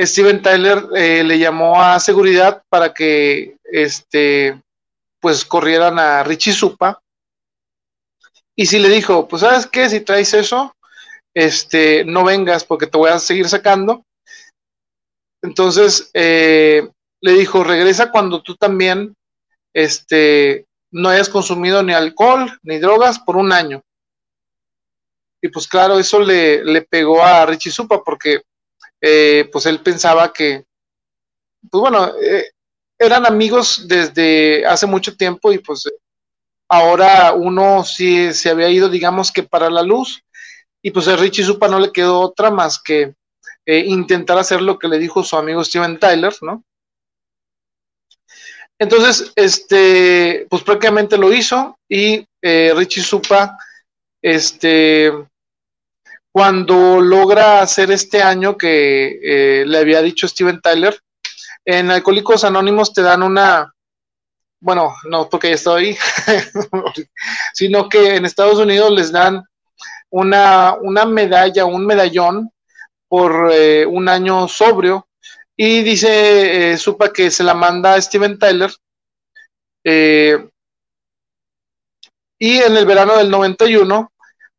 [0.00, 4.60] Steven Tyler eh, le llamó a seguridad para que este
[5.20, 7.02] pues corrieran a Richie Supa.
[8.56, 10.74] Y si le dijo pues sabes qué si traes eso
[11.34, 14.04] este no vengas porque te voy a seguir sacando
[15.42, 16.88] entonces eh,
[17.20, 19.14] le dijo regresa cuando tú también
[19.74, 23.82] este no hayas consumido ni alcohol ni drogas por un año.
[25.40, 28.42] Y pues claro, eso le, le pegó a Richie Supa porque
[29.00, 30.64] eh, pues él pensaba que,
[31.70, 32.50] pues bueno, eh,
[32.98, 35.88] eran amigos desde hace mucho tiempo y pues
[36.68, 40.22] ahora uno sí se había ido, digamos que para la luz
[40.82, 43.14] y pues a Richie Supa no le quedó otra más que
[43.66, 46.64] eh, intentar hacer lo que le dijo su amigo Steven Tyler, ¿no?
[48.80, 53.58] Entonces, este, pues prácticamente lo hizo y Richie Supa,
[54.22, 55.12] este,
[56.32, 60.98] cuando logra hacer este año que eh, le había dicho Steven Tyler,
[61.64, 63.72] en Alcohólicos Anónimos te dan una,
[64.60, 65.96] bueno, no porque ya ahí,
[67.54, 69.44] sino que en Estados Unidos les dan
[70.10, 72.50] una, una medalla, un medallón
[73.08, 75.08] por eh, un año sobrio
[75.56, 78.70] y dice eh, Supa que se la manda a Steven Tyler.
[79.84, 80.48] Eh,
[82.38, 84.12] y en el verano del 91,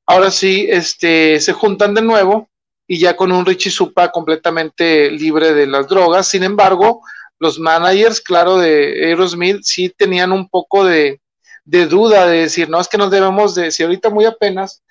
[0.10, 2.50] ahora sí, este, se juntan de nuevo
[2.88, 6.28] y ya con un Richie Supa completamente libre de las drogas.
[6.28, 7.04] Sin embargo,
[7.38, 11.22] los managers, claro, de Aerosmith sí tenían un poco de,
[11.64, 14.82] de duda de decir, no, es que nos debemos de, si ahorita muy apenas,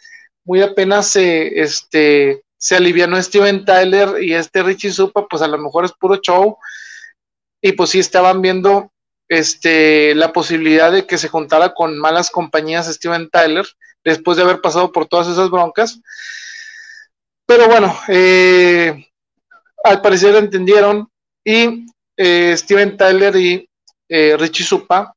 [0.44, 5.58] muy apenas se, este, se alivianó Steven Tyler y este Richie Supa, pues a lo
[5.58, 6.58] mejor es puro show.
[7.60, 8.92] Y pues sí estaban viendo
[9.28, 13.66] este, la posibilidad de que se juntara con malas compañías Steven Tyler
[14.08, 16.00] después de haber pasado por todas esas broncas.
[17.48, 19.06] Pero bueno, eh,
[19.82, 21.08] al parecer entendieron
[21.42, 23.66] y eh, Steven Tyler y
[24.06, 25.14] eh, Richie Supa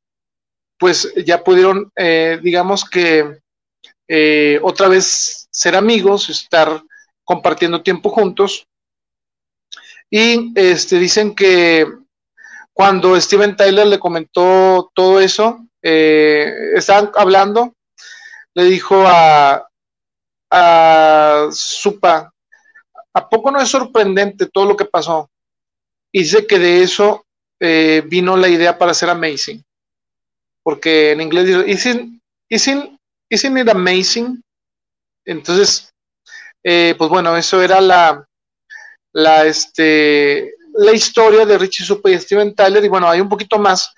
[0.78, 1.92] pues ya pudieron,
[2.42, 3.38] digamos que
[4.62, 6.82] otra vez ser amigos, estar
[7.22, 8.66] compartiendo tiempo juntos.
[10.10, 11.86] Y este, dicen que
[12.72, 17.72] cuando Steven Tyler le comentó todo eso, estaban hablando,
[18.54, 19.66] le dijo a,
[20.50, 22.32] a Supa,
[23.14, 25.30] ¿a poco no es sorprendente todo lo que pasó?
[26.12, 27.24] Y dice que de eso
[27.60, 29.62] eh, vino la idea para hacer Amazing.
[30.62, 32.98] Porque en inglés dice, isn't, isn't,
[33.30, 34.42] isn't it amazing?
[35.24, 35.92] Entonces,
[36.62, 38.24] eh, pues bueno, eso era la,
[39.12, 43.58] la, este, la historia de Richie Supa y Steven Tyler, y bueno, hay un poquito
[43.58, 43.92] más.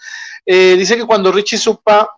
[0.47, 2.09] Eh, dice que cuando Richie Supa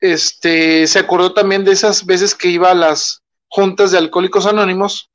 [0.00, 5.10] este, se acordó también de esas veces que iba a las juntas de Alcohólicos Anónimos,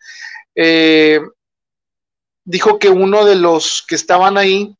[2.46, 4.76] dijo que uno de los que estaban ahí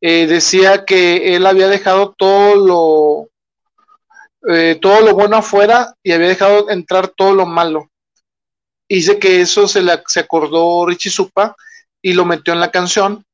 [0.00, 3.28] decía que él había dejado todo lo
[4.80, 7.90] todo lo bueno afuera y había dejado entrar todo lo malo.
[8.88, 11.54] Dice que eso se, la, se acordó Richie Supa
[12.02, 13.24] y lo metió en la canción,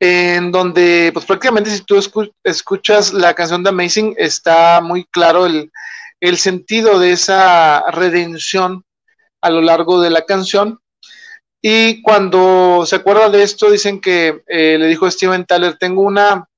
[0.00, 1.96] en donde, pues prácticamente si tú
[2.42, 5.70] escuchas la canción de Amazing, está muy claro el,
[6.36, 8.82] sentido de esa redención
[9.42, 10.78] a lo largo de la canción.
[11.60, 16.48] Y cuando se acuerda de esto, dicen que eh, le dijo Steven Tyler, tengo una,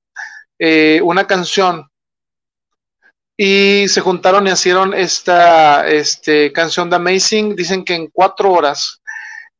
[0.57, 1.89] eh, una canción
[3.37, 8.96] y se juntaron y hicieron esta este, canción de Amazing, dicen que en cuatro horas,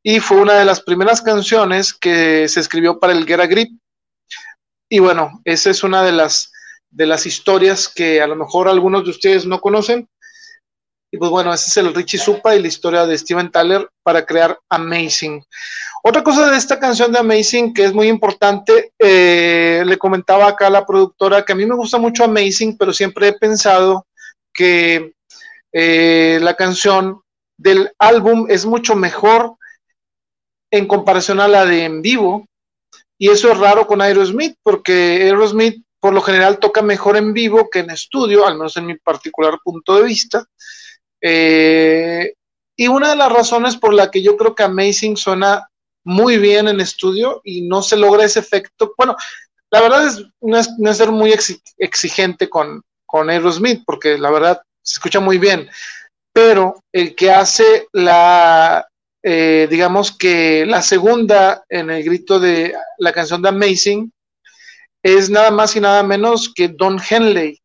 [0.09, 3.77] y fue una de las primeras canciones que se escribió para el Get Grip.
[4.89, 6.53] Y bueno, esa es una de las,
[6.89, 10.07] de las historias que a lo mejor algunos de ustedes no conocen,
[11.11, 14.25] y pues bueno, ese es el Richie Supa y la historia de Steven Tyler para
[14.25, 15.43] crear Amazing.
[16.01, 20.67] Otra cosa de esta canción de Amazing que es muy importante, eh, le comentaba acá
[20.67, 24.07] a la productora que a mí me gusta mucho Amazing, pero siempre he pensado
[24.53, 25.11] que
[25.73, 27.19] eh, la canción
[27.57, 29.57] del álbum es mucho mejor
[30.71, 32.45] en comparación a la de en vivo.
[33.17, 37.69] Y eso es raro con Aerosmith, porque Aerosmith por lo general toca mejor en vivo
[37.69, 40.45] que en estudio, al menos en mi particular punto de vista.
[41.21, 42.33] Eh,
[42.75, 45.67] y una de las razones por la que yo creo que Amazing suena
[46.05, 49.15] muy bien en estudio y no se logra ese efecto, bueno,
[49.71, 51.33] la verdad es no es, ser muy
[51.77, 55.69] exigente con, con Aerosmith, porque la verdad se escucha muy bien,
[56.31, 58.87] pero el que hace la,
[59.29, 64.13] eh, digamos que la segunda en el grito de la canción de Amazing
[65.03, 67.61] es nada más y nada menos que Don Henley.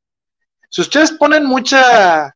[0.68, 2.34] Si ustedes ponen mucha,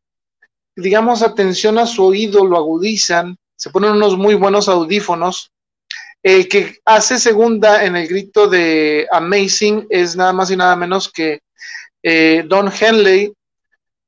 [0.77, 5.51] digamos, atención a su oído, lo agudizan, se ponen unos muy buenos audífonos,
[6.23, 11.11] el que hace segunda en el grito de Amazing es nada más y nada menos
[11.11, 11.41] que
[12.01, 13.33] eh, Don Henley,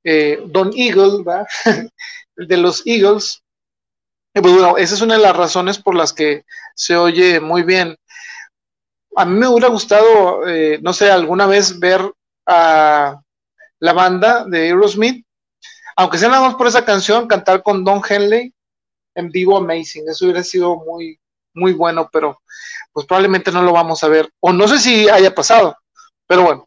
[0.06, 1.26] eh, Don Eagle,
[2.38, 3.44] de los Eagles.
[4.34, 6.43] Pues esa es una de las razones por las que
[6.76, 7.97] se oye muy bien.
[9.15, 12.01] A mí me hubiera gustado, eh, no sé, alguna vez ver
[12.45, 13.19] a
[13.80, 15.26] la banda de Aerosmith,
[15.95, 18.53] aunque sea nada más por esa canción, cantar con Don Henley
[19.15, 20.07] en vivo Amazing.
[20.07, 21.19] Eso hubiera sido muy,
[21.53, 22.39] muy bueno, pero
[22.93, 24.30] pues probablemente no lo vamos a ver.
[24.39, 25.76] O no sé si haya pasado,
[26.27, 26.65] pero bueno.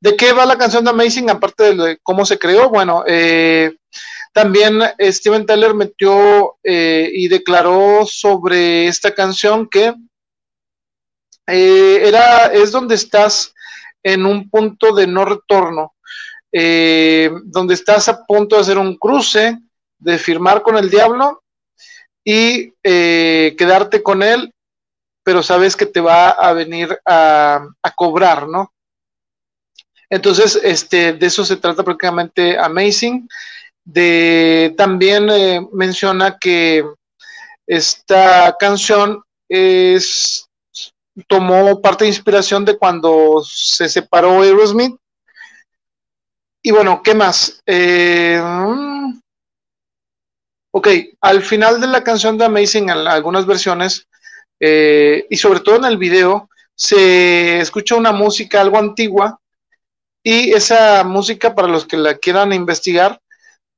[0.00, 1.30] ¿De qué va la canción de Amazing?
[1.30, 3.74] Aparte de cómo se creó, bueno, eh,
[4.32, 9.94] también Steven Tyler metió eh, y declaró sobre esta canción que
[11.46, 13.54] eh, era, es donde estás
[14.02, 15.94] en un punto de no retorno,
[16.52, 19.58] donde estás a punto de hacer un cruce,
[19.98, 21.42] de firmar con el diablo
[22.24, 24.52] y quedarte con él,
[25.22, 28.72] pero sabes que te va a venir a, a cobrar, ¿no?
[30.12, 33.26] Entonces, este, de eso se trata prácticamente Amazing.
[33.84, 36.84] De, también eh, menciona que
[37.66, 40.48] esta canción es,
[41.26, 44.96] tomó parte de inspiración de cuando se separó Aerosmith.
[46.62, 47.60] Y bueno, ¿qué más?
[47.66, 48.40] Eh,
[50.70, 50.88] ok,
[51.20, 54.06] al final de la canción de Amazing, en algunas versiones,
[54.60, 59.40] eh, y sobre todo en el video, se escucha una música algo antigua
[60.22, 63.20] y esa música, para los que la quieran investigar,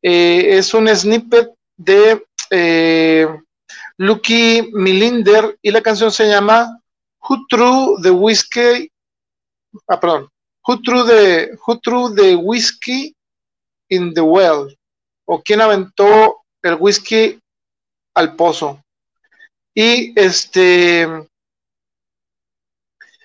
[0.04, 3.26] eh, es un snippet de eh,
[3.96, 6.78] Lucky Milinder y la canción se llama
[7.26, 8.92] Who Threw the Whiskey,
[9.88, 10.28] ah, perdón,
[10.66, 13.16] Who Threw the, Who Threw the Whiskey
[13.88, 14.76] in the Well,
[15.26, 17.40] o quién aventó el whisky
[18.14, 18.82] al pozo.
[19.74, 21.08] Y este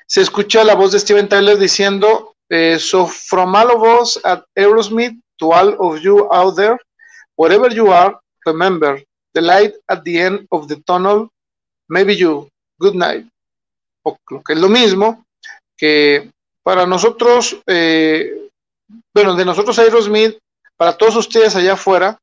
[0.08, 4.44] se escucha la voz de Steven Tyler diciendo Uh, so from all of us at
[4.58, 6.78] Aerosmith to all of you out there,
[7.36, 9.02] wherever you are, remember
[9.34, 11.30] the light at the end of the tunnel,
[11.88, 12.50] maybe you,
[12.80, 13.26] good night.
[14.04, 15.26] O lo que es lo mismo,
[15.78, 16.32] que
[16.64, 18.50] para nosotros, eh,
[19.14, 20.38] bueno, de nosotros Aerosmith,
[20.78, 22.18] para todos ustedes allá afuera,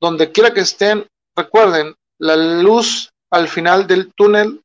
[0.00, 4.62] donde quiera que estén, recuerden, la luz al final del túnel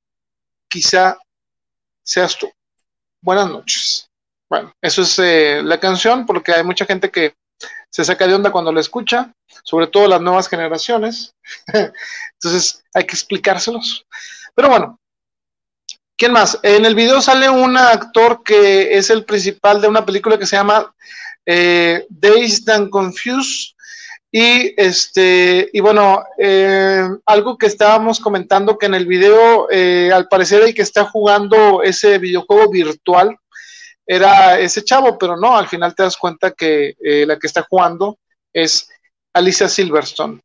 [0.69, 1.17] quizá
[2.03, 2.51] seas tú.
[3.21, 4.09] Buenas noches.
[4.49, 7.33] Bueno, eso es eh, la canción, porque hay mucha gente que
[7.97, 9.33] se saca de onda cuando la escucha,
[9.63, 11.33] sobre todo las nuevas generaciones.
[12.33, 14.05] Entonces hay que explicárselos.
[14.53, 14.99] Pero bueno,
[16.15, 16.59] ¿quién más?
[16.61, 20.55] En el video sale un actor que es el principal de una película que se
[20.55, 20.93] llama
[21.43, 23.73] eh, Dazed and Confused.
[24.31, 30.27] Y este, y bueno, eh, algo que estábamos comentando que en el video, eh, al
[30.27, 33.35] parecer hay que está jugando ese videojuego virtual
[34.07, 37.63] era ese chavo, pero no, al final te das cuenta que eh, la que está
[37.69, 38.17] jugando
[38.53, 38.89] es
[39.33, 40.39] Alicia Silverstone.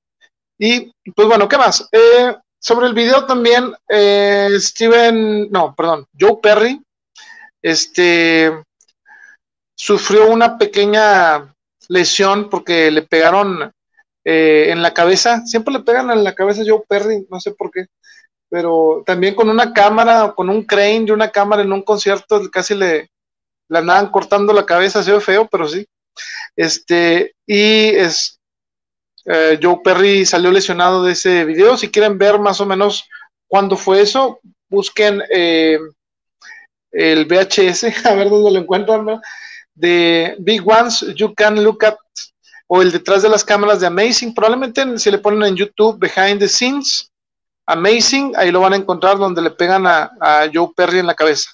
[0.59, 1.89] Y pues bueno, ¿qué más?
[1.93, 6.83] Eh, sobre el video también, eh, Steven, no, perdón, Joe Perry,
[7.63, 8.65] este,
[9.77, 11.55] sufrió una pequeña
[11.89, 13.73] lesión porque le pegaron
[14.25, 17.73] en la cabeza, siempre le pegan en la cabeza a Joe Perry, no sé por
[17.73, 17.87] qué,
[18.49, 22.77] pero también con una cámara, con un crane de una cámara en un concierto, casi
[22.77, 23.11] le,
[23.73, 25.87] le andaban cortando la cabeza, se ve feo, pero sí.
[26.55, 28.39] Este, y es,
[29.25, 31.79] eh, Joe Perry salió lesionado de ese video.
[31.79, 33.09] Si quieren ver más o menos
[33.49, 35.79] cuándo fue eso, busquen eh,
[36.91, 39.07] el VHS, a ver dónde lo encuentran,
[39.75, 41.97] de Big Ones You Can Look At,
[42.67, 44.35] o el detrás de las cámaras de Amazing.
[44.35, 47.11] Probablemente si le ponen en YouTube Behind the Scenes,
[47.65, 51.15] Amazing, ahí lo van a encontrar donde le pegan a, a Joe Perry en la
[51.15, 51.53] cabeza.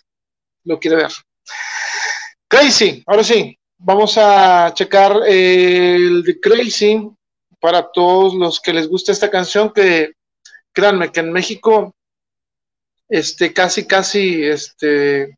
[0.65, 1.13] Lo quiere ver.
[2.51, 7.11] Crazy, ahora sí, vamos a checar el de Crazy
[7.61, 10.13] para todos los que les gusta esta canción, que
[10.73, 11.95] créanme que en México,
[13.07, 15.37] este, casi, casi, este,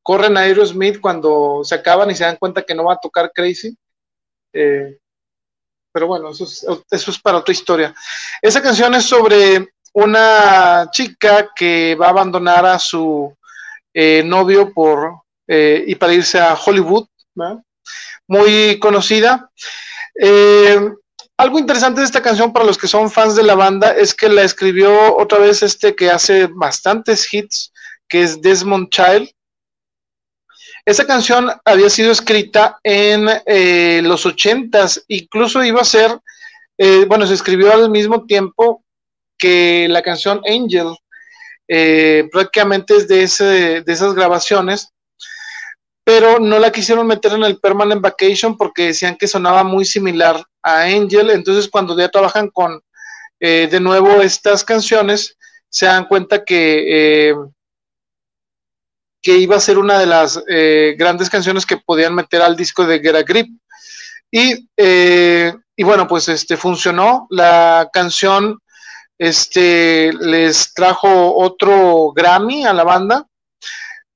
[0.00, 3.32] corren a Aerosmith cuando se acaban y se dan cuenta que no va a tocar
[3.34, 3.76] Crazy.
[4.52, 4.96] Eh,
[5.90, 7.92] pero bueno, eso es, para otra historia.
[8.40, 13.36] Esa canción es sobre una chica que va a abandonar a su
[13.92, 17.08] eh, novio por eh, y para irse a Hollywood,
[18.26, 19.50] muy conocida.
[20.20, 20.78] Eh,
[21.36, 24.28] algo interesante de esta canción para los que son fans de la banda es que
[24.28, 27.72] la escribió otra vez este que hace bastantes hits,
[28.08, 29.30] que es Desmond Child.
[30.84, 36.18] Esa canción había sido escrita en eh, los ochentas, incluso iba a ser,
[36.78, 38.84] eh, bueno, se escribió al mismo tiempo
[39.36, 40.96] que la canción Angel,
[42.32, 44.92] prácticamente es de, ese, de esas grabaciones,
[46.08, 50.42] pero no la quisieron meter en el Permanent Vacation porque decían que sonaba muy similar
[50.62, 52.80] a Angel, entonces cuando ya trabajan con
[53.40, 55.36] de nuevo estas canciones,
[55.68, 57.36] se dan cuenta que
[59.22, 62.86] que iba a ser una de las eh, grandes canciones que podían meter al disco
[62.86, 63.48] de Get Grip.
[64.30, 67.26] Y, eh, y bueno, pues este funcionó.
[67.30, 68.58] La canción
[69.18, 73.26] este, les trajo otro Grammy a la banda.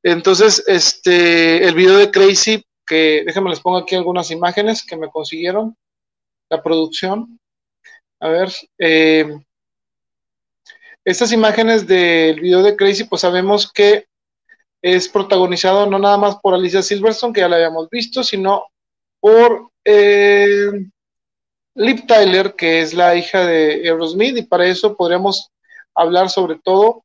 [0.03, 5.09] Entonces, este, el video de Crazy, que déjenme les pongo aquí algunas imágenes que me
[5.09, 5.77] consiguieron,
[6.51, 7.39] la producción.
[8.21, 9.39] A ver, eh,
[11.05, 14.07] estas imágenes del video de Crazy, pues sabemos que
[14.83, 18.67] es protagonizado no nada más por Alicia Silverstone, que ya la habíamos visto, sino
[19.21, 20.71] por eh,
[21.75, 25.51] Liv Tyler, que es la hija de Aerosmith, y para eso podríamos
[25.95, 27.05] hablar sobre todo,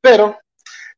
[0.00, 0.38] pero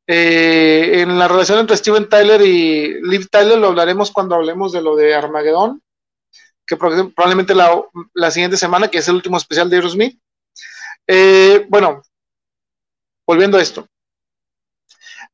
[0.07, 4.83] eh, en la relación entre Steven Tyler y Liv Tyler lo hablaremos cuando hablemos de
[4.83, 5.83] lo de Armageddon,
[6.67, 10.19] que probablemente la, siguiente semana, que es el último especial de Aerosmith.
[11.07, 12.03] Eh, bueno,
[13.27, 13.87] volviendo a esto.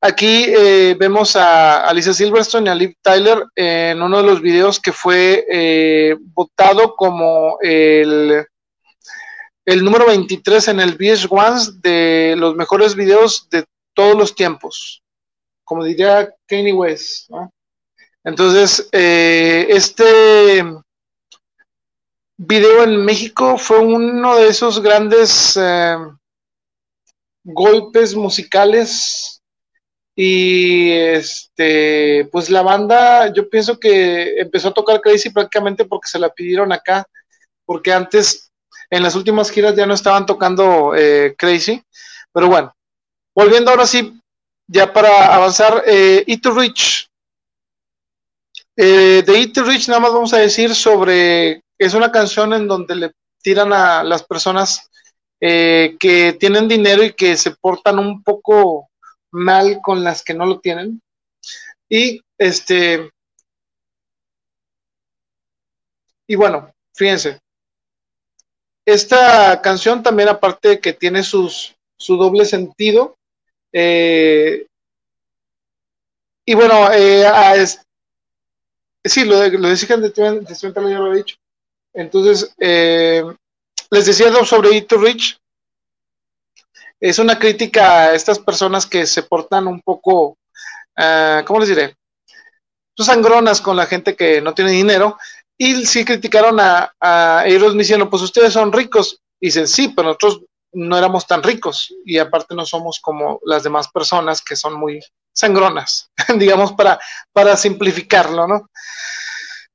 [0.02, 4.80] Aquí eh, vemos a Alicia Silverstone y a Liv Tyler en uno de los videos
[4.80, 8.46] que fue eh, votado como el,
[9.66, 15.02] el número 23 en el VH1 de los mejores videos de todos los tiempos,
[15.64, 17.30] como diría Kanye West.
[18.24, 20.64] Entonces, eh, este
[22.36, 25.56] video en México fue uno de esos grandes
[27.44, 29.42] golpes musicales
[30.14, 36.18] y este, pues la banda, yo pienso que empezó a tocar Crazy prácticamente porque se
[36.18, 37.06] la pidieron acá,
[37.64, 38.52] porque antes,
[38.90, 41.82] en las últimas giras ya no estaban tocando eh, Crazy,
[42.32, 42.74] pero bueno,
[43.34, 44.20] volviendo ahora sí,
[44.66, 47.08] ya para avanzar, eh, Eat to Reach.
[48.76, 52.68] Eh, de Eat to Reach nada más vamos a decir sobre, es una canción en
[52.68, 53.12] donde le
[53.42, 54.90] tiran a las personas
[55.40, 58.90] eh, que tienen dinero y que se portan un poco
[59.32, 61.00] mal con las que no lo tienen.
[61.88, 63.10] Y este.
[66.26, 67.40] Y bueno, fíjense.
[68.86, 73.16] Esta canción también, aparte de que tiene sus, su doble sentido.
[73.72, 74.66] Eh,
[76.44, 77.24] y bueno, eh,
[79.04, 81.36] sí, lo de, lo de ya lo he dicho.
[81.92, 83.22] Entonces, eh,
[83.90, 85.38] les decía sobre It to Rich,
[87.00, 90.36] es una crítica a estas personas que se portan un poco,
[91.46, 91.96] ¿cómo les diré?
[92.96, 95.16] Pues sangronas con la gente que no tiene dinero.
[95.56, 99.20] Y sí criticaron a, a ellos diciendo, pues ustedes son ricos.
[99.40, 100.42] Y dicen, sí, pero nosotros
[100.72, 105.00] no éramos tan ricos y aparte no somos como las demás personas que son muy
[105.32, 106.98] sangronas, digamos, para,
[107.32, 108.70] para simplificarlo, ¿no?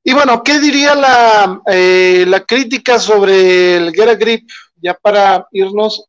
[0.02, 4.48] Y bueno, ¿qué diría la, eh, la crítica sobre el Get a Grip?
[4.76, 6.06] Ya para irnos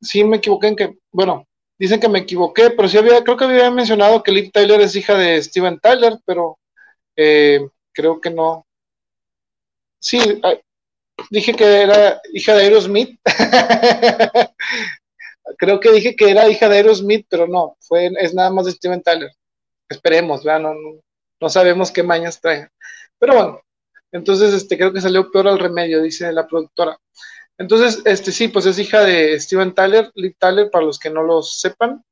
[0.00, 1.46] sí me equivoqué en que, bueno,
[1.78, 4.96] dicen que me equivoqué, pero sí había, creo que había mencionado que Liv Tyler es
[4.96, 6.58] hija de Steven Tyler, pero
[7.16, 8.66] eh, creo que no.
[9.98, 10.18] Sí,
[11.30, 13.18] dije que era hija de Aerosmith.
[15.58, 18.72] creo que dije que era hija de Aerosmith, pero no, fue, es nada más de
[18.72, 19.30] Steven Tyler.
[19.88, 21.00] Esperemos, No, no,
[21.40, 22.68] no sabemos qué mañas trae.
[23.18, 23.60] Pero bueno,
[24.12, 26.98] entonces este, creo que salió peor al remedio, dice la productora.
[27.58, 31.22] Entonces, este sí, pues es hija de Steven Tyler, Liv Tyler, para los que no
[31.22, 32.02] lo sepan.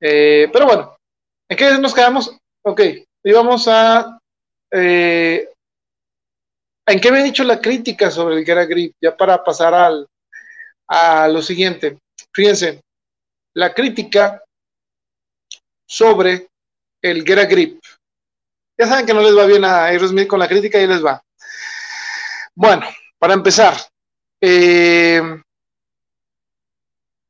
[0.00, 0.96] Eh, pero bueno,
[1.48, 2.36] ¿en qué nos quedamos?
[2.62, 2.80] Ok,
[3.24, 4.18] íbamos a.
[4.72, 5.48] Eh,
[6.88, 8.94] ¿En qué me ha dicho la crítica sobre el Get Grip?
[8.98, 10.08] Ya para pasar al,
[10.86, 11.98] a lo siguiente.
[12.32, 12.82] Fíjense,
[13.54, 14.42] la crítica
[15.86, 16.48] sobre
[17.02, 17.82] el Get Grip.
[18.78, 21.22] Ya saben que no les va bien a Aerosmith con la crítica y les va.
[22.54, 22.86] Bueno,
[23.18, 23.74] para empezar,
[24.40, 25.20] eh,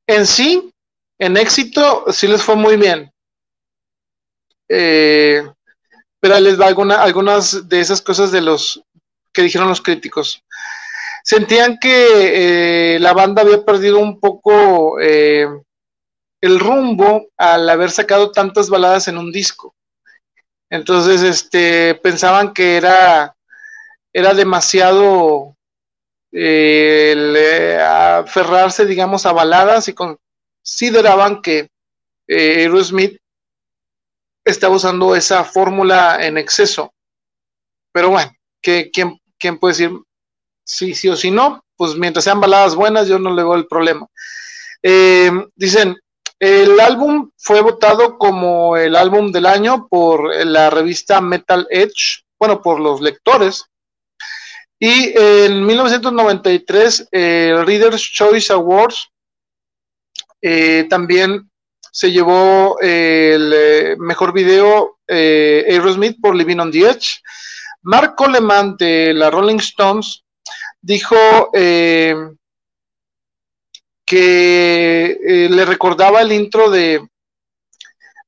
[0.06, 0.72] en sí,
[1.18, 3.12] en éxito, sí les fue muy bien.
[4.68, 5.42] eh,
[6.20, 8.82] pero les va alguna, algunas de esas cosas de los
[9.38, 10.42] que dijeron los críticos.
[11.22, 15.46] Sentían que eh, la banda había perdido un poco eh,
[16.40, 19.76] el rumbo al haber sacado tantas baladas en un disco.
[20.68, 23.36] Entonces, este, pensaban que era,
[24.12, 25.56] era demasiado
[26.32, 31.68] eh, aferrarse, digamos, a baladas y consideraban que
[32.28, 33.20] Aerosmith
[34.44, 36.92] estaba usando esa fórmula en exceso.
[37.92, 39.90] Pero bueno, ¿quién, ¿quién puede decir
[40.64, 41.64] sí, sí o sí no?
[41.76, 44.06] Pues mientras sean baladas buenas, yo no le veo el problema.
[44.82, 45.96] Eh, dicen,
[46.38, 52.62] el álbum fue votado como el álbum del año por la revista Metal Edge, bueno,
[52.62, 53.64] por los lectores.
[54.78, 59.10] Y en 1993, el Reader's Choice Awards
[60.40, 61.50] eh, también
[61.90, 67.20] se llevó el eh, mejor video eh, Aerosmith por Living on the Edge.
[67.82, 70.24] Mark Coleman de la Rolling Stones
[70.80, 71.16] dijo
[71.52, 72.14] eh,
[74.04, 77.06] que eh, le recordaba el intro de,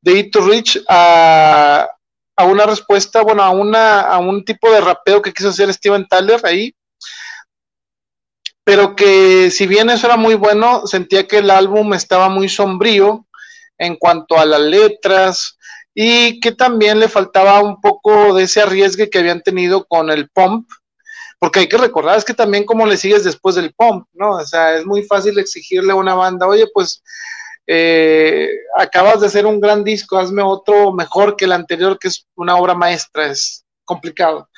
[0.02, 1.88] de to Rich a,
[2.36, 6.06] a, una respuesta, bueno, a, una, a un tipo de rapeo que quiso hacer Steven
[6.06, 6.74] Tyler ahí,
[8.62, 13.26] pero que si bien eso era muy bueno, sentía que el álbum estaba muy sombrío
[13.78, 15.58] en cuanto a las letras
[15.94, 20.28] y que también le faltaba un poco de ese arriesgue que habían tenido con el
[20.30, 20.68] pump
[21.40, 24.32] porque hay que recordar, es que también cómo le sigues después del pump, ¿no?
[24.32, 27.02] O sea, es muy fácil exigirle a una banda, oye, pues
[27.66, 28.46] eh,
[28.76, 32.56] acabas de hacer un gran disco, hazme otro mejor que el anterior, que es una
[32.56, 34.50] obra maestra, es complicado.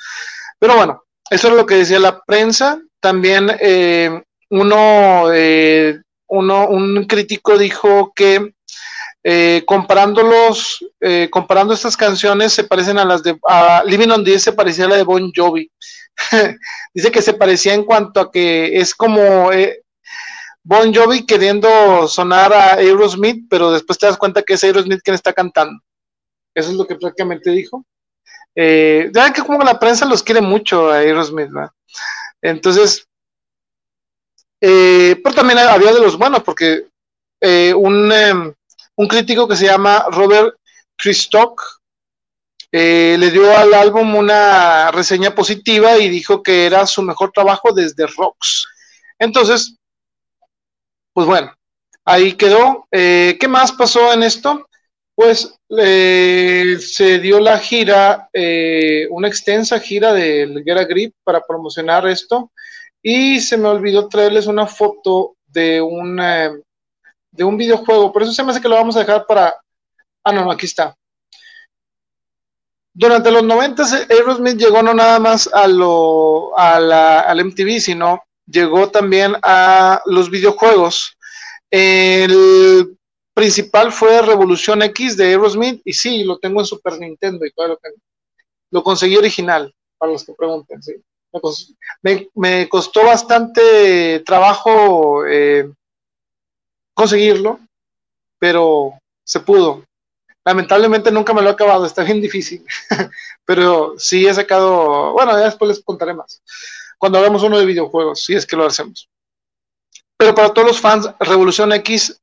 [0.59, 2.81] Pero bueno, eso es lo que decía la prensa.
[2.99, 8.55] También eh, uno, eh, uno, un crítico dijo que
[9.25, 14.37] eh, comparándolos, eh, comparando estas canciones, se parecen a las de a Living on the
[14.37, 15.71] se parecía a la de Bon Jovi.
[16.93, 19.81] Dice que se parecía en cuanto a que es como eh,
[20.61, 25.15] Bon Jovi queriendo sonar a Aerosmith, pero después te das cuenta que es Aerosmith quien
[25.15, 25.81] está cantando.
[26.53, 27.85] Eso es lo que prácticamente dijo.
[28.55, 31.71] Ya que como la prensa los quiere mucho a Aerosmith, ¿verdad?
[32.41, 33.07] Entonces,
[34.59, 36.87] pero también había de los buenos, porque
[37.75, 38.53] un, em,
[38.95, 40.55] un, crítico que se llama Robert
[40.97, 41.61] Christock
[42.71, 47.71] eh, le dio al álbum una reseña positiva y dijo que era su mejor trabajo
[47.71, 48.65] desde Rocks.
[49.19, 49.77] Entonces,
[51.13, 51.53] pues bueno,
[52.03, 52.87] ahí quedó.
[52.91, 54.67] Eh, ¿Qué más pasó en esto?
[55.15, 62.07] Pues eh, se dio la gira, eh, una extensa gira del Guerra Grip para promocionar
[62.07, 62.51] esto.
[63.01, 66.19] Y se me olvidó traerles una foto de un,
[67.33, 68.11] de un videojuego.
[68.13, 69.53] Por eso se me hace que lo vamos a dejar para.
[70.23, 70.95] Ah, no, no, aquí está.
[72.93, 78.23] Durante los 90 Aerosmith llegó no nada más a lo, a la, al MTV, sino
[78.45, 81.17] llegó también a los videojuegos.
[81.71, 82.95] El
[83.33, 87.69] principal fue Revolución X de Aerosmith, y sí, lo tengo en Super Nintendo y todo
[87.69, 87.97] lo tengo.
[88.69, 90.93] Lo conseguí original, para los que pregunten, sí.
[92.03, 95.67] Me, me costó bastante trabajo eh,
[96.93, 97.59] conseguirlo,
[98.39, 98.93] pero
[99.25, 99.83] se pudo.
[100.45, 102.65] Lamentablemente nunca me lo he acabado, está bien difícil,
[103.45, 106.41] pero sí he sacado, bueno, ya después les contaré más,
[106.97, 109.09] cuando hagamos uno de videojuegos, si es que lo hacemos.
[110.17, 112.21] Pero para todos los fans, Revolución X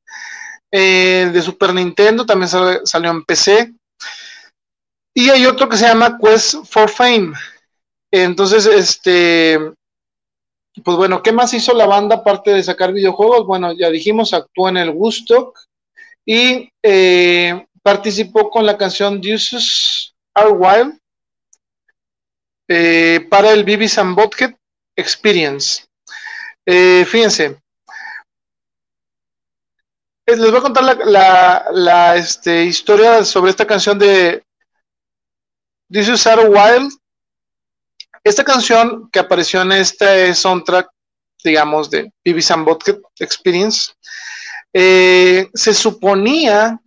[0.71, 3.73] eh, de Super Nintendo también sal, salió en PC.
[5.13, 7.33] Y hay otro que se llama Quest for Fame.
[8.11, 9.59] Entonces, este,
[10.79, 13.45] pues bueno, ¿qué más hizo la banda aparte de sacar videojuegos?
[13.45, 15.59] Bueno, ya dijimos, actuó en el Woodstock
[16.25, 20.97] y eh, participó con la canción Deuces Are Wild
[22.69, 24.55] eh, para el Bibis and Bothead
[24.95, 25.85] Experience.
[26.65, 27.59] Eh, fíjense,
[30.25, 34.43] les voy a contar la, este, historia sobre esta canción de
[35.89, 36.93] Deuces Are Wild.
[38.23, 40.89] Esta canción que apareció en este soundtrack,
[41.43, 42.67] digamos, de Bibis and
[43.19, 43.93] Experience,
[44.73, 46.79] eh, se suponía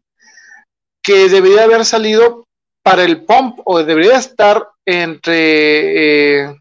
[1.02, 2.46] que debería haber salido
[2.82, 6.56] para el pump o debería estar entre, eh,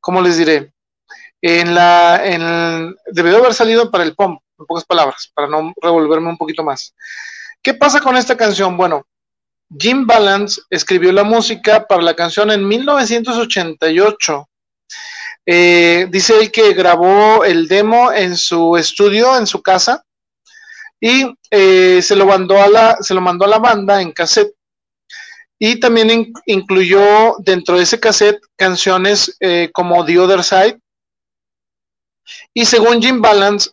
[0.00, 0.72] ¿cómo les diré?
[1.40, 6.28] En la, en, debería haber salido para el pump, en pocas palabras, para no revolverme
[6.28, 6.94] un poquito más.
[7.62, 8.76] ¿Qué pasa con esta canción?
[8.76, 9.06] Bueno,
[9.68, 14.48] Jim Balance escribió la música para la canción en 1988.
[15.44, 20.04] Eh, dice él que grabó el demo en su estudio, en su casa,
[21.00, 24.54] y eh, se lo mandó a la se lo mandó a la banda en cassette
[25.58, 30.80] y también incluyó dentro de ese cassette canciones eh, como The Other Side.
[32.52, 33.70] Y según Jim Balance,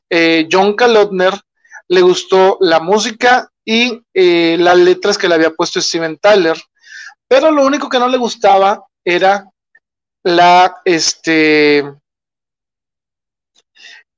[0.51, 1.33] John Kalotner
[1.87, 6.57] le gustó la música y eh, las letras que le había puesto Steven Tyler,
[7.27, 9.49] pero lo único que no le gustaba era
[10.23, 11.83] la, este,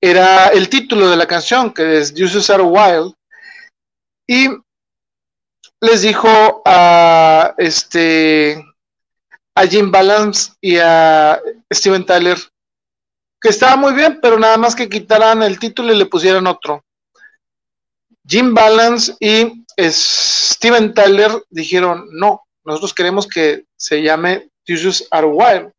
[0.02, 3.14] era el título de la canción, que es Uses Are Wild,
[4.28, 4.50] y
[5.82, 8.64] les dijo a este
[9.58, 11.40] a Jim Balance y a
[11.72, 12.38] Steven Tyler
[13.42, 16.84] que estaba muy bien, pero nada más que quitaran el título y le pusieran otro.
[18.28, 25.72] Jim Balance y Steven Tyler dijeron, no, nosotros queremos que se llame Jesus Are Wild.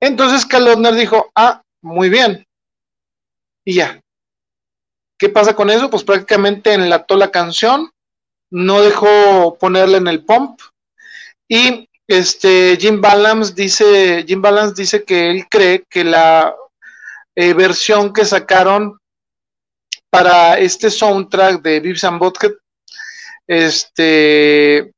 [0.00, 2.46] Entonces Kalodner dijo, ah, muy bien.
[3.64, 4.00] Y ya.
[5.18, 5.90] ¿Qué pasa con eso?
[5.90, 7.90] Pues prácticamente enlató la canción,
[8.50, 10.60] no dejó ponerle en el pump
[11.46, 16.54] y este Jim Balance dice Jim Balance dice que él cree que la
[17.34, 18.99] eh, versión que sacaron
[20.10, 22.52] para este soundtrack de Vives and Butthead
[23.50, 24.92] este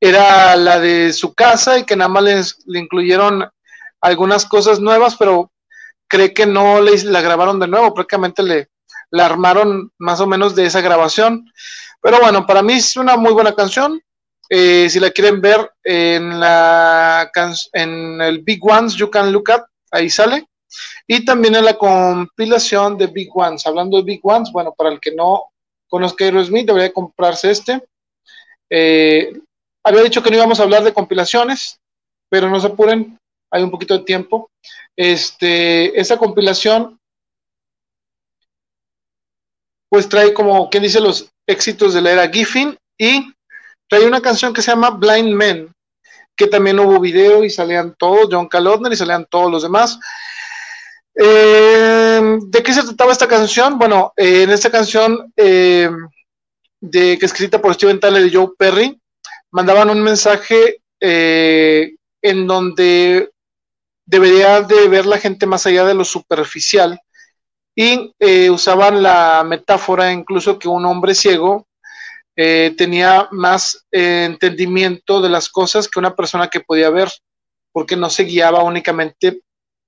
[0.00, 3.48] era la de su casa y que nada más le incluyeron
[4.00, 5.52] algunas cosas nuevas, pero
[6.08, 8.68] cree que no le, la grabaron de nuevo, prácticamente le
[9.10, 11.44] la armaron más o menos de esa grabación.
[12.02, 14.00] Pero bueno, para mí es una muy buena canción.
[14.50, 17.30] Eh, si la quieren ver en, la
[17.74, 19.62] en el Big Ones, You Can Look At,
[19.92, 20.48] ahí sale.
[21.06, 23.66] Y también en la compilación de Big Ones.
[23.66, 25.44] Hablando de Big Ones, bueno, para el que no
[25.88, 27.82] conozca Aerosmith, debería comprarse este.
[28.70, 29.32] Eh,
[29.82, 31.80] había dicho que no íbamos a hablar de compilaciones,
[32.28, 33.18] pero no se apuren,
[33.50, 34.50] hay un poquito de tiempo.
[34.96, 36.98] Este, esa compilación,
[39.88, 43.32] pues trae como, quien dice, los éxitos de la era Giffin y
[43.88, 45.72] trae una canción que se llama Blind Men,
[46.36, 49.98] que también hubo video y salían todos, John Kalodner y salían todos los demás.
[51.20, 53.76] Eh, ¿De qué se trataba esta canción?
[53.76, 55.90] Bueno, eh, en esta canción eh,
[56.80, 59.00] de, que escrita por Steven Tyler y Joe Perry,
[59.50, 63.30] mandaban un mensaje en donde
[64.04, 67.00] debería de ver la gente más allá de lo superficial
[67.80, 71.68] y eh, usaban la metáfora incluso que un hombre ciego
[72.34, 77.08] eh, tenía más eh, entendimiento de las cosas que una persona que podía ver,
[77.70, 79.42] porque no se guiaba únicamente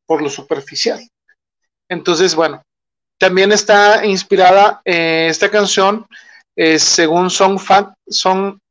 [0.07, 1.01] por lo superficial.
[1.90, 2.62] Entonces, bueno,
[3.18, 6.06] también está inspirada esta canción,
[6.56, 7.58] según Song,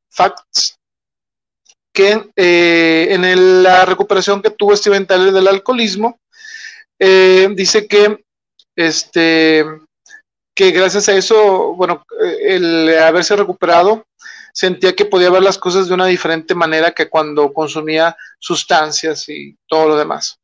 [0.09, 0.75] Facts,
[1.93, 6.17] que en la recuperación que tuvo Steven Tyler del alcoholismo,
[6.97, 8.23] dice que
[8.75, 9.65] este,
[10.55, 12.03] que gracias a eso, bueno,
[12.41, 14.05] el haberse recuperado,
[14.53, 19.55] sentía que podía ver las cosas de una diferente manera que cuando consumía sustancias y
[19.67, 20.39] todo lo demás.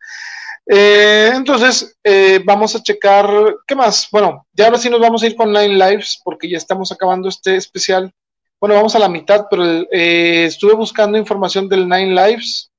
[0.67, 3.27] Eh, entonces, eh, vamos a checar,
[3.67, 4.07] ¿qué más?
[4.11, 7.29] Bueno, ya ahora sí nos vamos a ir con Nine Lives porque ya estamos acabando
[7.29, 8.11] este especial.
[8.59, 12.71] Bueno, vamos a la mitad, pero eh, estuve buscando información del Nine Lives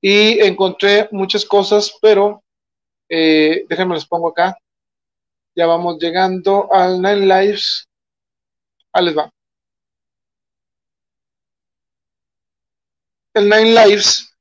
[0.00, 2.42] y encontré muchas cosas, pero
[3.08, 4.56] déjenme les pongo acá.
[5.54, 7.86] Ya vamos llegando al Nine Lives.
[8.92, 9.30] Ahí les va.
[13.34, 14.34] El Nine Lives.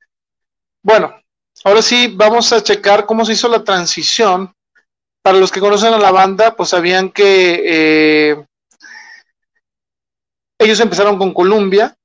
[0.84, 1.21] Bueno,
[1.64, 4.54] ahora sí vamos a checar cómo se hizo la transición.
[5.24, 8.46] Para los que conocen a la banda, pues sabían que eh,
[10.58, 11.96] ellos empezaron con Columbia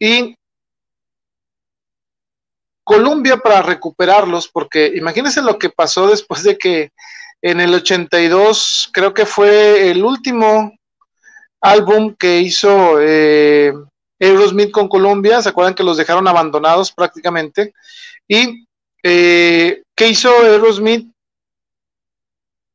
[0.00, 0.34] y
[2.84, 6.90] Columbia para recuperarlos, porque imagínense lo que pasó después de que
[7.42, 10.72] en el 82 creo que fue el último
[11.60, 13.72] álbum que hizo eh,
[14.18, 15.42] Aerosmith con Columbia.
[15.42, 17.72] ¿Se acuerdan que los dejaron abandonados prácticamente?
[18.26, 18.67] Y
[19.02, 21.12] eh, ¿qué hizo Aerosmith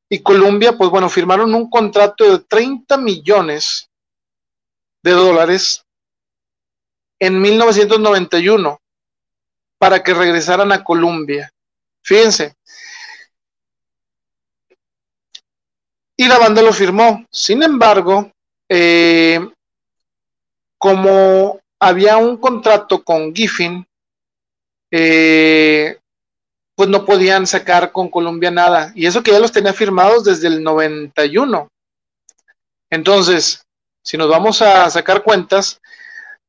[0.09, 0.77] y Columbia?
[0.77, 3.89] Pues bueno, firmaron un contrato de 30 millones
[5.03, 5.83] de dólares
[7.19, 8.79] en 1991
[9.77, 11.51] para que regresaran a Columbia.
[12.01, 12.55] Fíjense,
[16.17, 17.25] y la banda lo firmó.
[17.31, 18.31] Sin embargo,
[18.69, 19.39] eh,
[20.77, 23.85] como había un contrato con Giffin,
[24.91, 25.99] eh,
[26.75, 28.91] pues no podían sacar con Colombia nada.
[28.95, 31.67] Y eso que ya los tenía firmados desde el 91.
[32.89, 33.63] Entonces,
[34.03, 35.79] si nos vamos a sacar cuentas,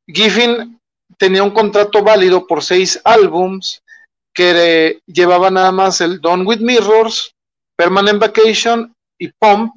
[0.06, 0.78] Giffin
[1.18, 3.82] tenía un contrato válido por seis álbums
[4.34, 7.32] que llevaba nada más el Don with Mirrors,
[7.76, 9.74] Permanent Vacation y Pump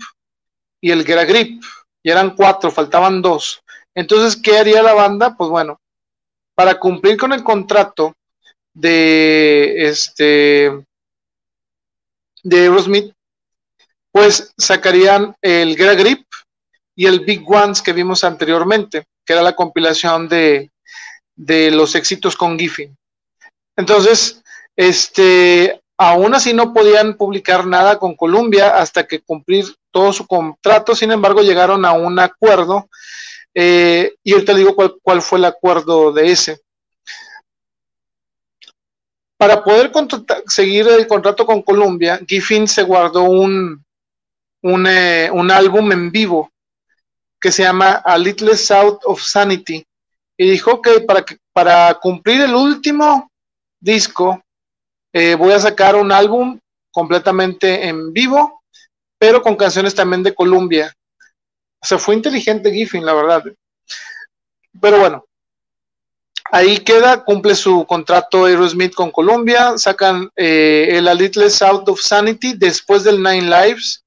[0.81, 1.63] y el Get Grip.
[2.03, 3.61] Y eran cuatro, faltaban dos.
[3.95, 5.35] Entonces, ¿qué haría la banda?
[5.35, 5.79] Pues bueno,
[6.55, 8.13] para cumplir con el contrato
[8.77, 10.71] de este
[12.43, 13.13] de Aerosmith,
[14.11, 16.25] pues sacarían el Get Grip
[16.95, 20.71] y el Big Ones que vimos anteriormente, que era la compilación de,
[21.35, 22.95] de los éxitos con Giffin.
[23.75, 24.41] Entonces,
[24.75, 30.95] este, aún así no podían publicar nada con Columbia hasta que cumplir todo su contrato,
[30.95, 32.87] sin embargo llegaron a un acuerdo
[33.55, 36.61] eh, y ahorita digo cuál, cuál, fue el acuerdo de ese.
[39.37, 39.91] Para poder
[40.47, 43.83] seguir el contrato con Columbia, Giffin se guardó un,
[44.63, 46.51] eh, un álbum en vivo
[47.39, 49.85] que se llama A Little South of Sanity
[50.37, 51.23] y dijo que para,
[51.53, 53.31] para cumplir el último
[53.79, 54.41] disco
[55.13, 56.59] eh, voy a sacar un álbum
[56.91, 58.63] completamente en vivo,
[59.19, 60.91] pero con canciones también de Columbia.
[61.79, 63.43] O sea, fue inteligente Giffin, la verdad.
[64.81, 65.26] Pero bueno,
[66.51, 72.01] ahí queda, cumple su contrato Aerosmith con Columbia, sacan eh, el A Little South of
[72.01, 74.03] Sanity después del Nine Lives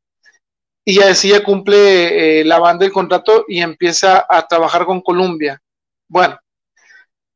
[0.84, 5.60] y así ya cumple eh, la banda el contrato y empieza a trabajar con Columbia.
[6.08, 6.38] Bueno,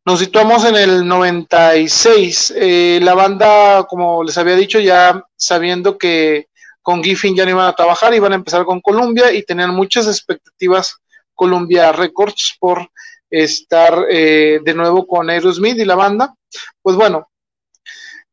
[0.06, 2.55] nos situamos en el 96.
[2.56, 6.48] Eh, la banda, como les había dicho, ya sabiendo que
[6.82, 10.06] con Giffin ya no iban a trabajar, iban a empezar con Columbia y tenían muchas
[10.06, 10.98] expectativas
[11.35, 12.90] Columbia Records por
[13.30, 16.34] estar eh, de nuevo con Aerosmith y la banda.
[16.82, 17.28] Pues bueno,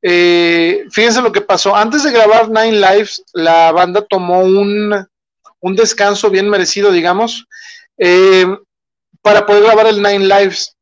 [0.01, 1.75] eh, fíjense lo que pasó.
[1.75, 5.07] Antes de grabar Nine Lives, la banda tomó un,
[5.59, 7.45] un descanso bien merecido, digamos,
[7.97, 8.45] eh,
[9.21, 10.75] para poder grabar el Nine Lives.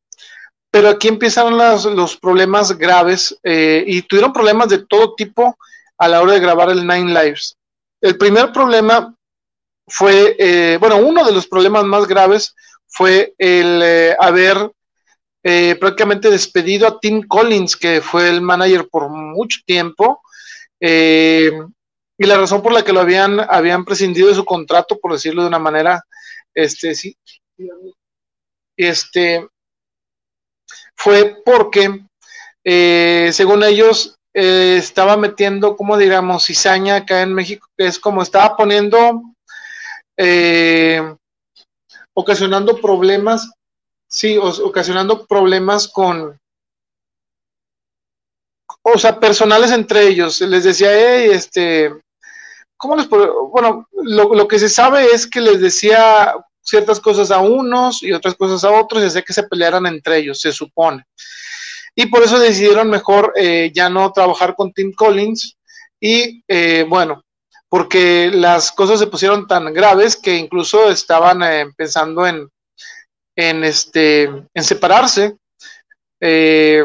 [0.70, 1.56] Pero aquí empiezan
[1.96, 5.58] los problemas graves y tuvieron problemas de todo tipo
[5.98, 7.56] a la hora de grabar el Nine Lives.
[8.00, 9.12] El primer problema
[9.88, 12.54] fue, bueno, uno de los problemas más graves
[12.90, 14.70] fue el eh, haber
[15.42, 20.20] eh, prácticamente despedido a Tim Collins, que fue el manager por mucho tiempo,
[20.78, 21.50] eh,
[22.18, 25.42] y la razón por la que lo habían, habían prescindido de su contrato, por decirlo
[25.42, 26.04] de una manera,
[26.54, 27.16] este, sí,
[28.76, 29.48] este,
[30.94, 32.00] fue porque,
[32.64, 38.56] eh, según ellos, estaba metiendo, como digamos, cizaña acá en México, que es como estaba
[38.56, 39.22] poniendo,
[42.20, 43.50] ocasionando problemas,
[44.08, 46.38] sí, ocasionando problemas con,
[48.82, 50.40] o sea, personales entre ellos.
[50.42, 51.92] Les decía, hey, este,
[52.76, 53.48] ¿cómo les puedo?
[53.48, 58.12] Bueno, lo, lo, que se sabe es que les decía ciertas cosas a unos y
[58.12, 61.04] otras cosas a otros y hacía que se pelearan entre ellos, se supone.
[61.94, 65.56] Y por eso decidieron mejor eh, ya no trabajar con Tim Collins
[65.98, 67.24] y eh, bueno,
[67.70, 72.50] porque las cosas se pusieron tan graves que incluso estaban eh, pensando en,
[73.36, 75.36] en, este, en separarse
[76.20, 76.84] eh,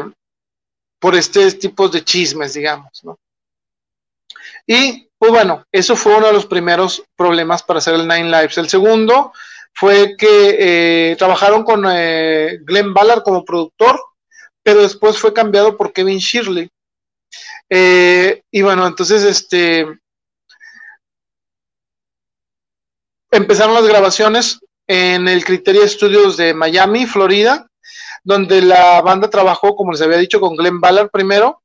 [1.00, 3.18] por este tipo de chismes, digamos, ¿no?
[4.64, 8.56] Y pues bueno, eso fue uno de los primeros problemas para hacer el Nine Lives.
[8.58, 9.32] El segundo
[9.72, 10.56] fue que
[11.10, 14.00] eh, trabajaron con Glenn Ballard como productor,
[14.62, 16.68] pero después fue cambiado por Kevin Shirley.
[17.68, 19.86] Y bueno, entonces este
[23.30, 27.66] empezaron las grabaciones en el Criteria Studios de Miami, Florida,
[28.22, 31.62] donde la banda trabajó, como les había dicho, con Glenn Ballard primero.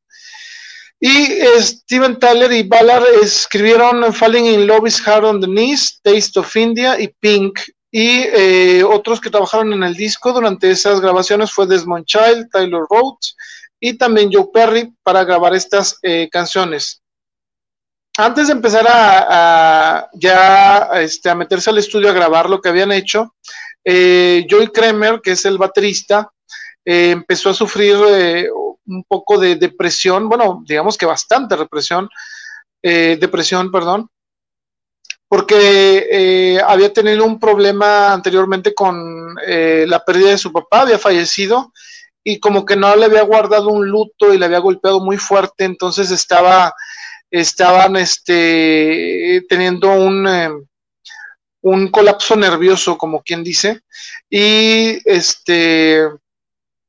[1.00, 1.28] Y
[1.60, 6.56] Steven Tyler y Ballard escribieron Falling in Love is Hard on the Knees, Taste of
[6.56, 7.60] India y Pink
[7.92, 12.84] y eh, otros que trabajaron en el disco durante esas grabaciones fue Desmond Child, Tyler
[12.90, 13.36] Rhodes
[13.80, 17.02] y también Joe Perry para grabar estas eh, canciones.
[18.18, 22.92] Antes de empezar a, ya este, a meterse al estudio a grabar lo que habían
[22.92, 23.36] hecho,
[23.84, 26.30] eh, Joey Kramer, que es el baterista,
[26.84, 28.50] eh, empezó a sufrir eh,
[28.86, 32.10] un poco de depresión, bueno, digamos que bastante represión,
[32.84, 34.10] depresión, perdón,
[35.32, 41.00] porque eh, había tenido un problema anteriormente con eh, la pérdida de su papá, había
[41.00, 41.72] fallecido
[42.22, 45.64] y como que no le había guardado un luto y le había golpeado muy fuerte,
[45.64, 46.74] entonces estaba,
[47.32, 50.50] estaban este, teniendo un, eh,
[51.62, 53.82] un colapso nervioso, como quien dice,
[54.30, 56.08] y este,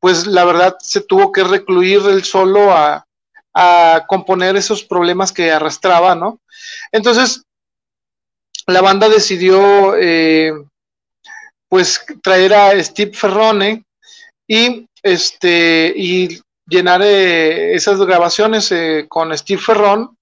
[0.01, 3.07] pues la verdad se tuvo que recluir él solo a,
[3.55, 6.41] a componer esos problemas que arrastraba, ¿no?
[6.91, 7.45] Entonces,
[8.67, 10.53] la banda decidió eh,
[11.69, 13.85] pues traer a Steve Ferrone
[14.47, 20.17] y este y llenar eh, esas grabaciones eh, con Steve Ferron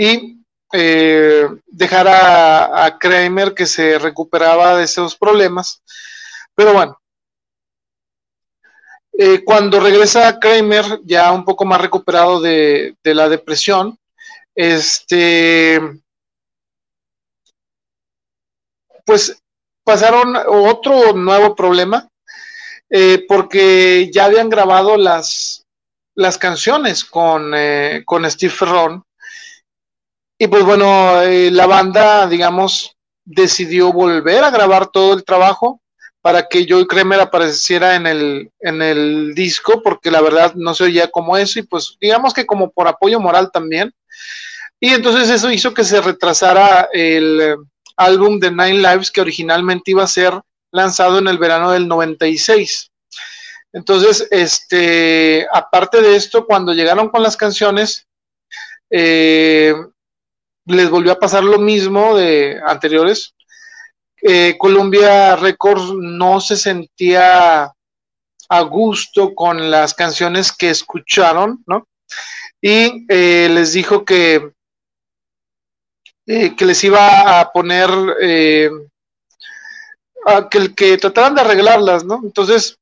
[0.00, 5.82] y eh, dejar a, Kramer que se recuperaba de esos problemas.
[6.54, 6.96] Pero bueno,
[9.22, 13.98] Eh, cuando regresa Kramer, ya un poco más recuperado de, la depresión,
[14.54, 15.78] este,
[19.04, 19.36] pues
[19.84, 22.08] pasaron otro nuevo problema,
[22.88, 25.66] eh, porque ya habían grabado las,
[26.14, 27.52] las canciones con,
[28.06, 29.04] con Steve Ferron.
[30.42, 32.96] Y pues bueno, eh, la banda, digamos,
[33.26, 35.82] decidió volver a grabar todo el trabajo
[36.22, 40.84] para que Joey Kramer apareciera en el, en el disco, porque la verdad no se
[40.84, 43.92] oía como eso, y pues digamos que como por apoyo moral también.
[44.80, 47.56] Y entonces eso hizo que se retrasara el
[47.98, 50.32] álbum de Nine Lives, que originalmente iba a ser
[50.72, 52.90] lanzado en el verano del 96.
[53.74, 58.06] Entonces, este, aparte de esto, cuando llegaron con las canciones,
[58.88, 59.74] eh,
[60.70, 63.34] les volvió a pasar lo mismo de anteriores.
[64.22, 67.72] Eh, Columbia Records no se sentía
[68.48, 71.86] a gusto con las canciones que escucharon, ¿no?
[72.60, 74.52] Y eh, les dijo que,
[76.26, 77.88] que les iba a poner,
[80.26, 82.20] a que, que trataran de arreglarlas, ¿no?
[82.22, 82.76] Entonces,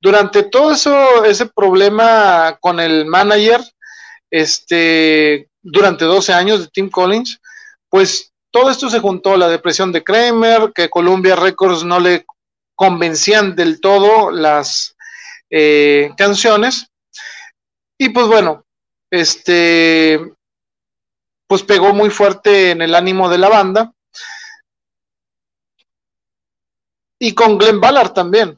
[0.00, 3.60] durante todo eso, ese problema con el manager,
[4.30, 7.40] este, durante 12 años de Tim Collins,
[7.88, 12.26] pues todo esto se juntó, la depresión de Kramer, que Columbia Records no le
[12.74, 14.96] convencían del todo las
[15.50, 16.86] eh, canciones,
[17.98, 18.64] y pues bueno,
[19.10, 20.20] este,
[21.46, 23.92] pues pegó muy fuerte en el ánimo de la banda,
[27.20, 28.56] y con Glenn Ballard también.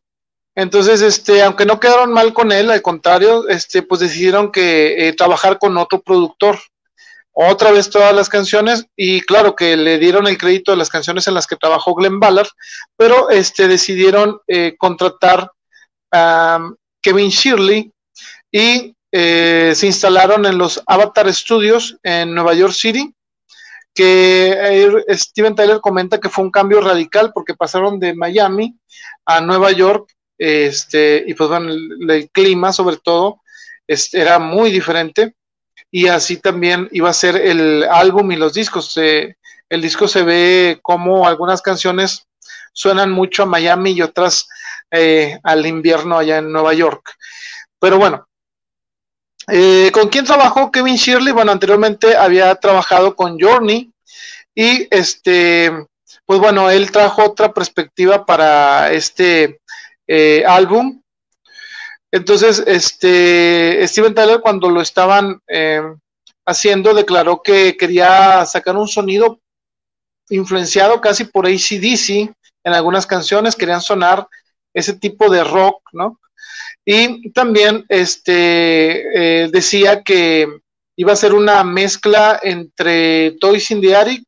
[0.54, 5.12] Entonces, este, aunque no quedaron mal con él, al contrario, este, pues decidieron que eh,
[5.14, 6.58] trabajar con otro productor.
[7.32, 11.26] Otra vez todas las canciones, y claro que le dieron el crédito de las canciones
[11.26, 12.48] en las que trabajó Glenn Ballard,
[12.96, 15.50] pero este, decidieron eh, contratar
[16.12, 17.90] a Kevin Shirley
[18.50, 23.14] y eh, se instalaron en los Avatar Studios en Nueva York City,
[23.94, 28.76] que Steven Tyler comenta que fue un cambio radical porque pasaron de Miami
[29.26, 33.40] a Nueva York este, y pues bueno, el, clima sobre todo
[33.86, 35.34] este, era muy diferente
[35.92, 38.96] y así también iba a ser el álbum y los discos.
[38.96, 42.26] el disco se ve como algunas canciones
[42.72, 44.48] suenan mucho a Miami y otras
[44.90, 47.14] eh, al invierno allá en Nueva York.
[47.78, 48.26] Pero bueno,
[49.48, 51.32] eh, ¿con quién trabajó Kevin Shirley?
[51.32, 53.92] Bueno, anteriormente había trabajado con Journey
[54.54, 55.70] y este,
[56.24, 59.60] pues bueno, él trajo otra perspectiva para este
[60.06, 61.01] eh, álbum.
[62.12, 65.82] Entonces, este, Steven Tyler cuando lo estaban eh,
[66.46, 69.40] haciendo declaró que quería sacar un sonido
[70.28, 72.34] influenciado casi por ACDC
[72.64, 74.28] en algunas canciones, querían sonar
[74.74, 76.20] ese tipo de rock, ¿no?
[76.84, 80.46] Y también este, eh, decía que
[80.96, 84.24] iba a ser una mezcla entre Toys in the Attic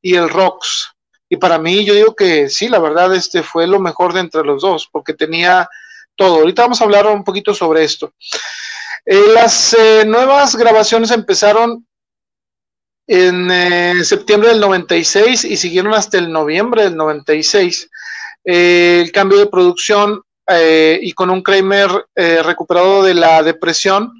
[0.00, 0.92] y el Rocks.
[1.28, 4.44] Y para mí, yo digo que sí, la verdad, este fue lo mejor de entre
[4.44, 5.68] los dos, porque tenía
[6.18, 6.40] todo.
[6.40, 8.12] Ahorita vamos a hablar un poquito sobre esto.
[9.06, 11.86] Eh, las eh, nuevas grabaciones empezaron
[13.06, 17.88] en eh, septiembre del 96 y siguieron hasta el noviembre del 96.
[18.44, 20.22] el cambio de producción
[21.00, 21.90] y con un Kramer
[22.42, 24.10] recuperado de la depresión,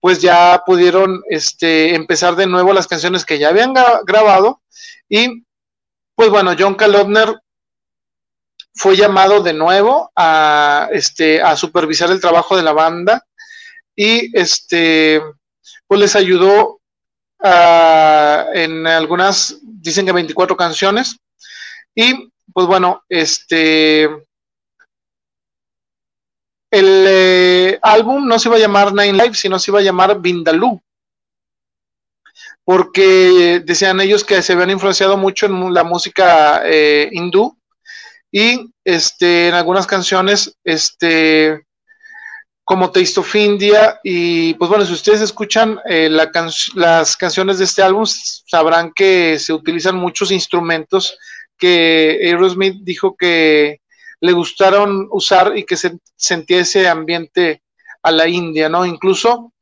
[0.00, 3.72] pues ya pudieron este, empezar de nuevo las canciones que ya habían
[4.04, 4.60] grabado
[5.08, 5.44] y
[6.14, 7.40] pues bueno, John Kalobner
[8.74, 13.24] fue llamado de nuevo a, este, a supervisar el trabajo de la banda
[13.94, 15.20] y este,
[15.86, 16.80] pues les ayudó
[17.44, 21.16] en algunas, dicen que 24 canciones
[21.94, 24.04] y pues bueno, este,
[26.70, 30.20] el eh, álbum no se iba a llamar Nine Live, sino se iba a llamar
[30.20, 30.80] Vindaloo
[32.64, 37.56] porque decían ellos que se habían influenciado mucho en la música eh, hindú
[38.32, 41.66] y este, en algunas canciones, este,
[42.64, 47.82] como Taste of India, y pues bueno, si ustedes escuchan eh, las canciones de este
[47.82, 51.18] álbum, sabrán que se utilizan muchos instrumentos
[51.58, 53.80] que Aerosmith dijo que
[54.20, 57.62] le gustaron usar y que se sentía ese ambiente
[58.02, 58.86] a la India, ¿no?
[58.86, 59.52] Incluso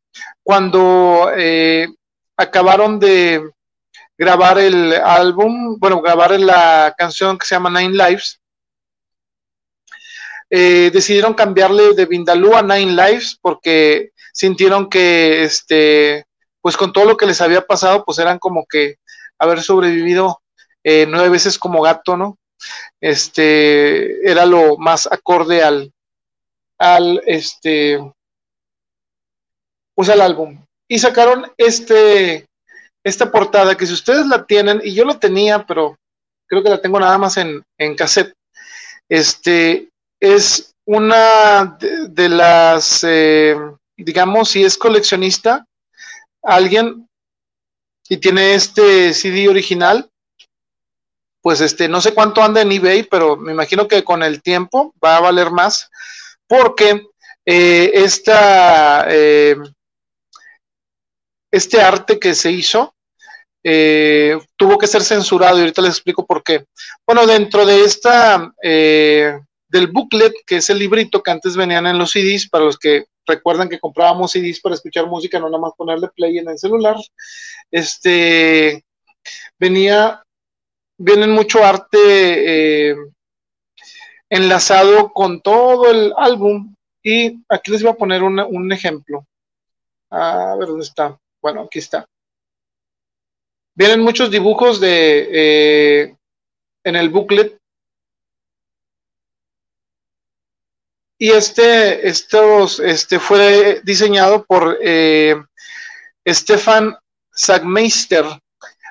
[0.42, 1.88] cuando eh,
[2.36, 3.42] acabaron de
[4.16, 8.39] grabar el álbum, bueno, grabar la canción que se llama Nine Lives.
[10.50, 16.24] Eh, decidieron cambiarle de Vindaloo a Nine Lives porque sintieron que, este,
[16.60, 18.96] pues con todo lo que les había pasado, pues eran como que
[19.38, 20.42] haber sobrevivido
[20.82, 22.36] eh, nueve veces como gato, ¿no?
[23.00, 25.92] Este, era lo más acorde al,
[26.80, 28.00] al este
[29.94, 32.46] pues al álbum y sacaron este
[33.04, 35.98] esta portada que si ustedes la tienen y yo lo tenía pero
[36.46, 38.34] creo que la tengo nada más en, en cassette
[39.10, 39.89] este
[40.20, 41.76] es una
[42.08, 43.56] de, las eh,
[43.96, 45.66] digamos si es coleccionista
[46.42, 47.08] alguien
[48.08, 50.10] y tiene este CD original
[51.42, 54.94] pues este, no sé cuánto anda en eBay, pero me imagino que con el tiempo
[55.02, 55.90] va a valer más,
[56.46, 57.06] porque
[57.46, 59.56] eh, esta, eh,
[61.50, 62.94] este arte que se hizo
[63.62, 66.66] eh, tuvo que ser censurado y ahorita les explico por qué.
[67.06, 68.52] Bueno, dentro de esta,
[69.70, 73.04] del booklet, que es el librito que antes venían en los CDs, para los que
[73.26, 76.96] recuerdan que comprábamos CDs para escuchar música, no nada más ponerle play en el celular,
[77.70, 78.84] este,
[79.58, 80.22] venía
[81.00, 82.96] vienen mucho arte eh,
[84.28, 86.74] enlazado con todo el álbum.
[87.02, 89.26] Y aquí les voy a poner un ejemplo.
[90.10, 91.18] A ver dónde está.
[91.40, 92.06] Bueno, aquí está.
[93.74, 96.16] Vienen muchos dibujos de eh,
[96.84, 97.58] en el booklet.
[101.22, 105.36] Y este, estos, este fue diseñado por eh,
[106.26, 106.96] Stefan
[107.30, 108.24] Sagmeister.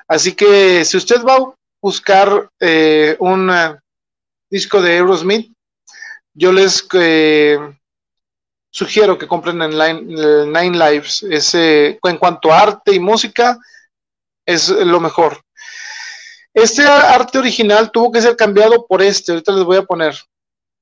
[0.06, 1.52] Así que si usted va
[1.82, 3.76] buscar eh, un eh,
[4.48, 5.52] disco de Aerosmith,
[6.32, 6.86] yo les
[8.70, 11.24] sugiero que compren en Nine Lives.
[11.24, 13.58] En cuanto a arte y música,
[14.46, 15.42] es lo mejor.
[16.54, 20.14] Este arte original tuvo que ser cambiado por este, ahorita les voy a poner.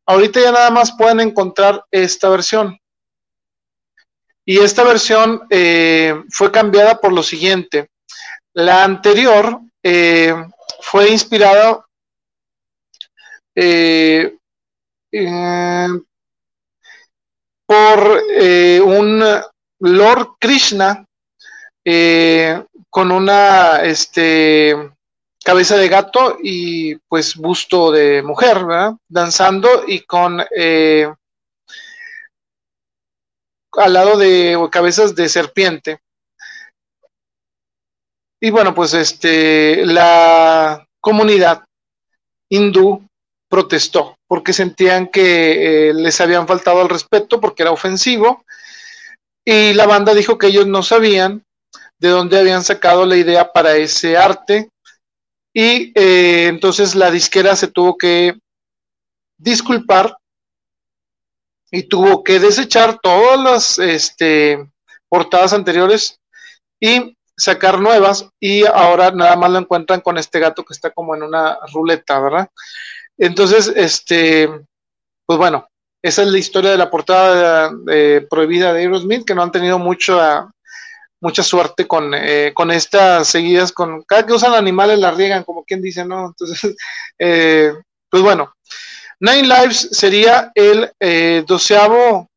[0.08, 2.78] Ahorita ya nada más pueden encontrar esta versión.
[4.44, 5.42] Y esta versión
[6.30, 7.90] fue cambiada por lo siguiente.
[8.54, 9.60] La anterior
[10.80, 11.84] fue inspirado
[13.54, 14.38] eh,
[17.66, 19.22] por eh, un
[19.80, 21.04] Lord Krishna
[21.84, 24.74] eh, con una este,
[25.48, 28.58] cabeza de gato y pues busto de mujer,
[29.08, 31.16] danzando y con al
[33.94, 36.00] lado de cabezas de serpiente.
[38.42, 41.64] Y bueno, pues este, la comunidad
[42.50, 43.06] hindú
[43.48, 48.44] protestó porque sentían que eh, les habían faltado al respeto porque era ofensivo.
[49.46, 51.42] Y la banda dijo que ellos no sabían
[51.98, 54.68] de dónde habían sacado la idea para ese arte
[55.60, 58.38] y eh, entonces la disquera se tuvo que
[59.36, 60.16] disculpar
[61.72, 64.70] y tuvo que desechar todas las este,
[65.08, 66.20] portadas anteriores
[66.78, 71.16] y sacar nuevas y ahora nada más lo encuentran con este gato que está como
[71.16, 72.48] en una ruleta, ¿verdad?
[73.16, 74.48] Entonces, este,
[75.26, 75.66] pues bueno,
[76.00, 77.72] esa es la historia de la portada
[78.30, 80.52] prohibida de Aerosmith, que no han tenido mucha,
[81.20, 85.64] mucha suerte con, eh, con estas seguidas, con cada que usan animales la riegan, como
[85.64, 86.26] quien dice, ¿no?
[86.26, 86.76] Entonces,
[87.18, 87.72] eh,
[88.08, 88.54] pues bueno,
[89.20, 92.30] Nine Lives sería el eh, doceavo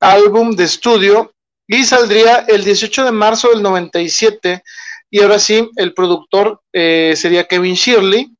[0.00, 1.32] álbum de estudio
[1.66, 4.62] y saldría el 18 de marzo del 97
[5.10, 8.36] y ahora sí el productor eh, sería Kevin Shirley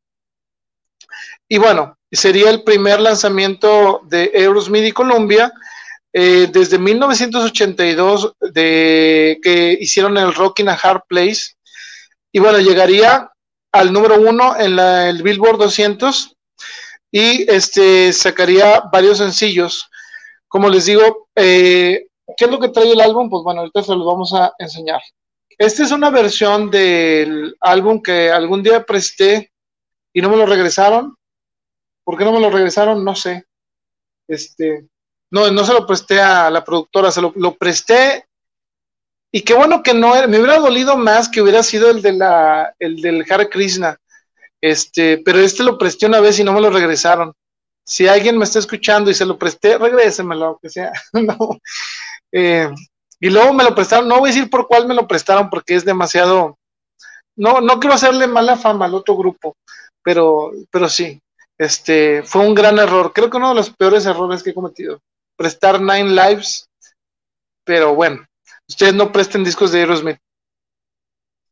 [1.49, 5.53] y bueno sería el primer lanzamiento de Aerosmith y Columbia
[6.15, 11.57] eh, desde 1982 de que hicieron el Rockin' a Hard Place
[12.33, 13.31] y bueno llegaría
[13.73, 16.35] al número uno en la, el Billboard 200
[17.11, 19.91] y este sacaría varios sencillos
[20.49, 23.29] como les digo eh, ¿Qué es lo que trae el álbum?
[23.29, 25.01] Pues bueno, ahorita se los vamos a enseñar.
[25.59, 29.53] Esta es una versión del álbum que algún día presté
[30.13, 31.17] y no me lo regresaron.
[32.03, 33.05] ¿Por qué no me lo regresaron?
[33.05, 33.45] No sé.
[34.27, 34.89] Este,
[35.35, 38.25] no, no se lo presté a la productora, se lo, presté
[39.33, 42.13] y qué bueno que no era, me hubiera dolido más que hubiera sido el de
[42.13, 43.99] la, el del Hare Krishna.
[44.61, 47.33] Este, pero este lo presté una vez y no me lo regresaron.
[47.85, 50.93] Si alguien me está escuchando y se lo presté, regrésemelo, aunque sea.
[52.37, 52.69] Eh,
[53.21, 55.77] y luego me lo prestaron, no voy a decir por cuál me lo prestaron porque
[55.77, 56.59] es demasiado,
[57.37, 59.57] no, no quiero hacerle mala fama al otro grupo,
[60.03, 61.23] pero, pero sí,
[61.57, 64.99] este, fue un gran error, creo que uno de los peores errores que he cometido,
[65.37, 66.69] prestar Nine Lives,
[67.65, 68.27] pero bueno,
[68.69, 70.19] ustedes no presten discos de Aerosmith.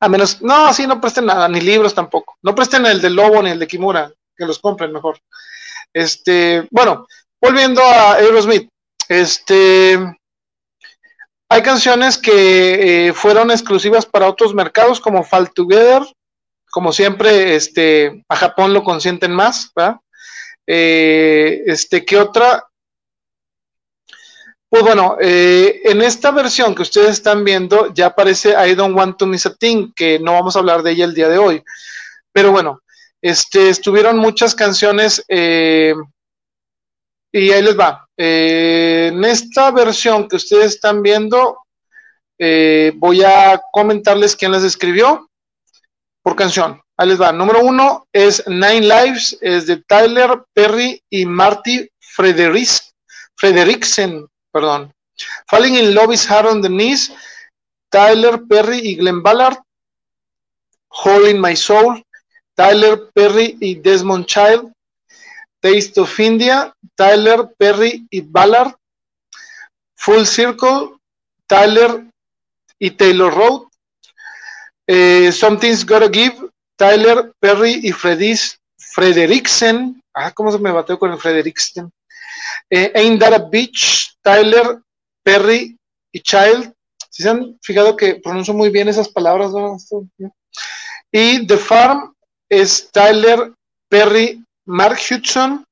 [0.00, 2.36] A menos, no, sí, no presten nada, ni libros tampoco.
[2.42, 5.18] No presten el de Lobo ni el de Kimura, que los compren mejor.
[5.92, 7.06] Este, bueno,
[7.40, 8.68] volviendo a Aerosmith,
[9.08, 9.98] este,
[11.48, 16.02] hay canciones que eh, fueron exclusivas para otros mercados como Fall Together,
[16.70, 19.96] como siempre, este, a Japón lo consienten más, ¿verdad?
[20.66, 22.64] Eh, este, ¿qué otra?
[24.72, 29.18] Pues bueno, eh, en esta versión que ustedes están viendo ya aparece I Don't Want
[29.18, 31.62] to Miss a Thing, que no vamos a hablar de ella el día de hoy.
[32.32, 32.80] Pero bueno,
[33.20, 35.92] este, estuvieron muchas canciones eh,
[37.30, 38.08] y ahí les va.
[38.16, 41.58] Eh, en esta versión que ustedes están viendo,
[42.38, 45.28] voy a comentarles quién las escribió
[46.22, 46.80] por canción.
[46.96, 47.30] Ahí les va.
[47.30, 51.90] Número uno es Nine Lives, es de Tyler Perry y Marty
[53.36, 54.92] Frederiksen perdón.
[55.48, 57.12] Falling in Love is Hard on the Knees,
[57.90, 59.58] Tyler Perry y Glenn Ballard.
[60.88, 62.04] Hole in My Soul,
[62.54, 64.72] Tyler Perry y Desmond Child.
[65.60, 68.74] Taste of India, Tyler Perry y Ballard.
[69.96, 70.98] Full Circle,
[71.46, 72.04] Tyler
[72.78, 73.68] y Taylor Road.
[74.86, 80.02] Eh, Something's Gotta Give, Tyler Perry y Fredis, Frederiksen.
[80.12, 81.90] Ah, ¿cómo se me bateó con el Frederiksen?
[82.70, 84.80] Eh, Ain't That a Beach, Tyler,
[85.22, 85.76] Perry
[86.12, 86.72] y Child.
[87.10, 89.52] Si se han fijado que pronuncio muy bien esas palabras,
[91.10, 92.14] Y The Farm
[92.48, 93.52] es Tyler,
[93.88, 95.64] Perry, Mark Hudson,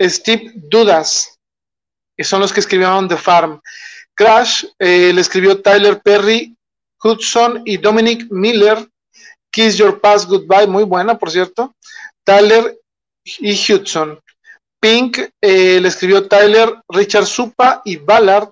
[0.00, 1.38] Steve Dudas,
[2.16, 3.60] que son los que escribieron The Farm.
[4.14, 6.56] Crash eh, le escribió Tyler Perry,
[7.02, 8.88] Hudson y Dominic Miller.
[9.52, 11.74] Kiss Your Past Goodbye, muy buena, por cierto.
[12.24, 12.78] Tyler
[13.24, 14.18] y Hudson.
[14.82, 18.50] Pink eh, le escribió Tyler, Richard Supa y Ballard.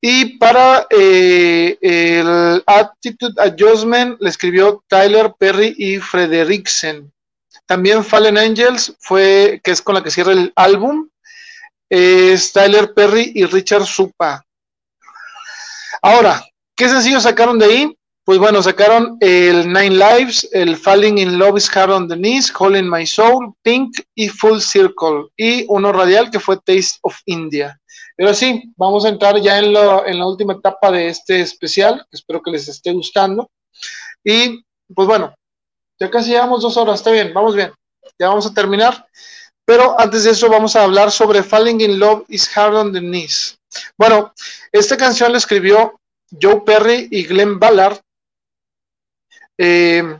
[0.00, 7.12] Y para eh, el Attitude Adjustment le escribió Tyler Perry y Frederiksen.
[7.66, 11.10] También Fallen Angels fue, que es con la que cierra el álbum,
[11.90, 14.42] es Tyler Perry y Richard Supa.
[16.00, 16.42] Ahora,
[16.74, 17.98] ¿qué sencillo sacaron de ahí?
[18.24, 22.52] Pues bueno, sacaron el Nine Lives, el Falling in Love is Hard on the Knees,
[22.52, 25.28] Calling My Soul, Pink y Full Circle.
[25.36, 27.80] Y uno radial que fue Taste of India.
[28.16, 32.06] Pero sí, vamos a entrar ya en, en la última etapa de este especial.
[32.12, 33.50] Espero que les esté gustando.
[34.22, 34.62] Y
[34.94, 35.34] pues bueno,
[35.98, 37.72] ya casi llevamos dos horas, está bien, vamos bien.
[38.18, 39.06] Ya vamos a terminar.
[39.64, 43.00] Pero antes de eso vamos a hablar sobre Falling in Love is Hard on the
[43.00, 43.58] Knees.
[43.96, 44.34] Bueno,
[44.72, 45.98] esta canción la escribió
[46.40, 47.98] Joe Perry y Glenn Ballard
[49.62, 50.18] eh,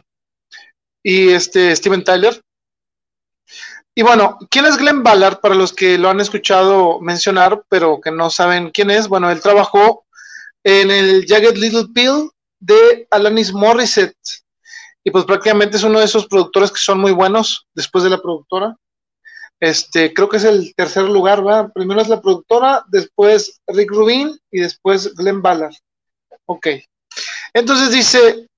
[1.03, 2.39] y este Steven Tyler.
[3.95, 5.41] Y bueno, ¿quién es Glenn Ballard?
[5.41, 9.41] Para los que lo han escuchado mencionar, pero que no saben quién es, bueno, él
[9.41, 10.05] trabajó
[10.62, 14.15] en el Jagged Little Pill de Alanis Morissette.
[15.03, 18.21] Y pues prácticamente es uno de esos productores que son muy buenos después de la
[18.21, 18.77] productora.
[19.59, 21.73] Este, creo que es el tercer lugar, ¿verdad?
[21.73, 25.75] Primero es la productora, después Rick Rubin y después Glenn Ballard.
[26.45, 26.67] Ok.
[27.55, 28.50] Entonces dice,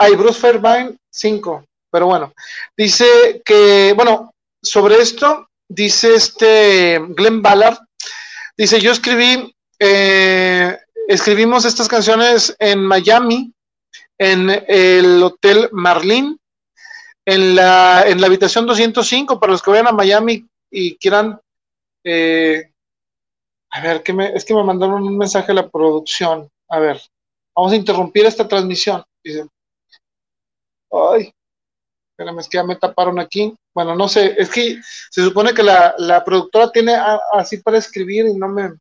[0.00, 1.64] hay Bruce Fairbairn, 5.
[1.92, 2.32] Pero bueno,
[2.74, 4.32] dice que, bueno,
[4.62, 7.78] sobre esto, dice este Glenn Ballard,
[8.56, 13.52] dice, yo escribí, eh, escribimos estas canciones en Miami,
[14.18, 16.38] en el Hotel Marlin,
[17.26, 21.38] en la, en la habitación 205, para los que vayan a Miami y quieran,
[22.04, 22.72] eh,
[23.70, 27.02] a ver, que me, es que me mandaron un mensaje a la producción, a ver,
[27.54, 29.44] vamos a interrumpir esta transmisión, dice.
[30.90, 31.32] Ay,
[32.12, 33.54] espérame, es que ya me taparon aquí.
[33.74, 34.80] Bueno, no sé, es que
[35.10, 36.96] se supone que la, productora tiene
[37.32, 38.72] así para escribir y no me,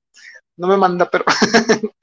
[0.57, 1.23] no me manda, pero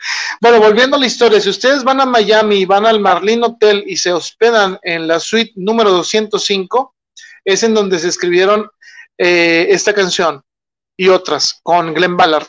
[0.41, 3.85] bueno, volviendo a la historia, si ustedes van a Miami y van al Marlin Hotel
[3.87, 6.95] y se hospedan en la suite número 205,
[7.45, 8.71] es en donde se escribieron
[9.19, 10.43] eh, esta canción
[10.97, 12.47] y otras con Glenn Ballard.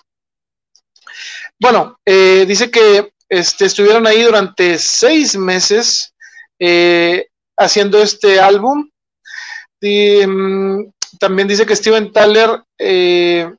[1.60, 6.14] Bueno, eh, dice que este, estuvieron ahí durante seis meses.
[6.60, 7.28] Eh,
[7.58, 8.90] haciendo este álbum.
[9.82, 13.52] Y, mm, también dice que Steven Tyler eh,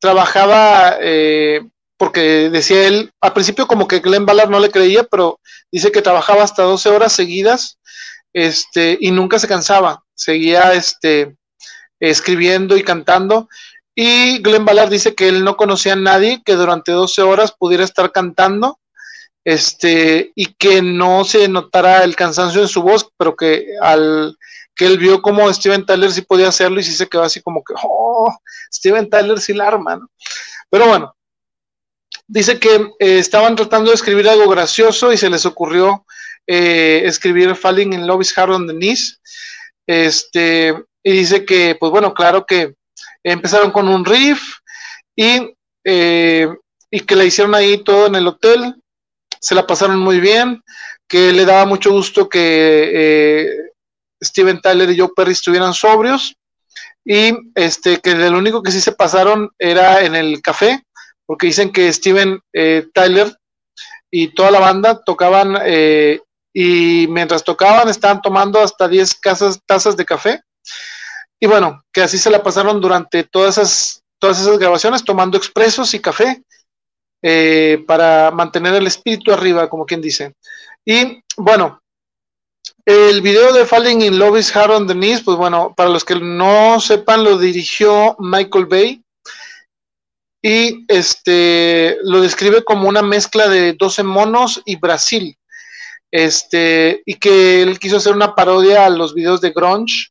[0.00, 1.60] trabajaba, eh,
[1.96, 6.02] porque decía él, al principio como que Glenn Ballard no le creía, pero dice que
[6.02, 7.78] trabajaba hasta 12 horas seguidas
[8.32, 11.36] este, y nunca se cansaba, seguía este,
[12.00, 13.48] escribiendo y cantando.
[13.94, 17.84] Y Glenn Ballard dice que él no conocía a nadie que durante 12 horas pudiera
[17.84, 18.78] estar cantando
[19.44, 24.36] este, y que no se notara el cansancio en su voz, pero que al
[24.74, 27.62] que él vio como Steven Tyler sí podía hacerlo y sí se quedó así como
[27.62, 28.34] que, oh,
[28.72, 30.00] Steven Tyler sí la arma,
[30.68, 31.14] Pero bueno,
[32.26, 36.04] dice que eh, estaban tratando de escribir algo gracioso y se les ocurrió
[36.46, 39.20] eh, escribir Falling in Love is Hard on the Knees.
[39.86, 42.74] Este, y dice que, pues bueno, claro que
[43.22, 44.42] empezaron con un riff
[45.16, 45.54] y,
[45.84, 46.48] eh,
[46.90, 48.74] y que le hicieron ahí todo en el hotel
[49.44, 50.62] se la pasaron muy bien,
[51.06, 53.70] que le daba mucho gusto que eh,
[54.22, 56.34] Steven Tyler y Joe Perry estuvieran sobrios
[57.04, 60.82] y este que lo único que sí se pasaron era en el café
[61.26, 63.36] porque dicen que Steven eh, Tyler
[64.10, 66.20] y toda la banda tocaban eh,
[66.54, 69.20] y mientras tocaban estaban tomando hasta 10
[69.66, 70.40] tazas de café.
[71.38, 75.92] Y bueno, que así se la pasaron durante todas esas, todas esas grabaciones, tomando expresos
[75.92, 76.42] y café
[77.26, 80.34] eh, para mantener el espíritu arriba, como quien dice.
[80.84, 81.80] Y bueno,
[82.84, 86.04] el video de Falling in Love is Hard on the Knees, pues bueno, para los
[86.04, 89.02] que no sepan, lo dirigió Michael Bay
[90.42, 95.34] y este lo describe como una mezcla de 12 monos y Brasil.
[96.10, 100.10] Este, y que él quiso hacer una parodia a los videos de grunge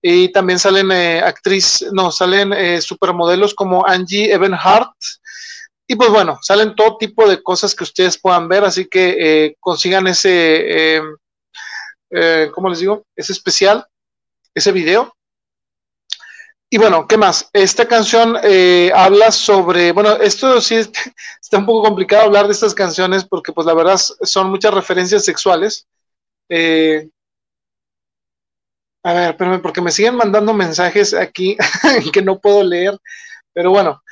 [0.00, 4.94] y también salen eh, actriz, no, salen eh, supermodelos como Angie Ebenhart
[5.86, 9.56] y pues bueno, salen todo tipo de cosas que ustedes puedan ver, así que eh,
[9.60, 11.00] consigan ese,
[12.54, 13.04] ¿cómo les digo?
[13.16, 13.86] Ese especial,
[14.54, 15.14] ese video
[16.74, 17.48] y bueno, ¿qué más?
[17.52, 20.74] Esta canción eh, habla sobre, bueno, esto sí
[21.40, 25.24] está un poco complicado hablar de estas canciones porque pues la verdad son muchas referencias
[25.24, 25.86] sexuales.
[26.48, 27.08] Eh,
[29.04, 31.56] a ver, espérame, porque me siguen mandando mensajes aquí
[32.12, 32.98] que no puedo leer,
[33.52, 34.02] pero bueno,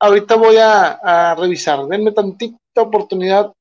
[0.00, 3.52] ahorita voy a, revisar, denme tantita oportunidad.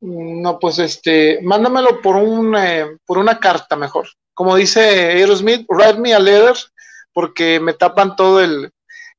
[0.00, 4.08] No, pues este, mándamelo por, un, eh, por una carta mejor
[4.38, 6.54] como dice Aerosmith, write me a letter,
[7.12, 8.70] porque me tapan todo el,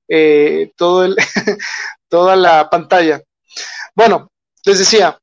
[0.07, 1.17] eh, todo el,
[2.07, 3.21] toda la pantalla.
[3.93, 4.31] Bueno,
[4.63, 5.19] les decía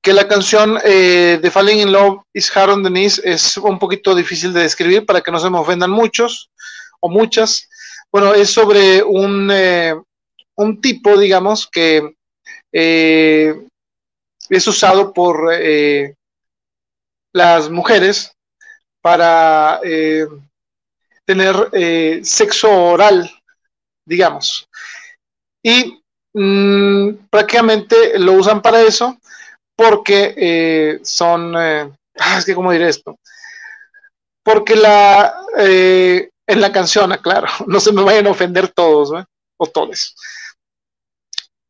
[0.00, 4.52] que la canción eh, de Falling in Love is Hard on es un poquito difícil
[4.52, 6.52] de describir para que no se me ofendan muchos
[7.00, 7.68] o muchas.
[8.14, 9.92] Bueno, es sobre un, eh,
[10.56, 12.14] un tipo, digamos, que
[12.70, 15.52] es usado por
[17.32, 18.32] las mujeres
[19.02, 20.26] para eh,
[21.26, 23.28] tener eh, sexo oral,
[24.06, 24.68] digamos.
[25.60, 26.00] Y
[26.32, 29.18] mm, prácticamente lo usan para eso
[29.74, 31.90] porque eh, son, ah,
[32.54, 33.18] cómo diré esto,
[34.44, 35.34] porque la,
[36.46, 39.24] en la canción, aclaro, no se me vayan a ofender todos,
[39.56, 40.14] o todos.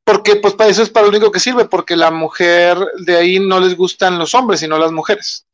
[0.05, 2.77] Porque pues para eso es para lo único que sirve, porque la mujer
[3.07, 5.47] de ahí no les gustan los hombres, sino las mujeres.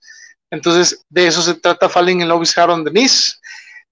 [0.50, 3.40] Entonces, de eso se trata Falling in Love is Hard on the Knees.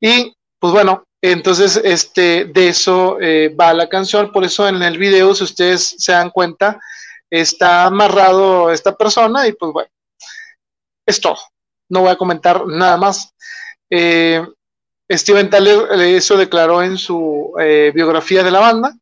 [0.00, 4.32] Y, pues bueno, entonces, este, de eso eh, va la canción.
[4.32, 6.80] Por eso en el video, si ustedes se dan cuenta,
[7.30, 9.90] está amarrado esta persona y pues bueno,
[11.06, 11.38] es todo.
[11.88, 13.32] No voy a comentar nada más.
[13.90, 14.44] Eh,
[15.10, 17.52] Steven Tyler eh, eso declaró en su
[17.94, 18.94] biografía de la banda.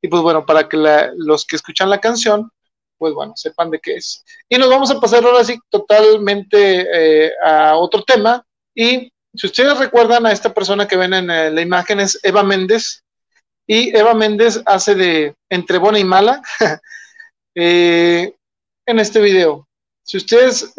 [0.00, 0.76] Y pues bueno, para que
[1.16, 2.50] los que escuchan la canción
[2.98, 4.24] pues bueno, sepan de qué es.
[4.48, 8.44] Y nos vamos a pasar ahora sí totalmente eh, a otro tema.
[8.74, 12.42] Y si ustedes recuerdan a esta persona que ven en eh, la imagen es Eva
[12.42, 13.04] Méndez.
[13.66, 16.42] Y Eva Méndez hace de entre buena y mala
[17.54, 18.34] eh,
[18.86, 19.68] en este video.
[20.02, 20.74] Si ustedes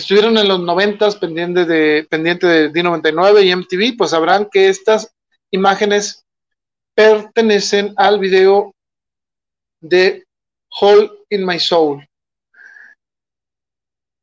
[0.00, 5.14] estuvieron en los noventas pendientes de, pendiente de D99 y MTV, pues sabrán que estas
[5.50, 6.24] imágenes
[6.94, 8.74] pertenecen al video
[9.80, 10.24] de
[10.80, 12.06] Hole in My Soul.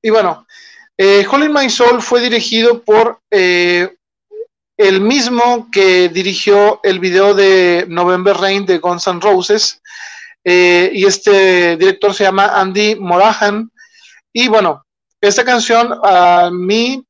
[0.04, 0.46] Y bueno,
[0.98, 3.96] eh, Hole in My Soul fue dirigido por eh,
[4.78, 9.82] el mismo que dirigió el video de November Rain de Guns N' Roses.
[10.44, 13.70] Eh, y este director se llama Andy Morahan.
[14.34, 14.87] Y bueno,
[15.22, 17.04] esta canción a mí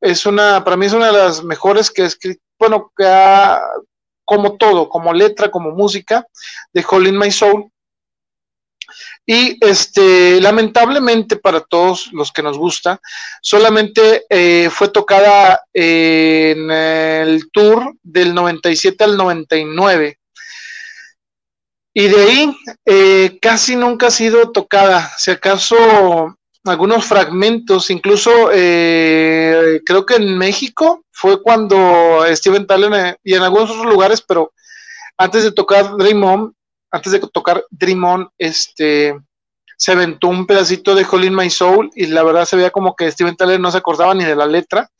[0.00, 3.04] es una, para mí es una de las mejores que he escrito, bueno, que
[4.24, 6.26] como todo, como letra, como música,
[6.72, 7.70] de Hole in My Soul.
[9.26, 13.00] Y este, lamentablemente para todos los que nos gusta,
[13.42, 20.18] solamente eh, fue tocada en el tour del 97 al 99.
[21.94, 25.10] Y de ahí eh, casi nunca ha sido tocada.
[25.18, 33.34] Si acaso algunos fragmentos, incluso eh, creo que en México fue cuando Steven Tyler y
[33.34, 34.52] en algunos otros lugares, pero
[35.16, 36.54] antes de tocar Dream On,
[36.90, 39.18] antes de tocar Dream On, este,
[39.76, 42.96] se aventó un pedacito de Hole in My Soul y la verdad se veía como
[42.96, 44.90] que Steven Tyler no se acordaba ni de la letra.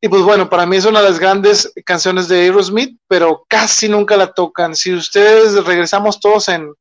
[0.00, 3.88] Y pues bueno, para mí es una de las grandes canciones de Aerosmith, pero casi
[3.88, 4.74] nunca la tocan.
[4.74, 6.72] Si ustedes regresamos todos en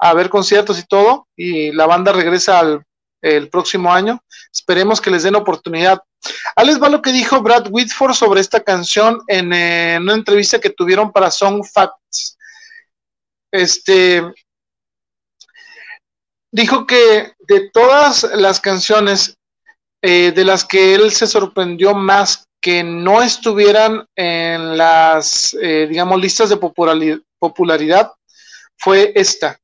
[0.00, 2.82] a ver conciertos y todo, y la banda regresa al
[3.20, 4.22] el próximo año,
[4.52, 6.00] esperemos que les den oportunidad.
[6.56, 10.60] A les va lo que dijo Brad Whitford sobre esta canción en, en una entrevista
[10.60, 12.36] que tuvieron para Song Facts.
[13.52, 14.22] Este,
[16.52, 19.36] dijo que de todas las canciones
[20.02, 26.20] eh, de las que él se sorprendió más que no estuvieran en las, eh, digamos,
[26.20, 26.56] listas de
[27.38, 28.12] popularidad
[28.76, 29.58] fue esta.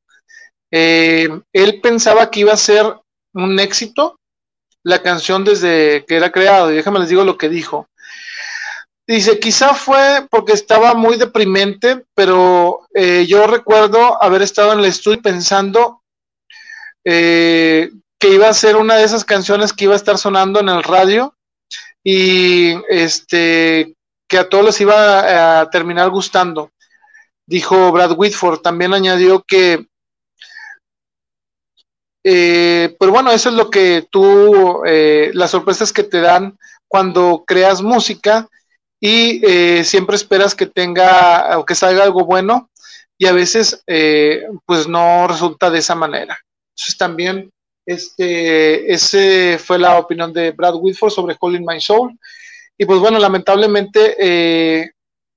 [0.72, 2.84] Eh, él pensaba que iba a ser
[3.34, 4.18] un éxito
[4.82, 7.88] la canción desde que era creado, y déjame les digo lo que dijo.
[9.06, 14.84] Dice, quizá fue porque estaba muy deprimente, pero eh, yo recuerdo haber estado en el
[14.86, 16.02] estudio pensando
[17.04, 17.90] que
[18.22, 21.34] iba a ser una de esas canciones que iba a estar sonando en el radio
[22.02, 23.94] y este
[24.26, 26.70] que a todos les iba a, terminar gustando.
[27.46, 29.86] Dijo Brad Whitford, también añadió que
[32.24, 37.44] eh, pero bueno, eso es lo que tú, eh, las sorpresas que te dan cuando
[37.46, 38.48] creas música
[38.98, 42.70] y eh, siempre esperas que tenga o que salga algo bueno
[43.18, 43.84] y a veces
[44.66, 46.36] pues no resulta de esa manera.
[46.70, 47.50] Entonces también
[47.86, 52.18] este, ese fue la opinión de Brad Whitford sobre Calling My Soul.
[52.78, 54.90] Y pues bueno, lamentablemente, eh,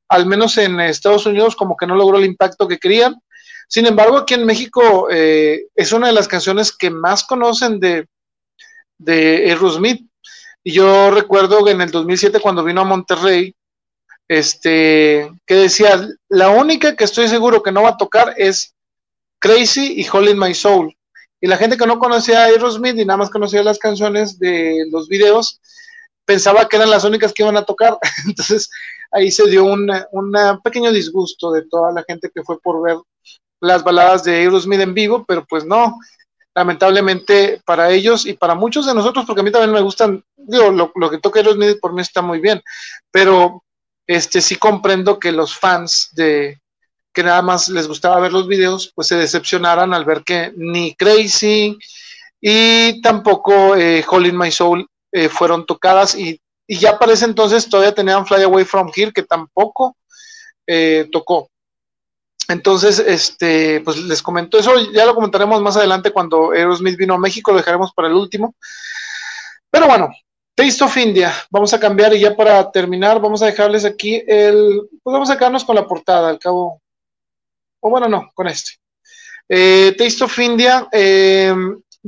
[0.09, 3.15] al menos en Estados Unidos, como que no logró el impacto que querían.
[3.67, 8.07] Sin embargo, aquí en México eh, es una de las canciones que más conocen de,
[8.97, 10.07] de Aerosmith.
[10.63, 13.53] Y yo recuerdo que en el 2007, cuando vino a Monterrey,
[14.27, 18.73] este, que decía, la única que estoy seguro que no va a tocar es
[19.39, 20.93] Crazy y Calling My Soul.
[21.39, 24.85] Y la gente que no conocía a Aerosmith y nada más conocía las canciones de
[24.91, 25.61] los videos,
[26.25, 27.97] pensaba que eran las únicas que iban a tocar.
[28.25, 28.69] Entonces
[29.11, 29.89] ahí se dio un
[30.63, 32.97] pequeño disgusto de toda la gente que fue por ver
[33.59, 35.97] las baladas de Aerosmith en vivo, pero pues no,
[36.55, 40.71] lamentablemente para ellos y para muchos de nosotros, porque a mí también me gustan, digo,
[40.71, 42.61] lo, lo que toca Aerosmith por mí está muy bien,
[43.11, 43.63] pero
[44.07, 46.59] este sí comprendo que los fans de,
[47.17, 50.93] que nada más les gustaba ver los videos, pues se decepcionaran al ver que ni
[50.93, 51.75] Crazy
[52.39, 57.95] y tampoco eh, Hall My Soul eh, fueron tocadas y, ya para ese entonces todavía
[57.95, 59.97] tenían Fly Away From Here que tampoco
[60.67, 61.49] eh, tocó.
[62.47, 67.19] Entonces, este, pues les comento eso, ya lo comentaremos más adelante cuando Aerosmith vino a
[67.19, 68.55] México, lo dejaremos para el último.
[69.69, 70.09] Pero bueno,
[70.55, 74.87] Taste of India, vamos a cambiar y ya para terminar, vamos a dejarles aquí el,
[75.03, 76.81] pues vamos a quedarnos con la portada, al cabo
[77.79, 78.71] o bueno, no, con este.
[79.49, 81.53] Eh, Taste of India eh,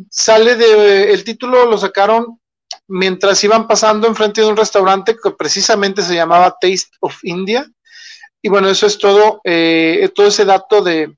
[0.10, 2.40] sale de, el título lo sacaron
[2.88, 7.70] mientras iban pasando enfrente de un restaurante que precisamente se llamaba Taste of India.
[8.42, 11.14] Y bueno, eso es todo, eh, todo ese dato de,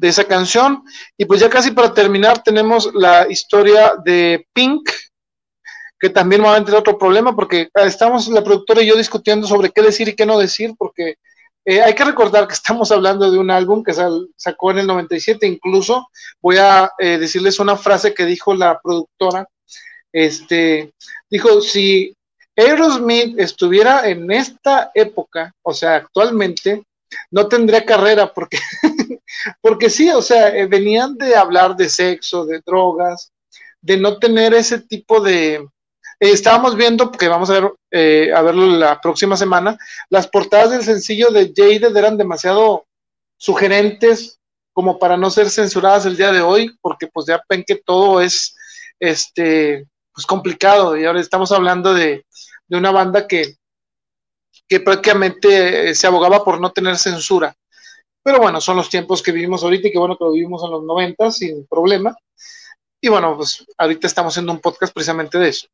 [0.00, 0.82] de esa canción.
[1.16, 4.88] Y pues ya casi para terminar tenemos la historia de Pink,
[5.98, 9.70] que también va a tener otro problema porque estamos la productora y yo discutiendo sobre
[9.70, 11.16] qué decir y qué no decir, porque
[11.66, 13.92] eh, hay que recordar que estamos hablando de un álbum que
[14.36, 16.08] sacó en el 97, incluso
[16.40, 19.46] voy a eh, decirles una frase que dijo la productora,
[20.12, 20.94] este,
[21.28, 22.16] dijo, si
[22.60, 26.82] Aerosmith estuviera en esta época, o sea, actualmente,
[27.30, 28.58] no tendría carrera porque,
[29.60, 33.32] porque sí, o sea, eh, venían de hablar de sexo, de drogas,
[33.80, 35.66] de no tener ese tipo de,
[36.18, 39.78] estábamos viendo, que vamos a ver eh, a verlo la próxima semana,
[40.10, 42.86] las portadas del sencillo de Jaded eran demasiado
[43.38, 44.38] sugerentes
[44.72, 48.20] como para no ser censuradas el día de hoy, porque pues ya ven que todo
[48.20, 48.54] es
[49.00, 52.24] este pues complicado y ahora estamos hablando de,
[52.70, 53.56] de una banda que,
[54.68, 57.54] que prácticamente se abogaba por no tener censura.
[58.22, 60.70] Pero bueno, son los tiempos que vivimos ahorita y que bueno que lo vivimos en
[60.70, 62.16] los 90 sin problema.
[63.00, 65.66] Y bueno, pues ahorita estamos haciendo un podcast precisamente de eso.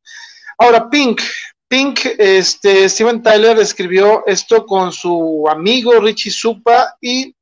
[0.59, 1.21] Ahora, Pink.
[1.69, 7.35] Pink, este, Steven Tyler escribió esto con su amigo Richie Supa y,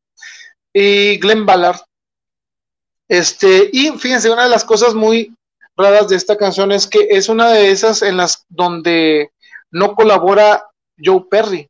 [0.73, 1.81] y Glenn Ballard.
[3.07, 5.37] Este, y fíjense, una de las cosas muy
[5.77, 9.31] raras de esta canción es que es una de esas en las donde
[9.75, 11.69] no colabora Joe Perry.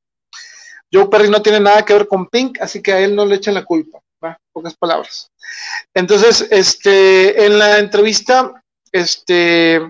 [0.92, 3.36] Joe Perry no tiene nada que ver con Pink, así que a él no le
[3.36, 3.98] echan la culpa,
[4.52, 5.30] pocas palabras.
[5.92, 8.62] Entonces, este, en la entrevista,
[8.92, 9.80] este,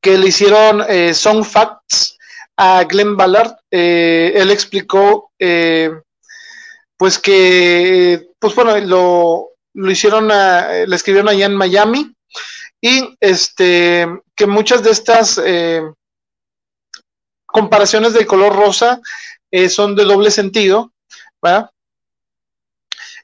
[0.00, 2.16] que le hicieron eh, Song Facts
[2.56, 3.56] a Glenn Ballard.
[3.70, 5.90] Eh, él explicó, eh,
[6.96, 12.14] pues que, pues bueno, lo, lo hicieron, le escribieron allá en Miami
[12.80, 15.38] y este, que muchas de estas
[17.56, 19.00] comparaciones del color rosa
[19.68, 20.92] son de doble sentido,
[21.42, 21.70] ¿verdad?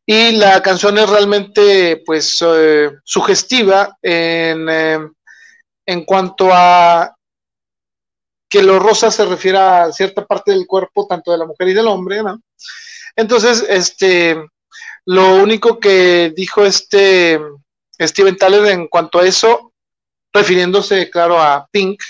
[0.07, 2.43] Y la canción es realmente, pues,
[3.05, 5.13] sugestiva en
[5.87, 7.15] en cuanto a
[8.49, 11.75] que lo rosa se refiere a cierta parte del cuerpo, tanto de la mujer y
[11.75, 12.41] del hombre, ¿no?
[13.17, 14.37] Entonces, este,
[15.07, 17.41] lo único que dijo este
[17.99, 19.73] Steven Tyler en cuanto a eso,
[20.33, 22.03] refiriéndose, claro, a Pink,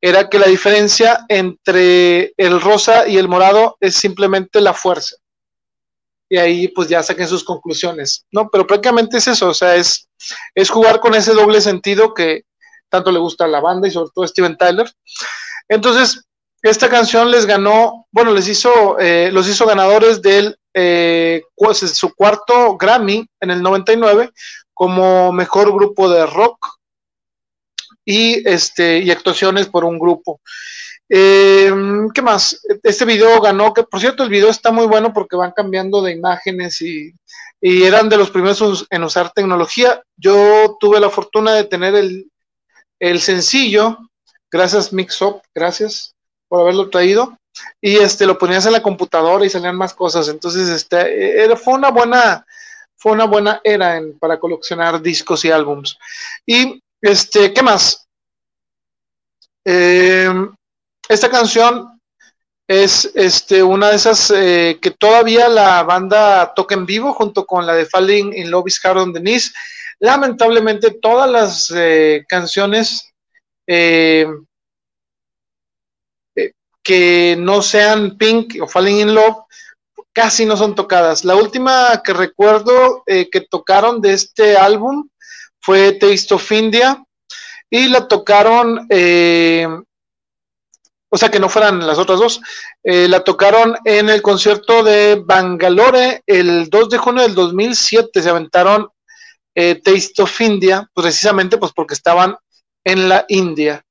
[0.00, 5.16] era que la diferencia entre el rosa y el morado es simplemente la fuerza.
[6.28, 8.48] Y ahí pues ya saquen sus conclusiones, ¿no?
[8.50, 10.08] Pero prácticamente es eso, o sea, es,
[10.54, 12.44] es jugar con ese doble sentido que
[12.88, 14.90] tanto le gusta a la banda y sobre todo a Steven Tyler.
[15.68, 16.24] Entonces,
[16.62, 21.42] esta canción les ganó, bueno, les hizo, eh, los hizo ganadores del eh,
[21.74, 24.30] su cuarto Grammy en el 99
[24.72, 26.79] como mejor grupo de rock
[28.04, 30.40] y, este, y actuaciones por un grupo.
[31.08, 31.72] Eh,
[32.14, 32.60] ¿Qué más?
[32.82, 36.12] Este video ganó, que por cierto el video está muy bueno porque van cambiando de
[36.12, 37.12] imágenes y,
[37.60, 40.02] y eran de los primeros en usar tecnología.
[40.16, 42.30] Yo tuve la fortuna de tener el,
[43.00, 43.98] el sencillo,
[44.50, 46.14] gracias Mixup, gracias
[46.48, 47.36] por haberlo traído
[47.80, 50.28] y este lo ponías en la computadora y salían más cosas.
[50.28, 52.46] Entonces, este era, fue una buena,
[52.96, 55.98] fue una buena era para coleccionar discos y álbums.
[56.46, 58.06] Y este, ¿qué más?
[59.64, 60.54] Em,
[61.08, 62.00] esta canción
[62.68, 67.66] es este, una de esas eh, que todavía la banda toca en vivo junto con
[67.66, 69.40] la de Falling in Love is Hard on the.
[69.98, 73.12] Lamentablemente todas las eh, canciones
[73.66, 74.26] eh,
[76.82, 79.36] que no sean Pink o Falling in Love
[80.12, 81.24] casi no son tocadas.
[81.24, 85.08] La última que recuerdo que tocaron de este álbum
[85.60, 87.02] fue Taste of India
[87.68, 89.66] y la tocaron, eh,
[91.08, 92.40] o sea que no fueran las otras dos,
[92.82, 98.30] eh, la tocaron en el concierto de Bangalore el 2 de junio del 2007, se
[98.30, 98.88] aventaron
[99.52, 102.34] Taste of India, precisamente pues porque estaban
[102.84, 103.84] en la India.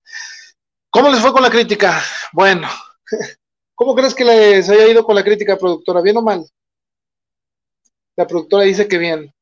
[0.89, 2.01] ¿Cómo les fue con la crítica?
[2.33, 2.67] Bueno,
[3.75, 6.01] ¿cómo crees que les haya ido con la crítica productora?
[6.01, 6.43] ¿Bien o mal?
[8.15, 9.33] La productora dice que bien.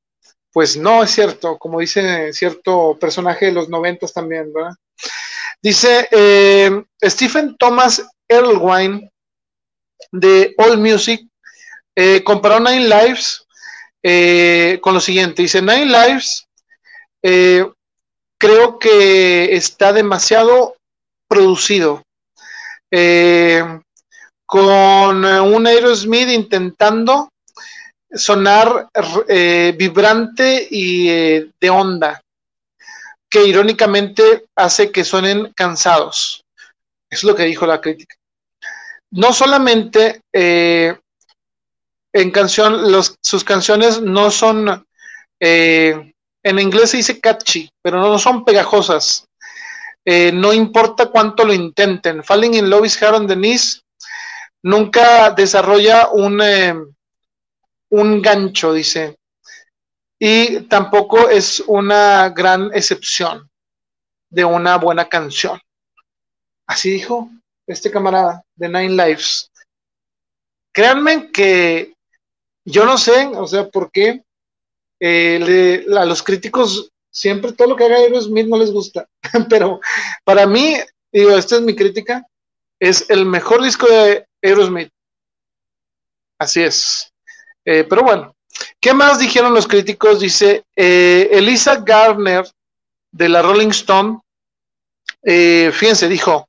[0.57, 4.71] Pues no es cierto, como dice cierto personaje de los noventas también, ¿verdad?
[5.61, 9.07] Dice eh, Stephen Thomas Erlewine
[10.11, 11.21] de All Music
[11.95, 13.45] eh, comparó Nine Lives
[14.01, 15.43] eh, con lo siguiente.
[15.43, 16.47] Dice, Nine Lives
[17.21, 20.75] creo que está demasiado
[21.27, 22.01] producido.
[22.89, 23.63] Eh,
[24.43, 27.29] con un Aerosmith intentando
[28.17, 28.89] sonar
[29.27, 32.21] eh, vibrante y eh, de onda,
[33.29, 36.43] que irónicamente hace que suenen cansados.
[37.09, 38.15] Es lo que dijo la crítica.
[39.11, 42.91] No solamente en canción,
[43.21, 44.85] sus canciones no son,
[45.39, 49.25] en inglés se dice catchy, pero no son pegajosas.
[50.03, 52.23] Eh, no importa cuánto lo intenten.
[52.23, 53.83] Falling in Love is Hard on the Knees
[54.63, 56.73] nunca desarrolla un, eh,
[57.91, 59.17] un gancho, dice.
[60.19, 63.49] Y tampoco es una gran excepción
[64.29, 65.59] de una buena canción.
[66.67, 67.29] Así dijo
[67.67, 69.51] este camarada de Nine Lives.
[70.73, 71.93] Créanme que
[72.65, 74.23] yo no sé, o sea, por qué
[74.99, 79.07] eh, a los críticos siempre todo lo que haga Aerosmith no les gusta,
[79.49, 79.79] pero
[80.23, 80.75] para mí,
[81.11, 82.25] digo, esta es mi crítica,
[82.79, 84.91] es el mejor disco de Aerosmith.
[86.39, 87.11] Así es.
[87.69, 88.33] Eh, pero bueno,
[88.79, 90.21] ¿qué más dijeron los críticos?
[90.21, 92.49] Dice eh, Elisa Gardner
[93.11, 94.19] de la Rolling Stone,
[95.21, 96.47] eh, fíjense, dijo,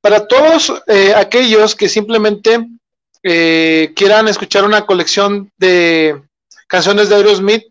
[0.00, 0.72] para todos
[1.16, 2.68] aquellos que simplemente
[3.20, 6.22] quieran escuchar una colección de
[6.68, 7.64] canciones de Aerosmith,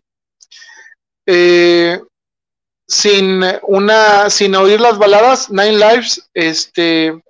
[2.86, 7.20] sin una, sin oír las baladas, Nine Lives, este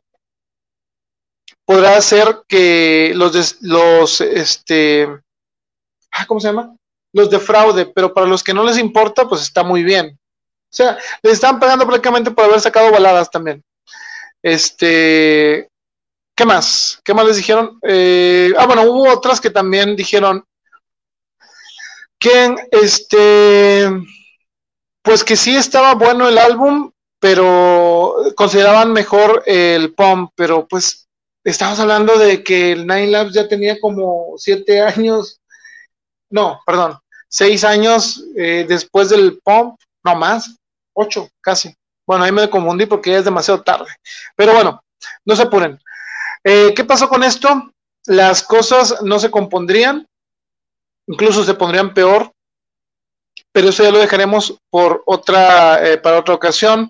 [1.70, 5.08] podrá hacer que los los este
[6.10, 6.74] ah, ¿cómo se llama?
[7.12, 10.18] Los defraude, pero para los que no les importa, pues está muy bien.
[10.18, 13.62] O sea, les están pagando prácticamente por haber sacado baladas también.
[14.42, 15.68] Este,
[16.34, 17.00] ¿qué más?
[17.04, 17.78] ¿Qué más les dijeron?
[17.82, 20.44] Eh, ah, bueno, hubo otras que también dijeron,
[22.18, 23.88] que este,
[25.02, 26.90] pues que sí estaba bueno el álbum,
[27.20, 31.06] pero consideraban mejor el pump, pero pues
[31.50, 35.40] estamos hablando de que el Nine Labs ya tenía como siete años,
[36.30, 36.98] no, perdón,
[37.28, 40.56] seis años eh, después del pump, no más,
[40.92, 41.74] ocho casi.
[42.06, 43.86] Bueno, ahí me confundí porque ya es demasiado tarde.
[44.34, 44.82] Pero bueno,
[45.24, 45.78] no se apuren.
[46.42, 47.72] Eh, ¿Qué pasó con esto?
[48.06, 50.06] Las cosas no se compondrían
[51.10, 52.32] incluso se pondrían peor,
[53.52, 56.88] pero eso ya lo dejaremos por otra, eh, para otra ocasión.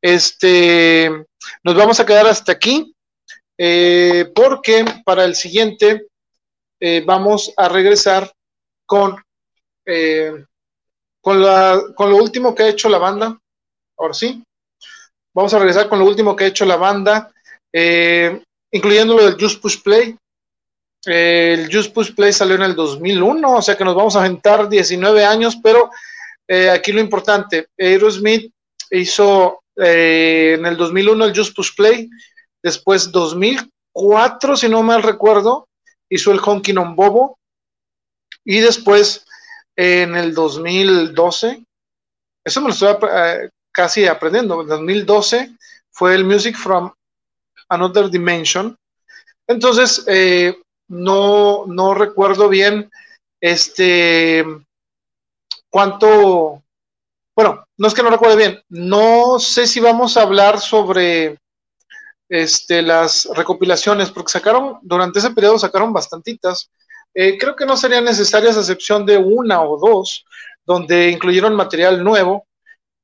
[0.00, 1.10] Este,
[1.62, 2.91] nos vamos a quedar hasta aquí,
[3.64, 6.08] eh, porque para el siguiente
[6.80, 8.28] eh, vamos a regresar
[8.84, 9.14] con,
[11.20, 13.38] con, la, con lo último que ha hecho la banda.
[13.96, 14.42] Ahora sí.
[15.32, 17.30] vamos a regresar con lo último que ha hecho la banda,
[17.72, 20.16] eh, incluyendo lo del Just Push Play.
[21.04, 24.68] el Just Push Play salió en el 2001, o sea que nos vamos a aventar
[24.68, 25.88] 19 años, pero
[26.72, 28.52] aquí lo importante, Aerosmith
[28.90, 32.10] hizo en el 2001 el Just Push Play,
[32.62, 35.68] después 2004, si no mal recuerdo,
[36.08, 37.38] hizo el Honky Non Bobo,
[38.44, 39.24] y después
[39.76, 41.64] en el 2012,
[42.44, 45.56] eso me lo estoy eh, casi aprendiendo, en 2012
[45.90, 46.92] fue el Music from
[47.68, 48.76] Another Dimension.
[49.46, 50.56] Entonces, eh,
[50.88, 52.90] no, no recuerdo bien
[53.40, 54.44] este
[55.70, 56.62] cuánto,
[57.36, 61.38] bueno, no es que no recuerde bien, no sé si vamos a hablar sobre
[62.32, 66.70] este, las recopilaciones, porque sacaron, durante ese periodo sacaron bastantitas.
[67.12, 70.24] Eh, creo que no serían necesarias a excepción de una o dos,
[70.64, 72.46] donde incluyeron material nuevo,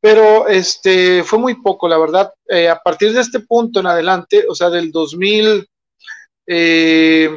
[0.01, 2.33] pero este, fue muy poco, la verdad.
[2.49, 5.69] Eh, a partir de este punto en adelante, o sea, del 2000,
[6.47, 7.29] eh,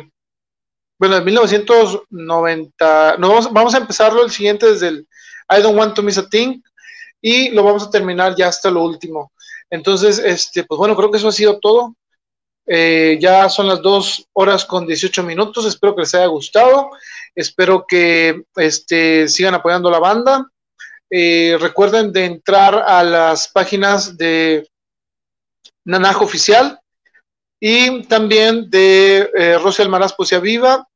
[0.97, 5.07] bueno, de 1990, no, vamos, vamos, a empezarlo el siguiente desde el
[5.49, 6.61] I Don't Want to Miss a Thing
[7.19, 9.33] y lo vamos a terminar ya hasta lo último.
[9.71, 11.95] Entonces, este, pues bueno, creo que eso ha sido todo.
[12.67, 15.65] Eh, ya son las dos horas con 18 minutos.
[15.65, 16.91] Espero que les haya gustado.
[17.33, 20.47] Espero que este, sigan apoyando la banda.
[21.09, 24.65] Eh, recuerden de entrar a las páginas de
[25.83, 26.79] Nanajo Oficial
[27.59, 30.87] y también de eh, Rosy Almaraz Poesía Viva.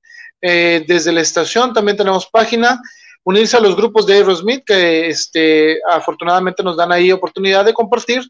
[0.41, 2.81] Eh, desde la estación también tenemos página.
[3.23, 8.23] Unirse a los grupos de Aerosmith que este, afortunadamente nos dan ahí oportunidad de compartir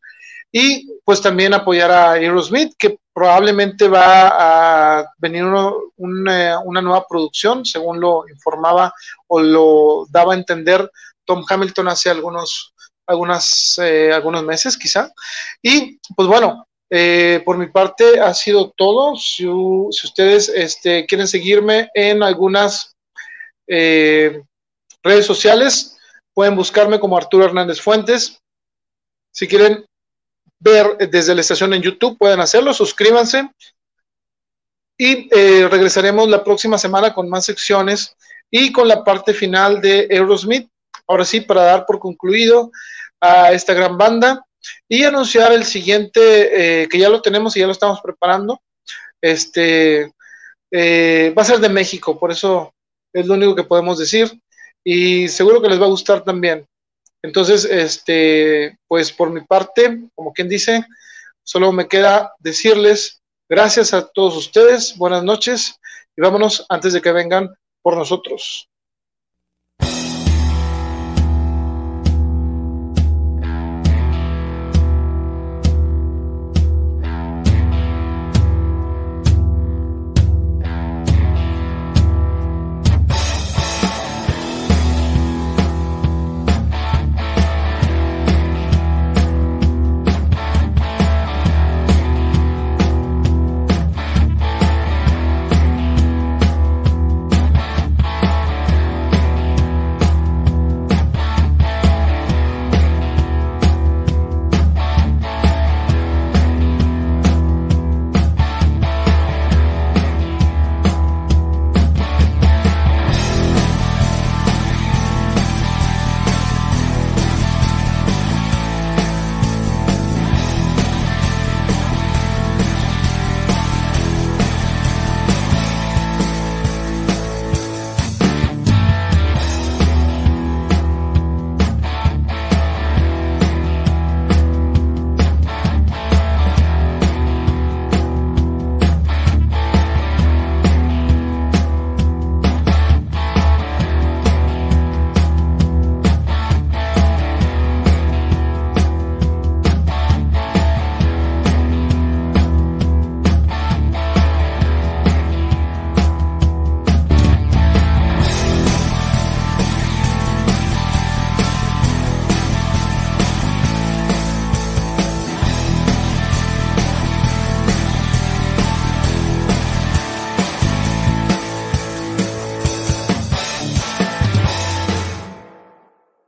[0.57, 7.99] y pues también apoyar a Aerosmith, que probablemente va a venir una, nueva producción, según
[7.99, 8.93] lo informaba
[9.27, 10.89] o lo daba a entender
[11.25, 12.73] Tom Hamilton hace algunos,
[13.05, 15.11] algunas, eh, algunos meses quizá.
[15.61, 19.17] Y pues bueno, eh, por mi parte ha sido todo.
[19.17, 22.95] Si, ustedes este, quieren seguirme en algunas
[23.67, 24.41] eh,
[25.03, 25.97] redes sociales,
[26.33, 28.39] pueden buscarme como Arturo Hernández Fuentes.
[29.33, 29.85] Si quieren
[30.59, 33.49] ver desde la estación en YouTube, pueden hacerlo, suscríbanse.
[34.97, 38.15] Y regresaremos la próxima semana con más secciones
[38.49, 40.69] y con la parte final de Aerosmith
[41.07, 42.71] ahora sí, para dar por concluido
[43.21, 44.45] a esta gran banda
[44.87, 48.61] y anunciar el siguiente, eh, que ya lo tenemos y ya lo estamos preparando.
[49.21, 50.11] Este
[50.71, 52.73] eh, va a ser de México, por eso
[53.13, 54.31] es lo único que podemos decir
[54.83, 56.65] y seguro que les va a gustar también.
[57.25, 60.85] Entonces, este, pues por mi parte, como quien dice,
[61.43, 65.79] solo me queda decirles gracias a todos ustedes, buenas noches
[66.15, 67.49] y vámonos antes de que vengan
[67.81, 68.69] por nosotros.